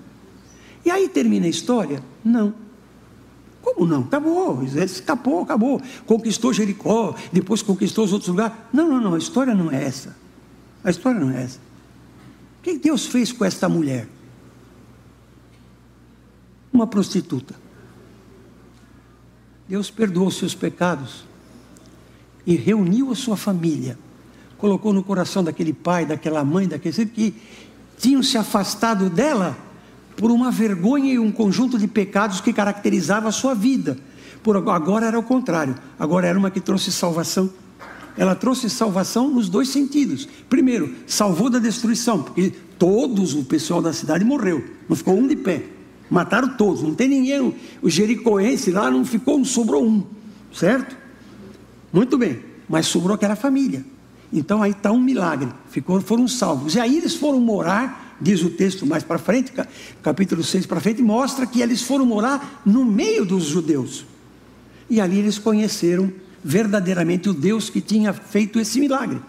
E 0.86 0.92
aí 0.92 1.10
termina 1.10 1.46
a 1.46 1.50
história? 1.50 2.04
Não. 2.24 2.54
Como 3.62 3.86
não? 3.86 4.02
Acabou, 4.02 4.64
escapou, 4.64 5.42
acabou. 5.42 5.82
Conquistou 6.06 6.54
Jericó, 6.54 7.16
depois 7.32 7.62
conquistou 7.62 8.06
os 8.06 8.14
outros 8.14 8.30
lugares. 8.30 8.58
Não, 8.72 8.88
não, 8.88 9.02
não, 9.02 9.14
a 9.14 9.18
história 9.18 9.54
não 9.54 9.72
é 9.72 9.84
essa. 9.84 10.16
A 10.84 10.90
história 10.90 11.20
não 11.20 11.30
é 11.32 11.44
essa. 11.44 11.60
O 12.60 12.64
que 12.64 12.78
Deus 12.78 13.06
fez 13.06 13.32
com 13.32 13.44
esta 13.44 13.68
mulher? 13.68 14.08
Uma 16.72 16.88
prostituta. 16.88 17.56
Deus 19.68 19.92
perdoou 19.92 20.32
seus 20.32 20.56
pecados 20.56 21.26
e 22.46 22.56
reuniu 22.56 23.12
a 23.12 23.16
sua 23.16 23.38
família. 23.38 23.98
Colocou 24.60 24.94
no 24.94 25.04
coração 25.04 25.44
daquele 25.44 25.74
pai, 25.74 26.06
daquela 26.06 26.44
mãe, 26.44 26.68
daquele 26.68 27.06
que 27.08 27.34
tinham 27.98 28.22
se 28.22 28.38
afastado 28.38 29.10
dela 29.10 29.58
por 30.16 30.30
uma 30.30 30.52
vergonha 30.52 31.14
e 31.14 31.20
um 31.20 31.32
conjunto 31.32 31.80
de 31.80 31.88
pecados 31.88 32.42
que 32.42 32.54
caracterizava 32.54 33.30
a 33.30 33.32
sua 33.32 33.56
vida. 33.56 33.98
Por 34.44 34.56
agora 34.56 35.08
era 35.08 35.18
o 35.18 35.24
contrário. 35.24 35.76
Agora 35.98 36.28
era 36.28 36.38
uma 36.38 36.52
que 36.52 36.60
trouxe 36.60 36.92
salvação 36.92 37.50
ela 38.20 38.36
trouxe 38.36 38.70
salvação 38.70 39.30
nos 39.30 39.48
dois 39.48 39.70
sentidos. 39.70 40.28
Primeiro, 40.50 40.94
salvou 41.08 41.50
da 41.50 41.58
destruição, 41.58 42.22
porque 42.22 42.52
todos 42.78 43.34
o 43.34 43.46
pessoal 43.46 43.82
da 43.82 43.94
cidade 43.94 44.26
morreu, 44.26 44.62
não 44.90 44.96
ficou 44.96 45.18
um 45.18 45.26
de 45.26 45.38
pé. 45.38 45.64
Mataram 46.10 46.50
todos, 46.58 46.82
não 46.82 46.94
tem 46.94 47.08
ninguém. 47.08 47.56
O 47.82 47.90
jericoense 47.90 48.72
lá 48.72 48.92
não 48.92 49.06
ficou, 49.06 49.38
não 49.38 49.46
sobrou 49.46 49.88
um, 49.88 50.04
certo? 50.54 50.98
Muito 51.94 52.18
bem, 52.18 52.42
mas 52.68 52.88
sobrou 52.88 53.16
aquela 53.16 53.38
família. 53.38 53.86
Então 54.32 54.62
aí 54.62 54.72
está 54.72 54.92
um 54.92 55.00
milagre, 55.00 55.50
ficou, 55.70 56.00
foram 56.02 56.28
salvos. 56.28 56.76
E 56.76 56.80
aí 56.80 56.98
eles 56.98 57.16
foram 57.16 57.40
morar, 57.40 58.18
diz 58.22 58.44
o 58.44 58.50
texto 58.50 58.86
mais 58.86 59.04
para 59.04 59.18
frente, 59.18 59.52
capítulo 60.04 60.44
6 60.44 60.66
para 60.66 60.80
frente, 60.80 61.02
mostra 61.02 61.48
que 61.48 61.62
eles 61.62 61.82
foram 61.82 62.06
morar 62.06 62.62
no 62.66 62.86
meio 62.86 63.26
dos 63.26 63.46
judeus. 63.46 64.06
E 64.90 65.02
ali 65.02 65.20
eles 65.20 65.38
conheceram 65.40 66.12
verdadeiramente 66.44 67.30
o 67.30 67.34
Deus 67.34 67.70
que 67.70 67.82
tinha 67.82 68.14
feito 68.14 68.60
esse 68.60 68.80
milagre, 68.80 69.20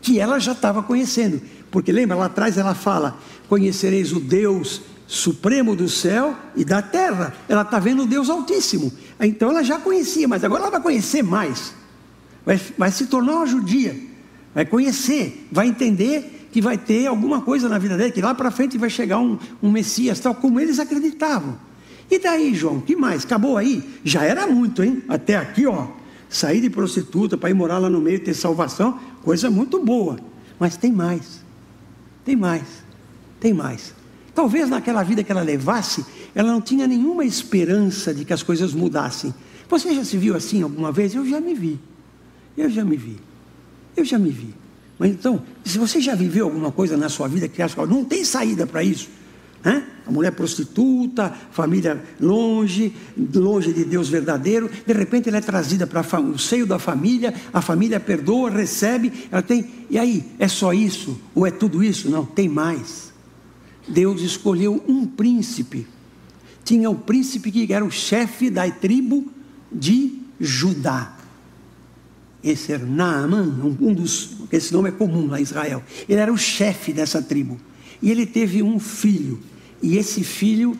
que 0.00 0.18
ela 0.18 0.38
já 0.38 0.52
estava 0.52 0.82
conhecendo. 0.82 1.40
Porque 1.70 1.92
lembra, 1.92 2.16
lá 2.16 2.26
atrás 2.26 2.56
ela 2.56 2.74
fala: 2.74 3.18
Conhecereis 3.48 4.12
o 4.12 4.20
Deus 4.20 4.82
supremo 5.06 5.76
do 5.76 5.88
céu 5.88 6.36
e 6.54 6.64
da 6.64 6.82
terra. 6.82 7.34
Ela 7.48 7.62
está 7.62 7.78
vendo 7.78 8.02
o 8.02 8.06
Deus 8.06 8.28
Altíssimo. 8.28 8.92
Então 9.20 9.50
ela 9.50 9.62
já 9.62 9.78
conhecia, 9.78 10.26
mas 10.26 10.42
agora 10.44 10.62
ela 10.62 10.70
vai 10.70 10.80
conhecer 10.80 11.22
mais. 11.22 11.74
Vai, 12.44 12.60
vai 12.76 12.90
se 12.90 13.06
tornar 13.06 13.36
uma 13.36 13.46
judia. 13.46 13.96
Vai 14.56 14.64
conhecer, 14.64 15.46
vai 15.52 15.68
entender 15.68 16.48
que 16.50 16.62
vai 16.62 16.78
ter 16.78 17.06
alguma 17.06 17.42
coisa 17.42 17.68
na 17.68 17.76
vida 17.76 17.94
dele, 17.94 18.10
que 18.10 18.22
lá 18.22 18.34
para 18.34 18.50
frente 18.50 18.78
vai 18.78 18.88
chegar 18.88 19.18
um, 19.18 19.38
um 19.62 19.70
Messias, 19.70 20.18
tal 20.18 20.34
como 20.34 20.58
eles 20.58 20.78
acreditavam. 20.78 21.58
E 22.10 22.18
daí, 22.18 22.54
João, 22.54 22.80
que 22.80 22.96
mais? 22.96 23.22
Acabou 23.22 23.58
aí? 23.58 23.84
Já 24.02 24.24
era 24.24 24.46
muito, 24.46 24.82
hein? 24.82 25.02
Até 25.08 25.36
aqui, 25.36 25.66
ó. 25.66 25.88
Sair 26.30 26.62
de 26.62 26.70
prostituta 26.70 27.36
para 27.36 27.50
ir 27.50 27.52
morar 27.52 27.76
lá 27.76 27.90
no 27.90 28.00
meio 28.00 28.16
e 28.16 28.20
ter 28.20 28.32
salvação, 28.32 28.98
coisa 29.22 29.50
muito 29.50 29.78
boa. 29.84 30.18
Mas 30.58 30.74
tem 30.78 30.90
mais. 30.90 31.44
Tem 32.24 32.34
mais. 32.34 32.64
Tem 33.38 33.52
mais. 33.52 33.92
Talvez 34.34 34.70
naquela 34.70 35.02
vida 35.02 35.22
que 35.22 35.30
ela 35.30 35.42
levasse, 35.42 36.02
ela 36.34 36.50
não 36.50 36.62
tinha 36.62 36.86
nenhuma 36.86 37.26
esperança 37.26 38.14
de 38.14 38.24
que 38.24 38.32
as 38.32 38.42
coisas 38.42 38.72
mudassem. 38.72 39.34
Você 39.68 39.94
já 39.94 40.02
se 40.02 40.16
viu 40.16 40.34
assim 40.34 40.62
alguma 40.62 40.90
vez? 40.90 41.14
Eu 41.14 41.28
já 41.28 41.42
me 41.42 41.52
vi. 41.52 41.78
Eu 42.56 42.70
já 42.70 42.82
me 42.82 42.96
vi. 42.96 43.25
Eu 43.96 44.04
já 44.04 44.18
me 44.18 44.30
vi. 44.30 44.54
Mas 44.98 45.10
então, 45.10 45.42
se 45.64 45.78
você 45.78 46.00
já 46.00 46.14
viveu 46.14 46.46
alguma 46.46 46.72
coisa 46.72 46.96
na 46.96 47.08
sua 47.08 47.28
vida 47.28 47.48
que 47.48 47.60
acha 47.62 47.74
que 47.74 47.86
não 47.86 48.04
tem 48.04 48.24
saída 48.24 48.66
para 48.66 48.82
isso, 48.82 49.08
né? 49.64 49.84
A 50.06 50.12
mulher 50.12 50.30
prostituta, 50.30 51.32
família 51.50 52.00
longe, 52.20 52.94
longe 53.34 53.72
de 53.72 53.84
Deus 53.84 54.08
verdadeiro, 54.08 54.70
de 54.86 54.92
repente 54.92 55.28
ela 55.28 55.38
é 55.38 55.40
trazida 55.40 55.86
para 55.86 56.20
o 56.20 56.38
seio 56.38 56.64
da 56.66 56.78
família, 56.78 57.34
a 57.52 57.60
família 57.60 57.98
perdoa, 57.98 58.48
recebe, 58.48 59.12
ela 59.30 59.42
tem. 59.42 59.68
E 59.90 59.98
aí, 59.98 60.24
é 60.38 60.46
só 60.46 60.72
isso? 60.72 61.20
Ou 61.34 61.44
é 61.44 61.50
tudo 61.50 61.82
isso? 61.82 62.08
Não, 62.08 62.24
tem 62.24 62.48
mais. 62.48 63.12
Deus 63.88 64.20
escolheu 64.20 64.82
um 64.86 65.04
príncipe. 65.04 65.86
Tinha 66.64 66.88
o 66.88 66.94
príncipe 66.94 67.50
que 67.50 67.72
era 67.72 67.84
o 67.84 67.90
chefe 67.90 68.50
da 68.50 68.70
tribo 68.70 69.26
de 69.70 70.20
Judá. 70.38 71.15
Esse 72.48 72.72
era 72.72 72.86
Naaman, 72.86 73.76
um 73.80 73.92
dos. 73.92 74.36
Esse 74.52 74.72
nome 74.72 74.90
é 74.90 74.92
comum 74.92 75.26
lá 75.26 75.40
em 75.40 75.42
Israel. 75.42 75.82
Ele 76.08 76.20
era 76.20 76.32
o 76.32 76.38
chefe 76.38 76.92
dessa 76.92 77.20
tribo. 77.20 77.58
E 78.00 78.08
ele 78.08 78.24
teve 78.24 78.62
um 78.62 78.78
filho 78.78 79.40
e 79.82 79.96
esse 79.96 80.22
filho 80.22 80.78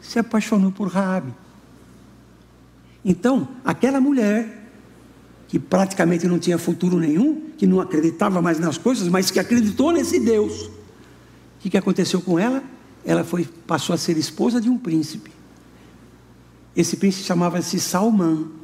se 0.00 0.18
apaixonou 0.18 0.72
por 0.72 0.88
Raabe. 0.88 1.32
Então, 3.04 3.48
aquela 3.64 4.00
mulher 4.00 4.70
que 5.46 5.58
praticamente 5.58 6.26
não 6.26 6.38
tinha 6.38 6.58
futuro 6.58 6.98
nenhum, 6.98 7.50
que 7.56 7.66
não 7.66 7.80
acreditava 7.80 8.40
mais 8.40 8.58
nas 8.58 8.78
coisas, 8.78 9.06
mas 9.08 9.30
que 9.30 9.38
acreditou 9.38 9.92
nesse 9.92 10.18
Deus. 10.18 10.70
O 11.64 11.68
que, 11.68 11.76
aconteceu 11.76 12.20
com 12.20 12.38
ela? 12.38 12.62
Ela 13.04 13.22
foi, 13.22 13.46
passou 13.66 13.94
a 13.94 13.98
ser 13.98 14.16
esposa 14.16 14.60
de 14.60 14.68
um 14.68 14.78
príncipe. 14.78 15.30
Esse 16.74 16.96
príncipe 16.96 17.24
chamava-se 17.24 17.78
Salmão. 17.78 18.61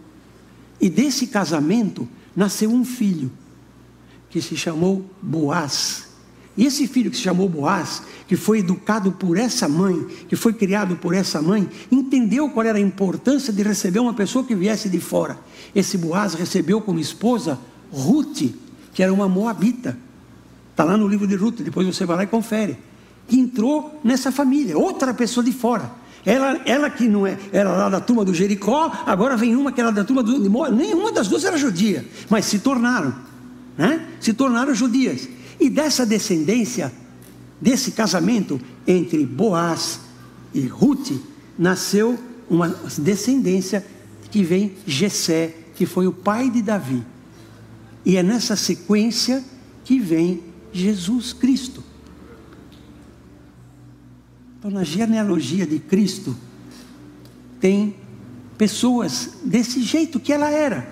E 0.80 0.88
desse 0.88 1.26
casamento 1.26 2.08
nasceu 2.34 2.70
um 2.70 2.84
filho, 2.84 3.30
que 4.30 4.40
se 4.40 4.56
chamou 4.56 5.04
Boaz. 5.20 6.08
E 6.56 6.66
esse 6.66 6.88
filho 6.88 7.10
que 7.10 7.16
se 7.16 7.22
chamou 7.22 7.48
Boaz, 7.48 8.02
que 8.26 8.36
foi 8.36 8.58
educado 8.58 9.12
por 9.12 9.36
essa 9.36 9.68
mãe, 9.68 10.06
que 10.28 10.34
foi 10.34 10.52
criado 10.52 10.96
por 10.96 11.14
essa 11.14 11.40
mãe, 11.40 11.68
entendeu 11.90 12.50
qual 12.50 12.66
era 12.66 12.78
a 12.78 12.80
importância 12.80 13.52
de 13.52 13.62
receber 13.62 14.00
uma 14.00 14.12
pessoa 14.12 14.44
que 14.44 14.54
viesse 14.54 14.88
de 14.88 14.98
fora. 14.98 15.38
Esse 15.74 15.96
Boaz 15.96 16.34
recebeu 16.34 16.80
como 16.80 16.98
esposa 16.98 17.58
Ruth, 17.92 18.52
que 18.92 19.02
era 19.02 19.12
uma 19.12 19.28
moabita. 19.28 19.96
Está 20.72 20.84
lá 20.84 20.96
no 20.96 21.08
livro 21.08 21.26
de 21.26 21.36
Ruth, 21.36 21.60
depois 21.60 21.86
você 21.86 22.04
vai 22.04 22.16
lá 22.16 22.22
e 22.24 22.26
confere. 22.26 22.76
Que 23.26 23.38
entrou 23.38 24.00
nessa 24.02 24.32
família, 24.32 24.76
outra 24.76 25.14
pessoa 25.14 25.44
de 25.44 25.52
fora. 25.52 25.90
Ela, 26.24 26.60
ela 26.64 26.90
que 26.90 27.08
não 27.08 27.26
é, 27.26 27.38
era 27.52 27.70
lá 27.70 27.88
da 27.88 28.00
turma 28.00 28.24
do 28.24 28.34
Jericó, 28.34 28.92
agora 29.06 29.36
vem 29.36 29.56
uma 29.56 29.72
que 29.72 29.80
era 29.80 29.90
da 29.90 30.04
turma 30.04 30.22
do. 30.22 30.38
Nenhuma 30.70 31.12
das 31.12 31.28
duas 31.28 31.44
era 31.44 31.56
judia, 31.56 32.04
mas 32.28 32.44
se 32.44 32.58
tornaram, 32.58 33.14
né? 33.76 34.06
Se 34.20 34.32
tornaram 34.32 34.74
judias. 34.74 35.28
E 35.60 35.70
dessa 35.70 36.04
descendência, 36.04 36.92
desse 37.60 37.92
casamento 37.92 38.60
entre 38.86 39.24
Boaz 39.24 40.00
e 40.52 40.60
Ruth, 40.66 41.12
nasceu 41.58 42.18
uma 42.48 42.68
descendência 42.98 43.84
que 44.30 44.42
vem 44.42 44.74
Jessé, 44.86 45.54
que 45.74 45.86
foi 45.86 46.06
o 46.06 46.12
pai 46.12 46.50
de 46.50 46.62
Davi. 46.62 47.02
E 48.04 48.16
é 48.16 48.22
nessa 48.22 48.56
sequência 48.56 49.44
que 49.84 49.98
vem 49.98 50.42
Jesus 50.72 51.32
Cristo. 51.32 51.77
Então, 54.58 54.70
na 54.70 54.84
genealogia 54.84 55.66
de 55.66 55.78
Cristo, 55.78 56.36
tem 57.60 57.94
pessoas 58.56 59.38
desse 59.44 59.82
jeito 59.82 60.18
que 60.18 60.32
ela 60.32 60.50
era, 60.50 60.88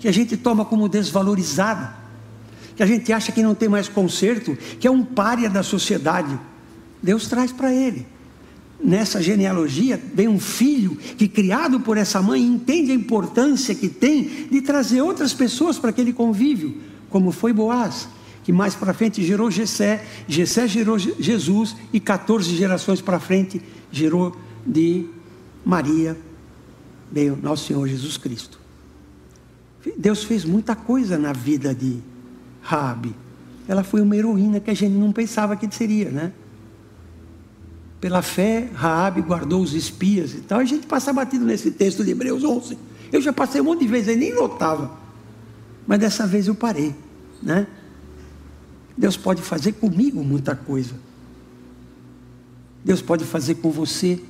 que 0.00 0.08
a 0.08 0.12
gente 0.12 0.36
toma 0.36 0.64
como 0.64 0.88
desvalorizada 0.88 1.98
que 2.78 2.82
a 2.84 2.86
gente 2.86 3.12
acha 3.12 3.32
que 3.32 3.42
não 3.42 3.56
tem 3.56 3.68
mais 3.68 3.88
conserto, 3.88 4.56
que 4.78 4.86
é 4.86 4.90
um 4.90 5.02
pária 5.02 5.50
da 5.50 5.64
sociedade. 5.64 6.38
Deus 7.02 7.26
traz 7.26 7.50
para 7.50 7.74
ele. 7.74 8.06
Nessa 8.80 9.20
genealogia 9.20 10.00
vem 10.14 10.28
um 10.28 10.38
filho 10.38 10.94
que, 10.94 11.26
criado 11.26 11.80
por 11.80 11.96
essa 11.96 12.22
mãe, 12.22 12.40
entende 12.40 12.92
a 12.92 12.94
importância 12.94 13.74
que 13.74 13.88
tem 13.88 14.46
de 14.48 14.60
trazer 14.60 15.02
outras 15.02 15.34
pessoas 15.34 15.76
para 15.76 15.90
aquele 15.90 16.12
convívio, 16.12 16.80
como 17.10 17.32
foi 17.32 17.52
Boaz, 17.52 18.08
que 18.48 18.52
mais 18.52 18.74
para 18.74 18.94
frente 18.94 19.22
gerou 19.22 19.50
Jessé, 19.50 20.02
Jessé 20.26 20.66
gerou 20.66 20.98
Jesus 20.98 21.76
e 21.92 22.00
14 22.00 22.56
gerações 22.56 22.98
para 22.98 23.20
frente 23.20 23.60
gerou 23.92 24.34
de 24.66 25.04
Maria, 25.62 26.16
veio 27.12 27.38
nosso 27.42 27.66
Senhor 27.66 27.86
Jesus 27.86 28.16
Cristo. 28.16 28.58
Deus 29.98 30.24
fez 30.24 30.46
muita 30.46 30.74
coisa 30.74 31.18
na 31.18 31.34
vida 31.34 31.74
de 31.74 31.98
Raabe. 32.62 33.14
Ela 33.68 33.84
foi 33.84 34.00
uma 34.00 34.16
heroína 34.16 34.60
que 34.60 34.70
a 34.70 34.74
gente 34.74 34.94
não 34.94 35.12
pensava 35.12 35.54
que 35.54 35.68
seria, 35.70 36.08
né? 36.08 36.32
Pela 38.00 38.22
fé, 38.22 38.70
Raabe 38.72 39.20
guardou 39.20 39.60
os 39.60 39.74
espias 39.74 40.32
e 40.32 40.40
tal. 40.40 40.60
A 40.60 40.64
gente 40.64 40.86
passa 40.86 41.12
batido 41.12 41.44
nesse 41.44 41.70
texto 41.70 42.02
de 42.02 42.12
Hebreus 42.12 42.42
11. 42.42 42.78
Eu 43.12 43.20
já 43.20 43.30
passei 43.30 43.60
um 43.60 43.64
monte 43.64 43.80
de 43.80 43.88
vezes 43.88 44.08
aí, 44.08 44.16
nem 44.16 44.34
notava. 44.34 44.98
Mas 45.86 45.98
dessa 46.00 46.26
vez 46.26 46.48
eu 46.48 46.54
parei, 46.54 46.96
né? 47.42 47.66
Deus 48.98 49.16
pode 49.16 49.40
fazer 49.40 49.72
comigo 49.74 50.24
muita 50.24 50.56
coisa. 50.56 50.94
Deus 52.84 53.00
pode 53.00 53.24
fazer 53.24 53.54
com 53.56 53.70
você. 53.70 54.20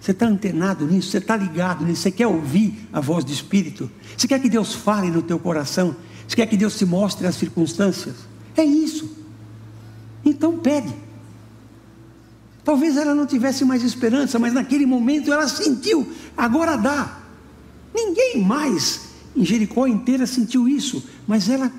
Você 0.00 0.12
está 0.12 0.26
antenado 0.26 0.86
nisso? 0.86 1.10
Você 1.10 1.18
está 1.18 1.36
ligado 1.36 1.84
nisso? 1.84 2.02
Você 2.02 2.10
quer 2.10 2.26
ouvir 2.26 2.88
a 2.90 2.98
voz 2.98 3.24
do 3.24 3.30
Espírito? 3.30 3.90
Você 4.16 4.26
quer 4.26 4.40
que 4.40 4.48
Deus 4.48 4.74
fale 4.74 5.10
no 5.10 5.20
teu 5.20 5.38
coração? 5.38 5.94
Você 6.26 6.34
quer 6.34 6.46
que 6.46 6.56
Deus 6.56 6.78
te 6.78 6.86
mostre 6.86 7.26
as 7.26 7.34
circunstâncias? 7.34 8.16
É 8.56 8.64
isso. 8.64 9.10
Então 10.24 10.58
pede. 10.58 10.94
Talvez 12.64 12.96
ela 12.96 13.14
não 13.14 13.26
tivesse 13.26 13.66
mais 13.66 13.82
esperança, 13.82 14.38
mas 14.38 14.54
naquele 14.54 14.86
momento 14.86 15.30
ela 15.30 15.46
sentiu, 15.46 16.10
agora 16.36 16.76
dá. 16.76 17.18
Ninguém 17.94 18.42
mais 18.42 19.08
em 19.36 19.44
Jericó 19.44 19.86
inteira 19.86 20.26
sentiu 20.26 20.68
isso, 20.68 21.04
mas 21.26 21.48
ela, 21.48 21.70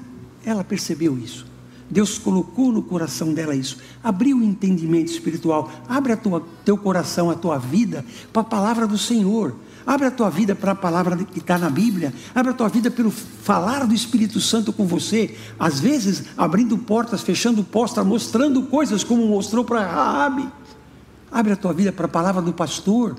ela 0.45 0.63
percebeu 0.63 1.17
isso. 1.17 1.48
Deus 1.89 2.19
colocou 2.19 2.71
no 2.71 2.83
coração 2.83 3.33
dela 3.33 3.55
isso, 3.55 3.77
abriu 4.03 4.37
o 4.37 4.43
entendimento 4.43 5.11
espiritual, 5.11 5.71
abre 5.87 6.15
tua, 6.15 6.45
teu 6.63 6.77
coração, 6.77 7.31
a 7.31 7.35
tua 7.35 7.57
vida 7.57 8.05
para 8.31 8.41
a 8.41 8.45
palavra 8.45 8.85
do 8.85 8.97
Senhor. 8.97 9.55
Abre 9.87 10.05
a 10.05 10.11
tua 10.11 10.29
vida 10.29 10.53
para 10.53 10.73
a 10.73 10.75
palavra 10.75 11.15
que 11.17 11.39
está 11.39 11.57
na 11.57 11.67
Bíblia. 11.67 12.13
Abre 12.35 12.51
a 12.51 12.53
tua 12.53 12.69
vida 12.69 12.91
pelo 12.91 13.09
falar 13.09 13.87
do 13.87 13.93
Espírito 13.95 14.39
Santo 14.39 14.71
com 14.71 14.85
você. 14.85 15.35
Às 15.57 15.79
vezes, 15.79 16.25
abrindo 16.37 16.77
portas, 16.77 17.21
fechando 17.21 17.63
portas, 17.63 18.05
mostrando 18.05 18.61
coisas 18.63 19.03
como 19.03 19.25
mostrou 19.25 19.65
para 19.65 19.81
Raabe. 19.81 20.47
Abre 21.31 21.53
a 21.53 21.55
tua 21.55 21.73
vida 21.73 21.91
para 21.91 22.05
a 22.05 22.09
palavra 22.09 22.39
do 22.39 22.53
pastor, 22.53 23.15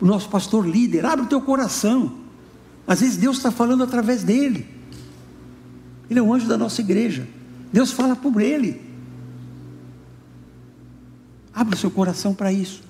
o 0.00 0.06
nosso 0.06 0.30
pastor 0.30 0.66
líder. 0.66 1.04
Abre 1.04 1.26
o 1.26 1.28
teu 1.28 1.40
coração. 1.42 2.12
Às 2.86 3.00
vezes 3.00 3.18
Deus 3.18 3.36
está 3.36 3.50
falando 3.50 3.82
através 3.82 4.22
dele. 4.22 4.66
Ele 6.08 6.18
é 6.18 6.22
o 6.22 6.32
anjo 6.32 6.46
da 6.46 6.56
nossa 6.56 6.80
igreja. 6.80 7.28
Deus 7.72 7.92
fala 7.92 8.16
por 8.16 8.40
ele. 8.40 8.80
Abra 11.52 11.74
o 11.74 11.78
seu 11.78 11.90
coração 11.90 12.34
para 12.34 12.52
isso. 12.52 12.82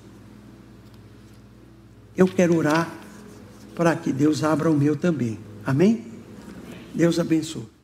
Eu 2.15 2.27
quero 2.27 2.55
orar 2.55 2.91
para 3.75 3.95
que 3.95 4.11
Deus 4.11 4.43
abra 4.43 4.71
o 4.71 4.75
meu 4.75 4.95
também. 4.95 5.39
Amém? 5.65 6.05
Deus 6.93 7.19
abençoe. 7.19 7.76